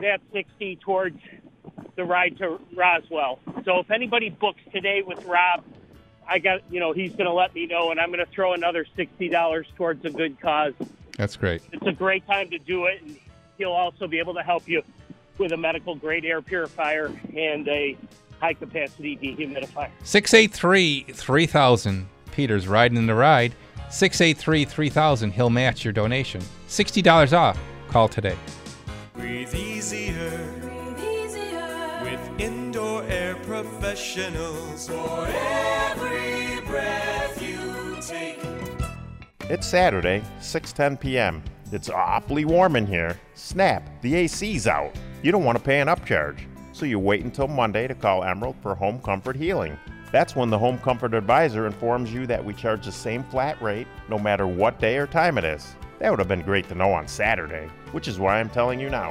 that 0.00 0.20
60 0.32 0.76
towards 0.76 1.18
the 1.96 2.04
ride 2.04 2.38
to 2.38 2.58
Roswell. 2.74 3.40
So 3.64 3.78
if 3.78 3.90
anybody 3.90 4.30
books 4.30 4.60
today 4.72 5.02
with 5.06 5.24
Rob, 5.24 5.64
I 6.26 6.38
got 6.38 6.60
you 6.70 6.80
know 6.80 6.92
he's 6.92 7.12
going 7.12 7.26
to 7.26 7.32
let 7.32 7.54
me 7.54 7.66
know, 7.66 7.90
and 7.90 8.00
I'm 8.00 8.10
going 8.10 8.24
to 8.24 8.30
throw 8.30 8.52
another 8.52 8.86
sixty 8.96 9.28
dollars 9.28 9.66
towards 9.76 10.04
a 10.04 10.10
good 10.10 10.40
cause. 10.40 10.74
That's 11.16 11.36
great. 11.36 11.62
It's 11.72 11.86
a 11.86 11.92
great 11.92 12.26
time 12.26 12.50
to 12.50 12.58
do 12.58 12.86
it, 12.86 13.02
and 13.02 13.18
he'll 13.56 13.72
also 13.72 14.06
be 14.06 14.18
able 14.18 14.34
to 14.34 14.42
help 14.42 14.68
you 14.68 14.82
with 15.38 15.52
a 15.52 15.56
medical 15.56 15.94
grade 15.94 16.24
air 16.24 16.42
purifier 16.42 17.12
and 17.34 17.66
a 17.68 17.96
high 18.40 18.54
capacity 18.54 19.16
dehumidifier. 19.16 19.90
683 20.04 21.06
3000. 21.12 22.08
Peter's 22.32 22.68
riding 22.68 22.96
in 22.96 23.06
the 23.06 23.14
ride. 23.14 23.54
683 23.90 24.64
3000. 24.64 25.30
He'll 25.32 25.50
match 25.50 25.84
your 25.84 25.92
donation. 25.92 26.40
$60 26.68 27.32
off. 27.36 27.58
Call 27.88 28.08
today. 28.08 28.36
Breathe 29.14 29.54
easier. 29.54 30.57
With 32.88 33.04
indoor 33.04 33.12
air 33.12 33.34
professionals. 33.36 34.88
For 34.88 35.26
every 35.28 36.60
breath 36.66 37.42
you 37.42 37.96
take. 38.00 38.38
It's 39.50 39.66
Saturday, 39.66 40.22
6:10 40.40 41.00
p.m. 41.00 41.42
It's 41.72 41.90
awfully 41.90 42.44
warm 42.44 42.76
in 42.76 42.86
here. 42.86 43.18
Snap, 43.34 43.82
the 44.02 44.14
AC's 44.14 44.66
out. 44.66 44.94
You 45.22 45.32
don't 45.32 45.44
want 45.44 45.58
to 45.58 45.64
pay 45.64 45.80
an 45.80 45.88
upcharge, 45.88 46.40
so 46.72 46.86
you 46.86 46.98
wait 46.98 47.24
until 47.24 47.48
Monday 47.48 47.88
to 47.88 47.94
call 47.94 48.24
Emerald 48.24 48.56
for 48.62 48.74
home 48.74 49.00
comfort 49.00 49.36
healing. 49.36 49.78
That's 50.10 50.34
when 50.34 50.48
the 50.48 50.58
home 50.58 50.78
comfort 50.78 51.12
advisor 51.12 51.66
informs 51.66 52.12
you 52.12 52.26
that 52.26 52.42
we 52.42 52.54
charge 52.54 52.86
the 52.86 52.92
same 52.92 53.22
flat 53.24 53.60
rate 53.60 53.86
no 54.08 54.18
matter 54.18 54.46
what 54.46 54.78
day 54.78 54.96
or 54.96 55.06
time 55.06 55.36
it 55.36 55.44
is. 55.44 55.74
That 55.98 56.10
would 56.10 56.20
have 56.20 56.28
been 56.28 56.42
great 56.42 56.68
to 56.68 56.74
know 56.74 56.92
on 56.92 57.08
Saturday, 57.08 57.68
which 57.92 58.08
is 58.08 58.18
why 58.18 58.40
I'm 58.40 58.48
telling 58.48 58.80
you 58.80 58.88
now. 58.88 59.08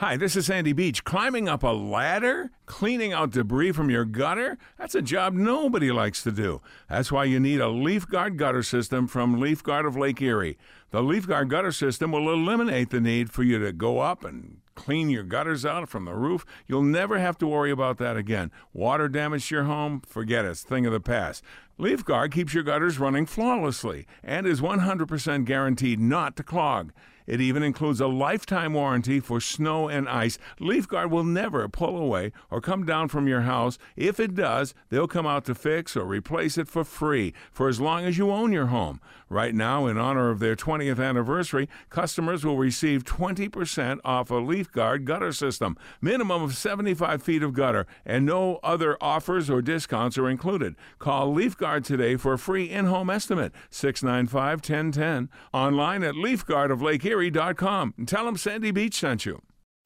Hi, 0.00 0.16
this 0.16 0.34
is 0.34 0.46
Sandy 0.46 0.72
Beach. 0.72 1.04
Climbing 1.04 1.46
up 1.46 1.62
a 1.62 1.66
ladder, 1.66 2.50
cleaning 2.64 3.12
out 3.12 3.32
debris 3.32 3.72
from 3.72 3.90
your 3.90 4.06
gutter, 4.06 4.56
that's 4.78 4.94
a 4.94 5.02
job 5.02 5.34
nobody 5.34 5.92
likes 5.92 6.22
to 6.22 6.32
do. 6.32 6.62
That's 6.88 7.12
why 7.12 7.24
you 7.24 7.38
need 7.38 7.60
a 7.60 7.68
Leaf 7.68 8.08
Guard 8.08 8.38
gutter 8.38 8.62
system 8.62 9.06
from 9.06 9.38
Leaf 9.38 9.62
Guard 9.62 9.84
of 9.84 9.98
Lake 9.98 10.22
Erie. 10.22 10.56
The 10.90 11.02
Leaf 11.02 11.28
Guard 11.28 11.50
gutter 11.50 11.70
system 11.70 12.12
will 12.12 12.32
eliminate 12.32 12.88
the 12.88 12.98
need 12.98 13.30
for 13.30 13.42
you 13.42 13.58
to 13.58 13.74
go 13.74 13.98
up 13.98 14.24
and 14.24 14.62
clean 14.74 15.10
your 15.10 15.22
gutters 15.22 15.66
out 15.66 15.86
from 15.90 16.06
the 16.06 16.14
roof. 16.14 16.46
You'll 16.66 16.82
never 16.82 17.18
have 17.18 17.36
to 17.36 17.46
worry 17.46 17.70
about 17.70 17.98
that 17.98 18.16
again. 18.16 18.50
Water 18.72 19.06
damage 19.06 19.50
to 19.50 19.56
your 19.56 19.64
home, 19.64 20.00
forget 20.06 20.46
it, 20.46 20.52
it's 20.52 20.62
thing 20.62 20.86
of 20.86 20.94
the 20.94 21.00
past. 21.00 21.44
Leaf 21.76 22.06
Guard 22.06 22.32
keeps 22.32 22.54
your 22.54 22.62
gutters 22.62 22.98
running 22.98 23.26
flawlessly 23.26 24.06
and 24.22 24.46
is 24.46 24.62
100% 24.62 25.44
guaranteed 25.44 26.00
not 26.00 26.36
to 26.36 26.42
clog. 26.42 26.94
It 27.30 27.40
even 27.40 27.62
includes 27.62 28.00
a 28.00 28.08
lifetime 28.08 28.74
warranty 28.74 29.20
for 29.20 29.40
snow 29.40 29.88
and 29.88 30.08
ice. 30.08 30.36
LeafGuard 30.58 31.10
will 31.10 31.22
never 31.22 31.68
pull 31.68 31.96
away 31.96 32.32
or 32.50 32.60
come 32.60 32.84
down 32.84 33.06
from 33.06 33.28
your 33.28 33.42
house. 33.42 33.78
If 33.94 34.18
it 34.18 34.34
does, 34.34 34.74
they'll 34.88 35.06
come 35.06 35.28
out 35.28 35.44
to 35.44 35.54
fix 35.54 35.96
or 35.96 36.04
replace 36.04 36.58
it 36.58 36.66
for 36.66 36.82
free 36.82 37.32
for 37.52 37.68
as 37.68 37.80
long 37.80 38.04
as 38.04 38.18
you 38.18 38.32
own 38.32 38.50
your 38.52 38.66
home. 38.66 39.00
Right 39.32 39.54
now, 39.54 39.86
in 39.86 39.96
honor 39.96 40.30
of 40.30 40.40
their 40.40 40.56
20th 40.56 40.98
anniversary, 40.98 41.68
customers 41.88 42.44
will 42.44 42.56
receive 42.56 43.04
20% 43.04 44.00
off 44.04 44.28
a 44.32 44.34
LeafGuard 44.34 45.04
gutter 45.04 45.30
system, 45.30 45.76
minimum 46.00 46.42
of 46.42 46.56
75 46.56 47.22
feet 47.22 47.44
of 47.44 47.52
gutter, 47.52 47.86
and 48.04 48.26
no 48.26 48.58
other 48.64 48.96
offers 49.00 49.48
or 49.48 49.62
discounts 49.62 50.18
are 50.18 50.28
included. 50.28 50.74
Call 50.98 51.32
LeafGuard 51.32 51.84
today 51.84 52.16
for 52.16 52.32
a 52.32 52.38
free 52.38 52.64
in-home 52.64 53.08
estimate, 53.08 53.52
695-1010, 53.70 55.28
online 55.54 56.02
at 56.02 56.14
leafguardoflakeerie.com. 56.14 57.94
And 57.96 58.08
tell 58.08 58.24
them 58.24 58.36
Sandy 58.36 58.72
Beach 58.72 58.96
sent 58.96 59.24
you. 59.26 59.40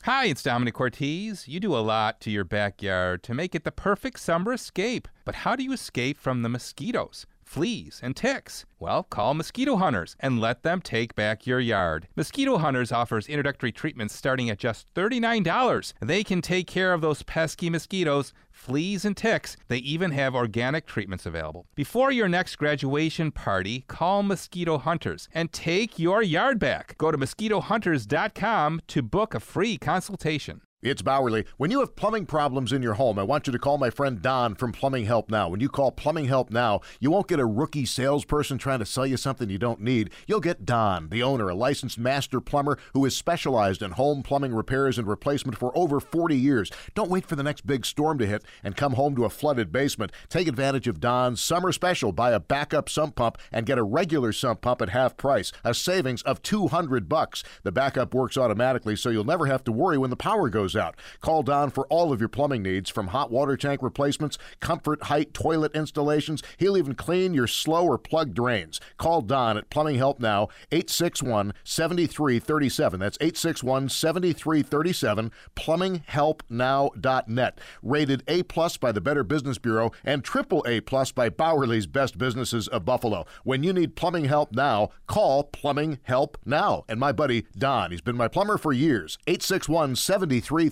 Hi, 0.04 0.24
it's 0.24 0.42
Domenic 0.42 0.72
Cortese. 0.72 1.50
You 1.50 1.60
do 1.60 1.76
a 1.76 1.84
lot 1.84 2.18
to 2.22 2.30
your 2.30 2.44
backyard 2.44 3.22
to 3.24 3.34
make 3.34 3.54
it 3.54 3.64
the 3.64 3.72
perfect 3.72 4.20
summer 4.20 4.54
escape. 4.54 5.06
But 5.26 5.34
how 5.34 5.54
do 5.54 5.62
you 5.62 5.72
escape 5.72 6.16
from 6.16 6.40
the 6.42 6.48
mosquitoes? 6.48 7.26
Fleas 7.44 8.00
and 8.02 8.16
ticks? 8.16 8.64
Well, 8.78 9.04
call 9.04 9.34
Mosquito 9.34 9.76
Hunters 9.76 10.16
and 10.18 10.40
let 10.40 10.62
them 10.62 10.80
take 10.80 11.14
back 11.14 11.46
your 11.46 11.60
yard. 11.60 12.08
Mosquito 12.16 12.58
Hunters 12.58 12.90
offers 12.90 13.28
introductory 13.28 13.70
treatments 13.70 14.14
starting 14.14 14.50
at 14.50 14.58
just 14.58 14.92
$39. 14.94 15.92
They 16.00 16.24
can 16.24 16.42
take 16.42 16.66
care 16.66 16.92
of 16.92 17.00
those 17.00 17.22
pesky 17.22 17.70
mosquitoes, 17.70 18.32
fleas, 18.50 19.04
and 19.04 19.16
ticks. 19.16 19.56
They 19.68 19.78
even 19.78 20.10
have 20.12 20.34
organic 20.34 20.86
treatments 20.86 21.26
available. 21.26 21.66
Before 21.74 22.10
your 22.10 22.28
next 22.28 22.56
graduation 22.56 23.30
party, 23.30 23.84
call 23.88 24.22
Mosquito 24.22 24.78
Hunters 24.78 25.28
and 25.32 25.52
take 25.52 25.98
your 25.98 26.22
yard 26.22 26.58
back. 26.58 26.96
Go 26.98 27.10
to 27.10 27.18
mosquitohunters.com 27.18 28.80
to 28.88 29.02
book 29.02 29.34
a 29.34 29.40
free 29.40 29.78
consultation. 29.78 30.62
It's 30.84 31.00
Bauerle. 31.00 31.46
When 31.56 31.70
you 31.70 31.80
have 31.80 31.96
plumbing 31.96 32.26
problems 32.26 32.70
in 32.70 32.82
your 32.82 32.92
home, 32.92 33.18
I 33.18 33.22
want 33.22 33.46
you 33.46 33.54
to 33.54 33.58
call 33.58 33.78
my 33.78 33.88
friend 33.88 34.20
Don 34.20 34.54
from 34.54 34.70
Plumbing 34.70 35.06
Help 35.06 35.30
Now. 35.30 35.48
When 35.48 35.60
you 35.60 35.70
call 35.70 35.90
Plumbing 35.90 36.26
Help 36.26 36.50
Now, 36.50 36.82
you 37.00 37.10
won't 37.10 37.26
get 37.26 37.40
a 37.40 37.46
rookie 37.46 37.86
salesperson 37.86 38.58
trying 38.58 38.80
to 38.80 38.84
sell 38.84 39.06
you 39.06 39.16
something 39.16 39.48
you 39.48 39.56
don't 39.56 39.80
need. 39.80 40.10
You'll 40.26 40.40
get 40.40 40.66
Don, 40.66 41.08
the 41.08 41.22
owner, 41.22 41.48
a 41.48 41.54
licensed 41.54 41.98
master 41.98 42.38
plumber 42.38 42.78
who 42.92 43.02
has 43.04 43.16
specialized 43.16 43.80
in 43.80 43.92
home 43.92 44.22
plumbing 44.22 44.54
repairs 44.54 44.98
and 44.98 45.08
replacement 45.08 45.56
for 45.56 45.72
over 45.74 46.00
40 46.00 46.36
years. 46.36 46.70
Don't 46.94 47.10
wait 47.10 47.24
for 47.24 47.34
the 47.34 47.42
next 47.42 47.66
big 47.66 47.86
storm 47.86 48.18
to 48.18 48.26
hit 48.26 48.44
and 48.62 48.76
come 48.76 48.92
home 48.92 49.16
to 49.16 49.24
a 49.24 49.30
flooded 49.30 49.72
basement. 49.72 50.12
Take 50.28 50.48
advantage 50.48 50.86
of 50.86 51.00
Don's 51.00 51.40
summer 51.40 51.72
special. 51.72 52.12
Buy 52.12 52.32
a 52.32 52.40
backup 52.40 52.90
sump 52.90 53.16
pump 53.16 53.38
and 53.50 53.64
get 53.64 53.78
a 53.78 53.82
regular 53.82 54.34
sump 54.34 54.60
pump 54.60 54.82
at 54.82 54.90
half 54.90 55.16
price, 55.16 55.50
a 55.64 55.72
savings 55.72 56.20
of 56.24 56.42
200 56.42 57.08
bucks. 57.08 57.42
The 57.62 57.72
backup 57.72 58.12
works 58.12 58.36
automatically 58.36 58.96
so 58.96 59.08
you'll 59.08 59.24
never 59.24 59.46
have 59.46 59.64
to 59.64 59.72
worry 59.72 59.96
when 59.96 60.10
the 60.10 60.16
power 60.16 60.50
goes 60.50 60.73
out. 60.76 60.96
Call 61.20 61.42
Don 61.42 61.70
for 61.70 61.86
all 61.86 62.12
of 62.12 62.20
your 62.20 62.28
plumbing 62.28 62.62
needs 62.62 62.90
from 62.90 63.08
hot 63.08 63.30
water 63.30 63.56
tank 63.56 63.82
replacements, 63.82 64.38
comfort 64.60 65.04
height 65.04 65.34
toilet 65.34 65.74
installations. 65.74 66.42
He'll 66.56 66.76
even 66.76 66.94
clean 66.94 67.34
your 67.34 67.46
slow 67.46 67.86
or 67.86 67.98
plugged 67.98 68.34
drains. 68.34 68.80
Call 68.98 69.20
Don 69.20 69.56
at 69.56 69.70
Plumbing 69.70 69.96
Help 69.96 70.20
Now, 70.20 70.48
861 70.72 71.54
7337. 71.64 73.00
That's 73.00 73.18
861 73.20 73.88
7337, 73.88 75.32
plumbinghelpnow.net. 75.56 77.58
Rated 77.82 78.22
A 78.28 78.42
plus 78.42 78.76
by 78.76 78.92
the 78.92 79.00
Better 79.00 79.24
Business 79.24 79.58
Bureau 79.58 79.92
and 80.04 80.24
triple 80.24 80.64
A 80.66 80.80
plus 80.80 81.12
by 81.12 81.30
Bauerle's 81.30 81.86
Best 81.86 82.18
Businesses 82.18 82.68
of 82.68 82.84
Buffalo. 82.84 83.24
When 83.44 83.62
you 83.62 83.72
need 83.72 83.96
plumbing 83.96 84.26
help 84.26 84.52
now, 84.52 84.90
call 85.06 85.44
Plumbing 85.44 85.98
Help 86.02 86.36
Now. 86.44 86.84
And 86.88 87.00
my 87.00 87.12
buddy 87.12 87.46
Don, 87.56 87.90
he's 87.90 88.00
been 88.00 88.16
my 88.16 88.28
plumber 88.28 88.58
for 88.58 88.72
years, 88.72 89.18
861 89.26 89.96
7337. 89.96 90.63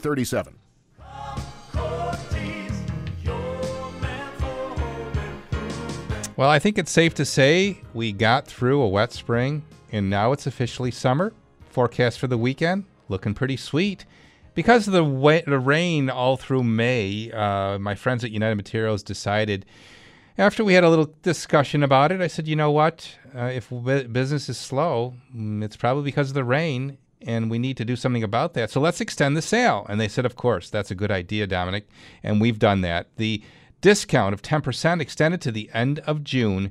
Well, 6.36 6.48
I 6.48 6.58
think 6.58 6.78
it's 6.78 6.90
safe 6.90 7.14
to 7.14 7.24
say 7.24 7.78
we 7.94 8.12
got 8.12 8.46
through 8.46 8.80
a 8.80 8.88
wet 8.88 9.12
spring 9.12 9.64
and 9.92 10.08
now 10.08 10.32
it's 10.32 10.46
officially 10.46 10.90
summer. 10.90 11.32
Forecast 11.68 12.18
for 12.18 12.26
the 12.26 12.38
weekend 12.38 12.84
looking 13.08 13.34
pretty 13.34 13.56
sweet. 13.56 14.04
Because 14.54 14.86
of 14.88 14.92
the, 14.92 15.42
the 15.46 15.58
rain 15.58 16.10
all 16.10 16.36
through 16.36 16.64
May, 16.64 17.30
uh, 17.30 17.78
my 17.78 17.94
friends 17.94 18.24
at 18.24 18.30
United 18.30 18.56
Materials 18.56 19.02
decided, 19.02 19.64
after 20.36 20.64
we 20.64 20.74
had 20.74 20.84
a 20.84 20.90
little 20.90 21.14
discussion 21.22 21.82
about 21.82 22.12
it, 22.12 22.20
I 22.20 22.26
said, 22.26 22.48
you 22.48 22.56
know 22.56 22.70
what? 22.70 23.16
Uh, 23.34 23.44
if 23.44 23.70
business 23.70 24.48
is 24.48 24.58
slow, 24.58 25.14
mm, 25.34 25.62
it's 25.62 25.76
probably 25.76 26.02
because 26.04 26.28
of 26.28 26.34
the 26.34 26.44
rain, 26.44 26.98
and 27.26 27.50
we 27.50 27.58
need 27.58 27.76
to 27.76 27.84
do 27.84 27.96
something 27.96 28.22
about 28.22 28.54
that. 28.54 28.70
So 28.70 28.80
let's 28.80 29.00
extend 29.00 29.36
the 29.36 29.42
sale. 29.42 29.86
And 29.88 30.00
they 30.00 30.08
said, 30.08 30.26
of 30.26 30.36
course, 30.36 30.70
that's 30.70 30.90
a 30.90 30.94
good 30.94 31.10
idea, 31.10 31.46
Domenic. 31.46 31.84
And 32.22 32.40
we've 32.40 32.58
done 32.58 32.80
that. 32.82 33.08
The 33.16 33.42
discount 33.80 34.32
of 34.32 34.42
10% 34.42 35.00
extended 35.00 35.40
to 35.42 35.52
the 35.52 35.70
end 35.74 35.98
of 36.00 36.24
June. 36.24 36.70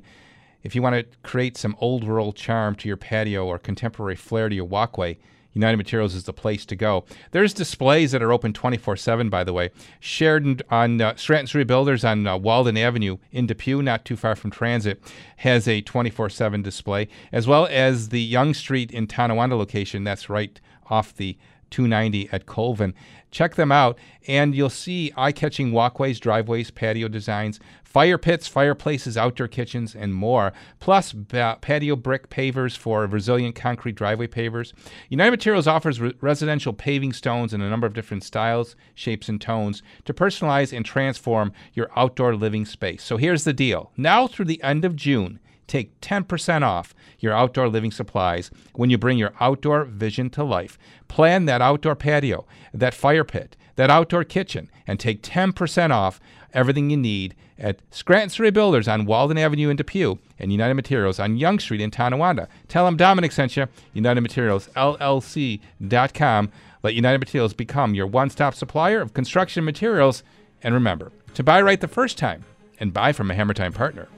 If 0.62 0.74
you 0.74 0.82
want 0.82 0.94
to 0.96 1.18
create 1.22 1.56
some 1.56 1.76
old 1.80 2.04
world 2.04 2.36
charm 2.36 2.74
to 2.76 2.88
your 2.88 2.96
patio 2.96 3.46
or 3.46 3.58
contemporary 3.58 4.16
flair 4.16 4.48
to 4.48 4.54
your 4.54 4.64
walkway, 4.64 5.18
United 5.52 5.76
Materials 5.76 6.14
is 6.14 6.24
the 6.24 6.32
place 6.32 6.64
to 6.66 6.76
go. 6.76 7.04
There's 7.30 7.52
displays 7.52 8.12
that 8.12 8.22
are 8.22 8.32
open 8.32 8.52
24 8.52 8.96
7, 8.96 9.28
by 9.28 9.44
the 9.44 9.52
way. 9.52 9.70
Sheridan 10.00 10.60
on 10.70 11.00
uh, 11.00 11.14
Stratton's 11.16 11.52
Rebuilders 11.52 12.08
on 12.08 12.26
uh, 12.26 12.36
Walden 12.36 12.76
Avenue 12.76 13.18
in 13.30 13.46
Depew, 13.46 13.82
not 13.82 14.04
too 14.04 14.16
far 14.16 14.34
from 14.34 14.50
Transit, 14.50 15.02
has 15.36 15.68
a 15.68 15.80
24 15.82 16.30
7 16.30 16.62
display, 16.62 17.08
as 17.32 17.46
well 17.46 17.66
as 17.66 18.08
the 18.08 18.22
Young 18.22 18.54
Street 18.54 18.90
in 18.90 19.06
Tonawanda 19.06 19.56
location. 19.56 20.04
That's 20.04 20.30
right 20.30 20.60
off 20.90 21.14
the 21.14 21.36
290 21.72 22.28
at 22.30 22.46
Colvin. 22.46 22.94
Check 23.32 23.54
them 23.56 23.72
out, 23.72 23.98
and 24.28 24.54
you'll 24.54 24.70
see 24.70 25.10
eye 25.16 25.32
catching 25.32 25.72
walkways, 25.72 26.20
driveways, 26.20 26.70
patio 26.70 27.08
designs, 27.08 27.58
fire 27.82 28.18
pits, 28.18 28.46
fireplaces, 28.46 29.16
outdoor 29.16 29.48
kitchens, 29.48 29.94
and 29.94 30.14
more. 30.14 30.52
Plus, 30.80 31.12
ba- 31.12 31.58
patio 31.60 31.96
brick 31.96 32.30
pavers 32.30 32.76
for 32.76 33.06
resilient 33.06 33.54
concrete 33.54 33.94
driveway 33.94 34.26
pavers. 34.26 34.72
United 35.08 35.30
Materials 35.30 35.66
offers 35.66 36.00
re- 36.00 36.14
residential 36.20 36.72
paving 36.72 37.12
stones 37.12 37.52
in 37.52 37.60
a 37.60 37.68
number 37.70 37.86
of 37.86 37.94
different 37.94 38.22
styles, 38.22 38.76
shapes, 38.94 39.28
and 39.28 39.40
tones 39.40 39.82
to 40.04 40.14
personalize 40.14 40.74
and 40.74 40.84
transform 40.84 41.52
your 41.72 41.90
outdoor 41.96 42.36
living 42.36 42.66
space. 42.66 43.02
So 43.02 43.16
here's 43.16 43.44
the 43.44 43.52
deal 43.52 43.92
now 43.96 44.26
through 44.26 44.46
the 44.46 44.62
end 44.62 44.84
of 44.84 44.94
June, 44.94 45.40
Take 45.66 46.00
10% 46.00 46.62
off 46.62 46.94
your 47.18 47.32
outdoor 47.32 47.68
living 47.68 47.90
supplies 47.90 48.50
when 48.74 48.90
you 48.90 48.98
bring 48.98 49.18
your 49.18 49.32
outdoor 49.40 49.84
vision 49.84 50.28
to 50.30 50.44
life. 50.44 50.78
Plan 51.08 51.46
that 51.46 51.62
outdoor 51.62 51.94
patio, 51.94 52.46
that 52.74 52.94
fire 52.94 53.24
pit, 53.24 53.56
that 53.76 53.90
outdoor 53.90 54.24
kitchen, 54.24 54.70
and 54.86 55.00
take 55.00 55.22
10% 55.22 55.90
off 55.90 56.20
everything 56.52 56.90
you 56.90 56.96
need 56.96 57.34
at 57.58 57.80
Scranton's 57.90 58.36
Rebuilders 58.36 58.92
on 58.92 59.06
Walden 59.06 59.38
Avenue 59.38 59.70
in 59.70 59.76
Depew 59.76 60.16
and 60.38 60.52
United 60.52 60.74
Materials 60.74 61.18
on 61.18 61.36
Young 61.36 61.58
Street 61.58 61.80
in 61.80 61.90
Tonawanda. 61.90 62.48
Tell 62.68 62.84
them 62.84 62.98
Domenic 62.98 63.32
sent 63.32 63.56
you. 63.56 63.66
United 63.94 64.20
Materials. 64.20 64.68
Let 64.76 66.94
United 66.94 67.18
Materials 67.18 67.54
become 67.54 67.94
your 67.94 68.08
one 68.08 68.28
stop 68.28 68.54
supplier 68.54 69.00
of 69.00 69.14
construction 69.14 69.64
materials. 69.64 70.22
And 70.62 70.74
remember, 70.74 71.12
to 71.34 71.42
buy 71.42 71.62
right 71.62 71.80
the 71.80 71.88
first 71.88 72.18
time 72.18 72.44
and 72.80 72.92
buy 72.92 73.12
from 73.12 73.30
a 73.30 73.34
Hammer 73.34 73.54
Time 73.54 73.72
partner. 73.72 74.08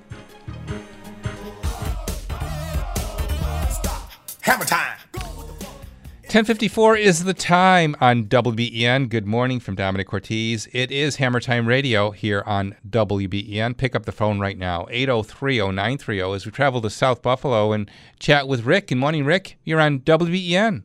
Hammer 4.44 4.66
time. 4.66 4.98
1054 5.14 6.98
is 6.98 7.24
the 7.24 7.32
time 7.32 7.96
on 7.98 8.26
WBEN. 8.26 9.08
Good 9.08 9.24
morning 9.24 9.58
from 9.58 9.74
Domenic 9.74 10.04
Cortese. 10.04 10.68
It 10.70 10.90
is 10.90 11.16
Hammer 11.16 11.40
Time 11.40 11.66
Radio 11.66 12.10
here 12.10 12.42
on 12.44 12.76
WBEN. 12.86 13.74
Pick 13.74 13.94
up 13.94 14.04
the 14.04 14.12
phone 14.12 14.40
right 14.40 14.58
now, 14.58 14.84
8030930, 14.90 16.36
as 16.36 16.44
we 16.44 16.52
travel 16.52 16.82
to 16.82 16.90
South 16.90 17.22
Buffalo 17.22 17.72
and 17.72 17.90
chat 18.18 18.46
with 18.46 18.66
Rick. 18.66 18.88
Good 18.88 18.98
morning, 18.98 19.24
Rick. 19.24 19.56
You're 19.64 19.80
on 19.80 20.00
WBEN. 20.00 20.82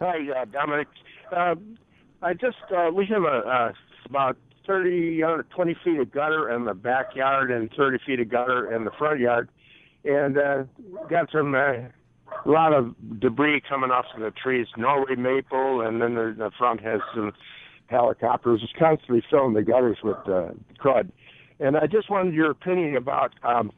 Hi, 0.00 0.16
uh, 0.28 0.44
Domenic. 0.46 0.86
Uh, 1.30 1.54
I 2.22 2.34
just 2.34 2.56
uh, 2.76 2.90
we 2.92 3.06
have 3.06 3.22
a 3.22 3.26
uh, 3.26 3.72
about 4.06 4.36
30, 4.66 5.22
uh, 5.22 5.42
20 5.54 5.76
feet 5.84 6.00
of 6.00 6.10
gutter 6.10 6.50
in 6.50 6.64
the 6.64 6.74
backyard 6.74 7.52
and 7.52 7.70
30 7.76 7.98
feet 8.04 8.18
of 8.18 8.28
gutter 8.28 8.74
in 8.74 8.84
the 8.84 8.90
front 8.98 9.20
yard, 9.20 9.48
and 10.04 10.36
uh, 10.36 10.64
got 11.08 11.30
some 11.30 11.54
uh, 11.54 11.86
a 12.44 12.48
lot 12.48 12.72
of 12.72 12.94
debris 13.20 13.62
coming 13.68 13.90
off 13.90 14.06
of 14.14 14.20
the 14.20 14.30
trees. 14.30 14.66
Norway 14.76 15.16
maple, 15.16 15.80
and 15.80 16.00
then 16.00 16.14
the, 16.14 16.34
the 16.36 16.50
front 16.58 16.80
has 16.82 17.00
some 17.14 17.32
helicopters. 17.86 18.60
It's 18.62 18.72
constantly 18.78 19.22
filling 19.30 19.54
the 19.54 19.62
gutters 19.62 19.98
with 20.02 20.16
uh, 20.26 20.50
crud. 20.78 21.10
And 21.60 21.76
I 21.76 21.86
just 21.86 22.10
wanted 22.10 22.34
your 22.34 22.50
opinion 22.50 22.96
about 22.96 23.32
um, 23.42 23.72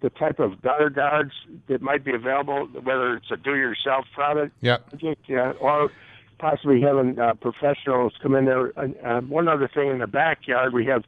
the 0.00 0.10
type 0.10 0.40
of 0.40 0.62
gutter 0.62 0.90
guards 0.90 1.32
that 1.68 1.82
might 1.82 2.04
be 2.04 2.14
available, 2.14 2.66
whether 2.82 3.14
it's 3.16 3.30
a 3.30 3.36
do-yourself 3.36 4.06
product, 4.14 4.54
Yep. 4.62 4.90
project, 4.90 5.22
yeah, 5.28 5.52
or 5.60 5.90
possibly 6.38 6.80
having 6.80 7.18
uh, 7.18 7.34
professionals 7.34 8.14
come 8.22 8.34
in 8.34 8.46
there. 8.46 8.72
And, 8.76 8.96
uh, 9.04 9.20
one 9.20 9.46
other 9.46 9.68
thing 9.72 9.88
in 9.90 9.98
the 9.98 10.06
backyard, 10.06 10.72
we 10.72 10.86
have 10.86 11.04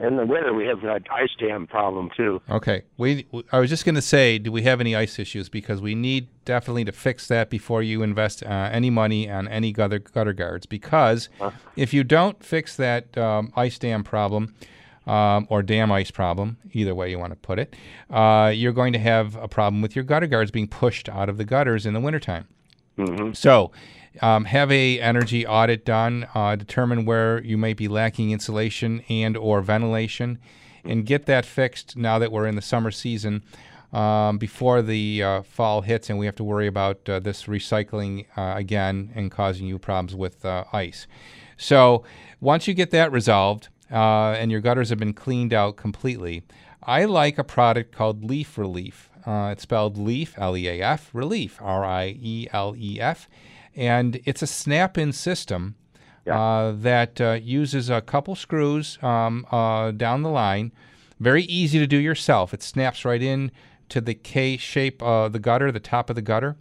in 0.00 0.16
the 0.16 0.26
winter 0.26 0.52
we 0.52 0.66
have 0.66 0.82
an 0.82 1.04
ice 1.10 1.30
dam 1.38 1.66
problem 1.66 2.10
too. 2.16 2.40
Okay. 2.50 2.82
We, 2.96 3.26
I 3.52 3.58
was 3.58 3.70
just 3.70 3.84
going 3.84 3.94
to 3.94 4.02
say, 4.02 4.38
do 4.38 4.50
we 4.50 4.62
have 4.62 4.80
any 4.80 4.96
ice 4.96 5.18
issues? 5.18 5.48
Because 5.48 5.80
we 5.80 5.94
need 5.94 6.28
definitely 6.44 6.84
to 6.86 6.92
fix 6.92 7.28
that 7.28 7.50
before 7.50 7.82
you 7.82 8.02
invest 8.02 8.42
uh, 8.42 8.68
any 8.72 8.90
money 8.90 9.30
on 9.30 9.46
any 9.46 9.72
gutter, 9.72 9.98
gutter 9.98 10.32
guards. 10.32 10.66
Because 10.66 11.28
if 11.76 11.92
you 11.92 12.02
don't 12.02 12.42
fix 12.42 12.76
that 12.76 13.16
um, 13.16 13.52
ice 13.56 13.78
dam 13.78 14.02
problem, 14.02 14.54
um, 15.06 15.46
or 15.50 15.62
dam 15.62 15.90
ice 15.90 16.10
problem, 16.10 16.58
either 16.72 16.94
way 16.94 17.10
you 17.10 17.18
want 17.18 17.32
to 17.32 17.38
put 17.38 17.58
it, 17.58 17.74
uh, 18.10 18.52
you're 18.54 18.72
going 18.72 18.92
to 18.92 18.98
have 18.98 19.34
a 19.36 19.48
problem 19.48 19.82
with 19.82 19.96
your 19.96 20.04
gutter 20.04 20.26
guards 20.26 20.50
being 20.50 20.68
pushed 20.68 21.08
out 21.08 21.28
of 21.28 21.36
the 21.36 21.44
gutters 21.44 21.86
in 21.86 21.94
the 21.94 22.00
wintertime. 22.00 22.46
So, 23.32 23.72
um, 24.20 24.44
have 24.46 24.70
a 24.72 25.00
energy 25.00 25.46
audit 25.46 25.84
done, 25.84 26.26
uh, 26.34 26.56
determine 26.56 27.04
where 27.04 27.42
you 27.42 27.56
may 27.56 27.74
be 27.74 27.88
lacking 27.88 28.30
insulation 28.30 29.02
and 29.08 29.36
or 29.36 29.60
ventilation, 29.60 30.38
and 30.84 31.06
get 31.06 31.26
that 31.26 31.44
fixed 31.46 31.96
now 31.96 32.18
that 32.18 32.32
we're 32.32 32.46
in 32.46 32.56
the 32.56 32.62
summer 32.62 32.90
season. 32.90 33.42
Um, 33.92 34.38
before 34.38 34.82
the 34.82 35.20
uh, 35.20 35.42
fall 35.42 35.80
hits, 35.80 36.08
and 36.10 36.16
we 36.16 36.26
have 36.26 36.36
to 36.36 36.44
worry 36.44 36.68
about 36.68 37.08
uh, 37.08 37.18
this 37.18 37.46
recycling 37.46 38.26
uh, 38.36 38.54
again 38.56 39.10
and 39.16 39.32
causing 39.32 39.66
you 39.66 39.80
problems 39.80 40.14
with 40.14 40.44
uh, 40.44 40.62
ice. 40.72 41.08
So, 41.56 42.04
once 42.40 42.68
you 42.68 42.74
get 42.74 42.92
that 42.92 43.10
resolved 43.10 43.68
uh, 43.90 44.36
and 44.38 44.52
your 44.52 44.60
gutters 44.60 44.90
have 44.90 45.00
been 45.00 45.12
cleaned 45.12 45.52
out 45.52 45.76
completely, 45.76 46.44
I 46.84 47.04
like 47.04 47.36
a 47.36 47.42
product 47.42 47.90
called 47.92 48.24
Leaf 48.24 48.56
Relief. 48.56 49.10
Uh, 49.26 49.50
it's 49.52 49.64
spelled 49.64 49.98
Leaf, 49.98 50.34
L 50.38 50.56
E 50.56 50.68
A 50.68 50.80
F, 50.80 51.10
Relief, 51.12 51.58
R 51.60 51.84
I 51.84 52.16
E 52.20 52.46
L 52.52 52.76
E 52.78 53.00
F. 53.00 53.28
And 53.76 54.20
it's 54.24 54.42
a 54.42 54.46
snap 54.46 54.98
in 54.98 55.12
system 55.12 55.76
uh, 56.30 56.72
that 56.76 57.20
uh, 57.20 57.38
uses 57.42 57.90
a 57.90 58.00
couple 58.00 58.34
screws 58.34 58.98
um, 59.02 59.46
uh, 59.50 59.90
down 59.92 60.22
the 60.22 60.30
line. 60.30 60.72
Very 61.18 61.42
easy 61.44 61.78
to 61.78 61.86
do 61.86 61.96
yourself. 61.96 62.54
It 62.54 62.62
snaps 62.62 63.04
right 63.04 63.22
in 63.22 63.50
to 63.90 64.00
the 64.00 64.14
K 64.14 64.56
shape, 64.56 65.02
of 65.02 65.32
the 65.32 65.38
gutter, 65.38 65.70
the 65.72 65.80
top 65.80 66.10
of 66.10 66.16
the 66.16 66.22
gutter. 66.22 66.56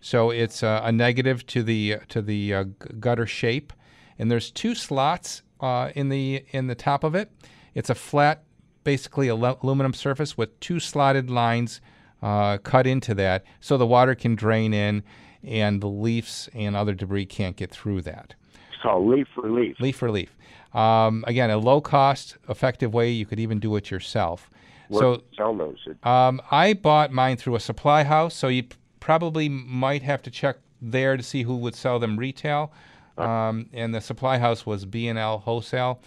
So 0.00 0.30
it's 0.30 0.62
uh, 0.62 0.80
a 0.84 0.90
negative 0.90 1.46
to 1.46 1.62
the 1.62 1.98
to 2.08 2.20
the 2.20 2.54
uh, 2.54 2.64
gutter 2.98 3.26
shape, 3.26 3.72
and 4.18 4.30
there's 4.30 4.50
two 4.50 4.74
slots 4.74 5.42
uh, 5.60 5.90
in 5.94 6.08
the 6.08 6.44
in 6.50 6.66
the 6.66 6.74
top 6.74 7.04
of 7.04 7.14
it. 7.14 7.30
It's 7.74 7.88
a 7.88 7.94
flat, 7.94 8.42
basically 8.82 9.28
aluminum 9.28 9.94
surface 9.94 10.36
with 10.36 10.58
two 10.58 10.80
slotted 10.80 11.30
lines 11.30 11.80
uh, 12.20 12.58
cut 12.58 12.86
into 12.86 13.14
that, 13.14 13.44
so 13.60 13.78
the 13.78 13.86
water 13.86 14.16
can 14.16 14.34
drain 14.34 14.74
in, 14.74 15.04
and 15.44 15.80
the 15.80 15.88
leaves 15.88 16.48
and 16.54 16.76
other 16.76 16.94
debris 16.94 17.26
can't 17.26 17.56
get 17.56 17.70
through 17.70 18.02
that. 18.02 18.34
So 18.82 19.00
leaf 19.00 19.28
relief. 19.36 19.76
Leaf 19.80 20.02
relief. 20.02 20.36
Um, 20.74 21.24
again, 21.26 21.50
a 21.50 21.58
low 21.58 21.80
cost, 21.80 22.36
effective 22.48 22.94
way. 22.94 23.10
You 23.10 23.26
could 23.26 23.38
even 23.38 23.58
do 23.58 23.76
it 23.76 23.90
yourself. 23.90 24.50
Where 24.88 25.00
so 25.00 25.22
sell 25.36 25.54
those? 25.56 25.78
um, 26.02 26.40
I 26.50 26.74
bought 26.74 27.12
mine 27.12 27.36
through 27.36 27.54
a 27.54 27.60
supply 27.60 28.04
house, 28.04 28.34
so 28.34 28.48
you 28.48 28.64
probably 29.00 29.48
might 29.48 30.02
have 30.02 30.22
to 30.22 30.30
check 30.30 30.58
there 30.80 31.16
to 31.16 31.22
see 31.22 31.42
who 31.42 31.56
would 31.56 31.74
sell 31.74 31.98
them 31.98 32.18
retail. 32.18 32.72
Um, 33.18 33.68
and 33.72 33.94
the 33.94 34.00
supply 34.00 34.38
house 34.38 34.64
was 34.64 34.84
B 34.84 35.06
and 35.06 35.18
L 35.18 35.38
Wholesale. 35.38 36.00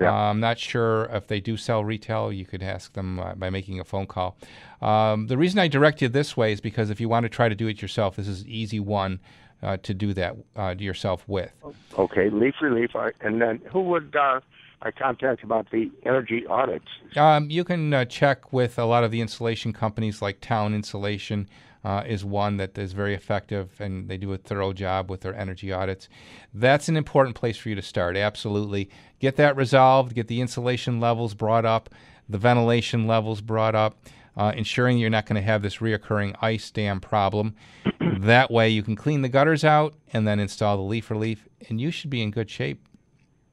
Uh, 0.00 0.06
I'm 0.06 0.40
not 0.40 0.58
sure 0.58 1.04
if 1.06 1.26
they 1.26 1.40
do 1.40 1.56
sell 1.56 1.84
retail. 1.84 2.32
You 2.32 2.44
could 2.44 2.62
ask 2.62 2.92
them 2.92 3.18
uh, 3.18 3.34
by 3.34 3.50
making 3.50 3.80
a 3.80 3.84
phone 3.84 4.06
call. 4.06 4.36
Um, 4.82 5.26
the 5.26 5.38
reason 5.38 5.58
I 5.58 5.68
direct 5.68 6.02
you 6.02 6.08
this 6.08 6.36
way 6.36 6.52
is 6.52 6.60
because 6.60 6.90
if 6.90 7.00
you 7.00 7.08
want 7.08 7.24
to 7.24 7.28
try 7.30 7.48
to 7.48 7.54
do 7.54 7.66
it 7.66 7.80
yourself, 7.80 8.16
this 8.16 8.28
is 8.28 8.42
an 8.42 8.48
easy 8.48 8.80
one 8.80 9.20
uh, 9.62 9.76
to 9.78 9.94
do 9.94 10.12
that 10.14 10.36
uh, 10.56 10.74
yourself 10.78 11.24
with. 11.26 11.52
Okay, 11.98 12.30
leaf 12.30 12.54
relief. 12.60 12.90
And 13.20 13.40
then 13.40 13.60
who 13.72 13.80
would 13.82 14.14
uh, 14.14 14.40
I 14.82 14.90
contact 14.90 15.42
about 15.42 15.70
the 15.70 15.90
energy 16.04 16.46
audits? 16.46 16.88
Um, 17.16 17.50
you 17.50 17.64
can 17.64 17.94
uh, 17.94 18.04
check 18.04 18.52
with 18.52 18.78
a 18.78 18.84
lot 18.84 19.04
of 19.04 19.10
the 19.10 19.20
insulation 19.20 19.72
companies, 19.72 20.20
like 20.20 20.40
Town 20.40 20.74
Insulation 20.74 21.48
uh, 21.86 22.02
is 22.04 22.24
one 22.24 22.56
that 22.56 22.76
is 22.76 22.92
very 22.94 23.14
effective, 23.14 23.80
and 23.80 24.08
they 24.08 24.16
do 24.16 24.32
a 24.32 24.36
thorough 24.36 24.72
job 24.72 25.08
with 25.08 25.20
their 25.20 25.36
energy 25.36 25.72
audits. 25.72 26.08
That's 26.52 26.88
an 26.88 26.96
important 26.96 27.36
place 27.36 27.56
for 27.56 27.68
you 27.68 27.76
to 27.76 27.82
start. 27.82 28.16
Absolutely, 28.16 28.90
get 29.20 29.36
that 29.36 29.54
resolved. 29.54 30.12
Get 30.12 30.26
the 30.26 30.40
insulation 30.40 30.98
levels 30.98 31.32
brought 31.34 31.64
up, 31.64 31.88
the 32.28 32.38
ventilation 32.38 33.06
levels 33.06 33.40
brought 33.40 33.76
up, 33.76 34.00
uh, 34.36 34.52
ensuring 34.56 34.98
you're 34.98 35.10
not 35.10 35.26
going 35.26 35.40
to 35.40 35.46
have 35.46 35.62
this 35.62 35.76
reoccurring 35.76 36.34
ice 36.42 36.72
dam 36.72 36.98
problem. 36.98 37.54
that 38.18 38.50
way, 38.50 38.68
you 38.68 38.82
can 38.82 38.96
clean 38.96 39.22
the 39.22 39.28
gutters 39.28 39.62
out 39.62 39.94
and 40.12 40.26
then 40.26 40.40
install 40.40 40.76
the 40.76 40.82
leaf 40.82 41.08
relief, 41.08 41.46
and 41.68 41.80
you 41.80 41.92
should 41.92 42.10
be 42.10 42.20
in 42.20 42.32
good 42.32 42.50
shape. 42.50 42.84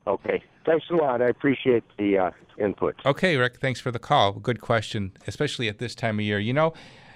Okay, 0.07 0.41
thanks 0.65 0.87
a 0.89 0.95
lot. 0.95 1.21
I 1.21 1.27
appreciate 1.27 1.83
the 1.99 2.17
uh, 2.17 2.31
input. 2.57 2.95
Okay, 3.05 3.37
Rick, 3.37 3.57
thanks 3.57 3.79
for 3.79 3.91
the 3.91 3.99
call. 3.99 4.31
Good 4.31 4.59
question, 4.59 5.11
especially 5.27 5.69
at 5.69 5.77
this 5.77 5.93
time 5.93 6.17
of 6.17 6.25
year. 6.25 6.39
You 6.39 6.53
know, 6.53 6.73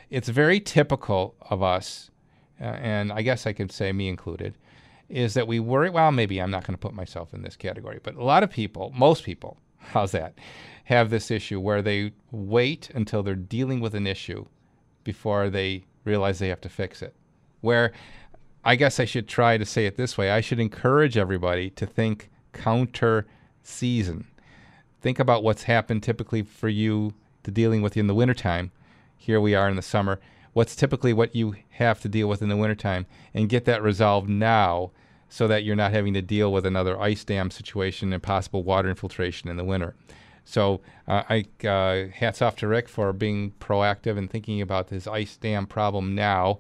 it's 0.10 0.30
very 0.30 0.60
typical 0.60 1.36
of 1.50 1.62
us, 1.62 2.12
uh, 2.60 2.66
and 2.66 3.12
I 3.12 3.22
guess 3.22 3.46
I 3.46 3.54
could 3.54 3.72
say 3.72 3.92
me 3.92 4.08
included, 4.08 4.58
is 5.10 5.34
that 5.34 5.48
we 5.48 5.60
worry. 5.60 5.90
Well, 5.90 6.12
maybe 6.12 6.42
I'm 6.42 6.52
not 6.52 6.66
going 6.66 6.76
to 6.76 6.82
put 6.82 6.94
myself 6.94 7.34
in 7.34 7.42
this 7.42 7.56
category, 7.56 8.00
but 8.02 8.16
a 8.16 8.24
lot 8.24 8.44
of 8.44 8.50
people, 8.50 8.94
most 8.96 9.24
people, 9.24 9.58
how's 9.78 10.12
that, 10.12 10.38
have 10.86 11.10
this 11.10 11.32
issue 11.32 11.60
where 11.60 11.82
they 11.82 12.14
wait 12.32 12.90
until 12.94 13.24
they're 13.24 13.36
dealing 13.36 13.80
with 13.80 13.94
an 13.94 14.08
issue 14.08 14.46
before 15.04 15.50
they 15.50 15.86
realize 16.06 16.40
they 16.40 16.48
have 16.48 16.62
to 16.62 16.70
fix 16.70 17.02
it. 17.02 17.14
Where 17.62 17.92
I 18.64 18.76
guess 18.76 19.00
I 19.00 19.06
should 19.06 19.28
try 19.28 19.58
to 19.58 19.66
say 19.66 19.86
it 19.86 19.96
this 19.96 20.18
way 20.18 20.32
I 20.32 20.42
should 20.42 20.60
encourage 20.60 21.18
everybody 21.18 21.70
to 21.72 21.86
think 21.86 22.30
counter 22.54 23.28
season. 23.64 24.28
Think 25.02 25.20
about 25.20 25.44
what's 25.44 25.64
happened 25.64 26.04
typically 26.04 26.42
for 26.42 26.70
you 26.70 27.14
to 27.44 27.52
dealing 27.52 27.82
with 27.82 27.96
in 27.96 28.08
the 28.08 28.16
wintertime. 28.16 28.72
Here 29.18 29.42
we 29.42 29.56
are 29.56 29.68
in 29.70 29.76
the 29.76 29.82
summer. 29.82 30.20
What's 30.54 30.76
typically 30.76 31.14
what 31.14 31.36
you 31.36 31.56
have 31.72 32.00
to 32.02 32.10
deal 32.10 32.30
with 32.30 32.42
in 32.42 32.50
the 32.50 32.56
wintertime 32.56 33.06
and 33.34 33.50
get 33.50 33.66
that 33.66 33.84
resolved 33.84 34.30
now 34.30 34.92
so 35.30 35.48
that 35.48 35.64
you're 35.64 35.76
not 35.76 35.92
having 35.92 36.14
to 36.14 36.22
deal 36.22 36.52
with 36.52 36.66
another 36.66 37.00
ice 37.00 37.24
dam 37.24 37.52
situation 37.52 38.14
and 38.14 38.24
possible 38.24 38.64
water 38.64 38.90
infiltration 38.90 39.50
in 39.50 39.58
the 39.58 39.64
winter. 39.64 39.96
So 40.46 40.80
uh, 41.08 41.24
I 41.30 41.68
uh, 41.68 42.08
hats 42.14 42.42
off 42.42 42.56
to 42.58 42.68
Rick 42.68 42.88
for 42.88 43.12
being 43.12 43.52
proactive 43.60 44.18
and 44.18 44.30
thinking 44.30 44.62
about 44.62 44.88
this 44.88 45.06
ice 45.06 45.36
dam 45.36 45.68
problem 45.68 46.16
now, 46.16 46.60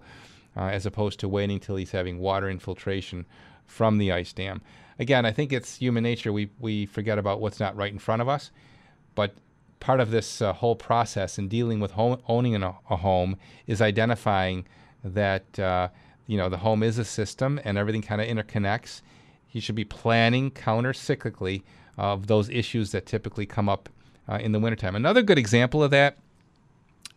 uh, 0.57 0.63
as 0.63 0.85
opposed 0.85 1.21
to 1.21 1.29
waiting 1.29 1.59
till 1.59 1.77
he's 1.77 1.91
having 1.91 2.19
water 2.19 2.49
infiltration 2.49 3.25
from 3.65 3.97
the 3.97 4.11
ice 4.11 4.33
dam. 4.33 4.61
Again, 4.99 5.25
I 5.25 5.31
think 5.31 5.53
it's 5.53 5.77
human 5.77 6.03
nature. 6.03 6.33
We 6.33 6.49
we 6.59 6.85
forget 6.85 7.17
about 7.17 7.39
what's 7.39 7.61
not 7.61 7.77
right 7.77 7.91
in 7.91 7.99
front 7.99 8.21
of 8.21 8.27
us, 8.27 8.51
but 9.15 9.33
part 9.79 9.99
of 9.99 10.11
this 10.11 10.41
uh, 10.41 10.53
whole 10.53 10.75
process 10.75 11.37
in 11.37 11.47
dealing 11.47 11.79
with 11.79 11.91
home, 11.91 12.21
owning 12.27 12.55
an, 12.55 12.63
a 12.63 12.95
home 12.97 13.37
is 13.65 13.81
identifying 13.81 14.65
that 15.03 15.59
uh, 15.59 15.89
you 16.25 16.37
know 16.37 16.49
the 16.49 16.57
home 16.57 16.83
is 16.83 16.97
a 16.97 17.05
system 17.05 17.59
and 17.63 17.77
everything 17.77 18.01
kind 18.01 18.21
of 18.21 18.27
interconnects. 18.27 19.01
You 19.51 19.61
should 19.61 19.75
be 19.75 19.85
planning 19.85 20.51
counter 20.51 20.93
cyclically 20.93 21.63
of 21.97 22.27
those 22.27 22.49
issues 22.49 22.91
that 22.91 23.05
typically 23.05 23.45
come 23.45 23.69
up 23.69 23.89
uh, 24.29 24.35
in 24.35 24.51
the 24.51 24.59
wintertime. 24.59 24.95
Another 24.95 25.21
good 25.21 25.37
example 25.37 25.83
of 25.83 25.91
that, 25.91 26.17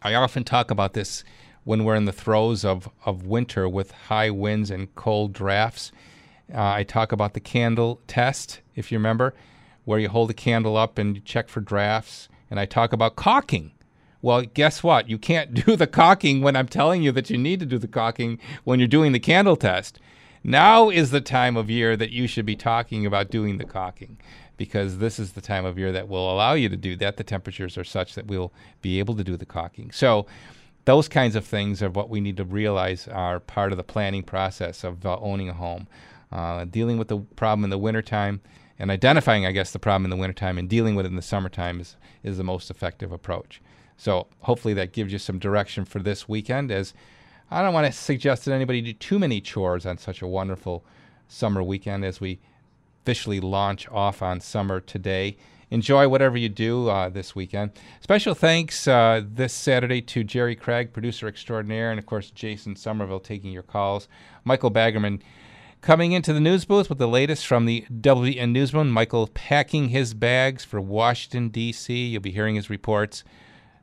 I 0.02 0.14
often 0.14 0.44
talk 0.44 0.70
about 0.70 0.94
this 0.94 1.24
when 1.64 1.84
we're 1.84 1.94
in 1.94 2.06
the 2.06 2.12
throes 2.12 2.64
of, 2.64 2.88
of 3.04 3.26
winter 3.26 3.68
with 3.68 3.90
high 3.90 4.30
winds 4.30 4.70
and 4.70 4.94
cold 4.94 5.32
drafts. 5.32 5.92
Uh, 6.52 6.72
I 6.72 6.82
talk 6.84 7.12
about 7.12 7.34
the 7.34 7.40
candle 7.40 8.00
test, 8.06 8.60
if 8.74 8.90
you 8.90 8.98
remember, 8.98 9.34
where 9.84 9.98
you 9.98 10.08
hold 10.08 10.30
a 10.30 10.34
candle 10.34 10.76
up 10.76 10.98
and 10.98 11.16
you 11.16 11.22
check 11.22 11.48
for 11.48 11.60
drafts. 11.60 12.28
And 12.50 12.58
I 12.58 12.66
talk 12.66 12.92
about 12.92 13.16
caulking. 13.16 13.72
Well, 14.22 14.42
guess 14.42 14.82
what? 14.82 15.08
You 15.08 15.18
can't 15.18 15.54
do 15.66 15.76
the 15.76 15.86
caulking 15.86 16.42
when 16.42 16.56
I'm 16.56 16.68
telling 16.68 17.02
you 17.02 17.12
that 17.12 17.30
you 17.30 17.38
need 17.38 17.60
to 17.60 17.66
do 17.66 17.78
the 17.78 17.88
caulking 17.88 18.38
when 18.64 18.78
you're 18.78 18.88
doing 18.88 19.12
the 19.12 19.20
candle 19.20 19.56
test. 19.56 19.98
Now 20.42 20.88
is 20.88 21.10
the 21.10 21.20
time 21.20 21.56
of 21.56 21.68
year 21.68 21.96
that 21.96 22.10
you 22.10 22.26
should 22.26 22.46
be 22.46 22.56
talking 22.56 23.04
about 23.04 23.30
doing 23.30 23.58
the 23.58 23.64
caulking 23.64 24.18
because 24.56 24.98
this 24.98 25.18
is 25.18 25.32
the 25.32 25.40
time 25.40 25.64
of 25.64 25.78
year 25.78 25.92
that 25.92 26.08
will 26.08 26.32
allow 26.32 26.54
you 26.54 26.68
to 26.68 26.76
do 26.76 26.96
that. 26.96 27.16
The 27.16 27.24
temperatures 27.24 27.78
are 27.78 27.84
such 27.84 28.14
that 28.14 28.26
we'll 28.26 28.52
be 28.82 28.98
able 28.98 29.14
to 29.16 29.24
do 29.24 29.36
the 29.36 29.46
caulking. 29.46 29.90
So, 29.90 30.26
those 30.86 31.08
kinds 31.08 31.36
of 31.36 31.44
things 31.44 31.82
are 31.82 31.90
what 31.90 32.08
we 32.08 32.20
need 32.20 32.38
to 32.38 32.44
realize 32.44 33.06
are 33.06 33.38
part 33.38 33.70
of 33.70 33.76
the 33.76 33.84
planning 33.84 34.22
process 34.22 34.82
of 34.82 35.04
uh, 35.04 35.18
owning 35.20 35.50
a 35.50 35.52
home. 35.52 35.86
Uh, 36.32 36.64
dealing 36.64 36.96
with 36.96 37.08
the 37.08 37.18
problem 37.36 37.64
in 37.64 37.70
the 37.70 37.78
wintertime 37.78 38.40
and 38.80 38.90
identifying, 38.90 39.44
I 39.44 39.52
guess, 39.52 39.72
the 39.72 39.78
problem 39.78 40.06
in 40.06 40.10
the 40.10 40.16
wintertime 40.16 40.56
and 40.56 40.68
dealing 40.68 40.94
with 40.94 41.04
it 41.04 41.10
in 41.10 41.16
the 41.16 41.22
summertime 41.22 41.80
is, 41.80 41.96
is 42.22 42.38
the 42.38 42.44
most 42.44 42.70
effective 42.70 43.12
approach. 43.12 43.60
So 43.98 44.26
hopefully 44.40 44.72
that 44.74 44.94
gives 44.94 45.12
you 45.12 45.18
some 45.18 45.38
direction 45.38 45.84
for 45.84 45.98
this 45.98 46.26
weekend 46.26 46.72
as 46.72 46.94
I 47.50 47.60
don't 47.60 47.74
want 47.74 47.86
to 47.86 47.92
suggest 47.92 48.46
that 48.46 48.54
anybody 48.54 48.80
do 48.80 48.94
too 48.94 49.18
many 49.18 49.42
chores 49.42 49.84
on 49.84 49.98
such 49.98 50.22
a 50.22 50.26
wonderful 50.26 50.82
summer 51.28 51.62
weekend 51.62 52.06
as 52.06 52.22
we 52.22 52.40
officially 53.02 53.38
launch 53.38 53.86
off 53.90 54.22
on 54.22 54.40
summer 54.40 54.80
today. 54.80 55.36
Enjoy 55.70 56.08
whatever 56.08 56.38
you 56.38 56.48
do 56.48 56.88
uh, 56.88 57.10
this 57.10 57.34
weekend. 57.34 57.72
Special 58.00 58.34
thanks 58.34 58.88
uh, 58.88 59.22
this 59.24 59.52
Saturday 59.52 60.00
to 60.00 60.24
Jerry 60.24 60.56
Craig, 60.56 60.94
producer 60.94 61.28
extraordinaire, 61.28 61.90
and 61.90 61.98
of 61.98 62.06
course 62.06 62.30
Jason 62.30 62.76
Somerville 62.76 63.20
taking 63.20 63.52
your 63.52 63.62
calls. 63.62 64.08
Michael 64.44 64.70
Baggerman 64.70 65.20
coming 65.80 66.12
into 66.12 66.32
the 66.32 66.40
news 66.40 66.64
booth 66.64 66.88
with 66.88 66.98
the 66.98 67.08
latest 67.08 67.46
from 67.46 67.64
the 67.64 67.84
WN 67.90 68.52
Newsroom. 68.52 68.90
Michael 68.90 69.28
packing 69.28 69.88
his 69.88 70.14
bags 70.14 70.64
for 70.64 70.80
Washington, 70.80 71.48
D.C. 71.48 72.06
You'll 72.06 72.22
be 72.22 72.30
hearing 72.30 72.54
his 72.54 72.70
reports 72.70 73.24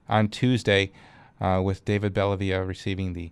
on 0.08 0.28
Tuesday 0.30 0.92
uh, 1.42 1.62
with 1.64 1.86
David 1.86 2.14
Bellavia 2.14 2.66
receiving 2.66 3.14
the 3.14 3.32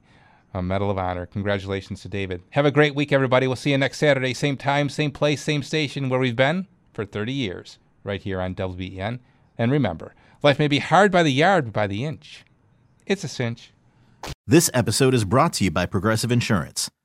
uh, 0.53 0.61
Medal 0.61 0.89
of 0.89 0.97
Honor. 0.97 1.25
Congratulations 1.25 2.01
to 2.01 2.09
David. 2.09 2.41
Have 2.51 2.65
a 2.65 2.71
great 2.71 2.95
week, 2.95 3.11
everybody. 3.11 3.47
We'll 3.47 3.55
see 3.55 3.71
you 3.71 3.77
next 3.77 3.97
Saturday, 3.97 4.33
same 4.33 4.57
time, 4.57 4.89
same 4.89 5.11
place, 5.11 5.41
same 5.43 5.63
station 5.63 6.09
where 6.09 6.19
we've 6.19 6.35
been 6.35 6.67
for 6.93 7.05
30 7.05 7.33
years, 7.33 7.77
right 8.03 8.21
here 8.21 8.41
on 8.41 8.55
WBEN. 8.55 9.19
And 9.57 9.71
remember, 9.71 10.15
life 10.41 10.59
may 10.59 10.67
be 10.67 10.79
hard 10.79 11.11
by 11.11 11.23
the 11.23 11.31
yard, 11.31 11.65
but 11.65 11.73
by 11.73 11.87
the 11.87 12.05
inch, 12.05 12.45
it's 13.05 13.23
a 13.23 13.27
cinch. 13.27 13.71
This 14.47 14.69
episode 14.73 15.13
is 15.13 15.23
brought 15.23 15.53
to 15.53 15.63
you 15.65 15.71
by 15.71 15.85
Progressive 15.85 16.31
Insurance. 16.31 16.89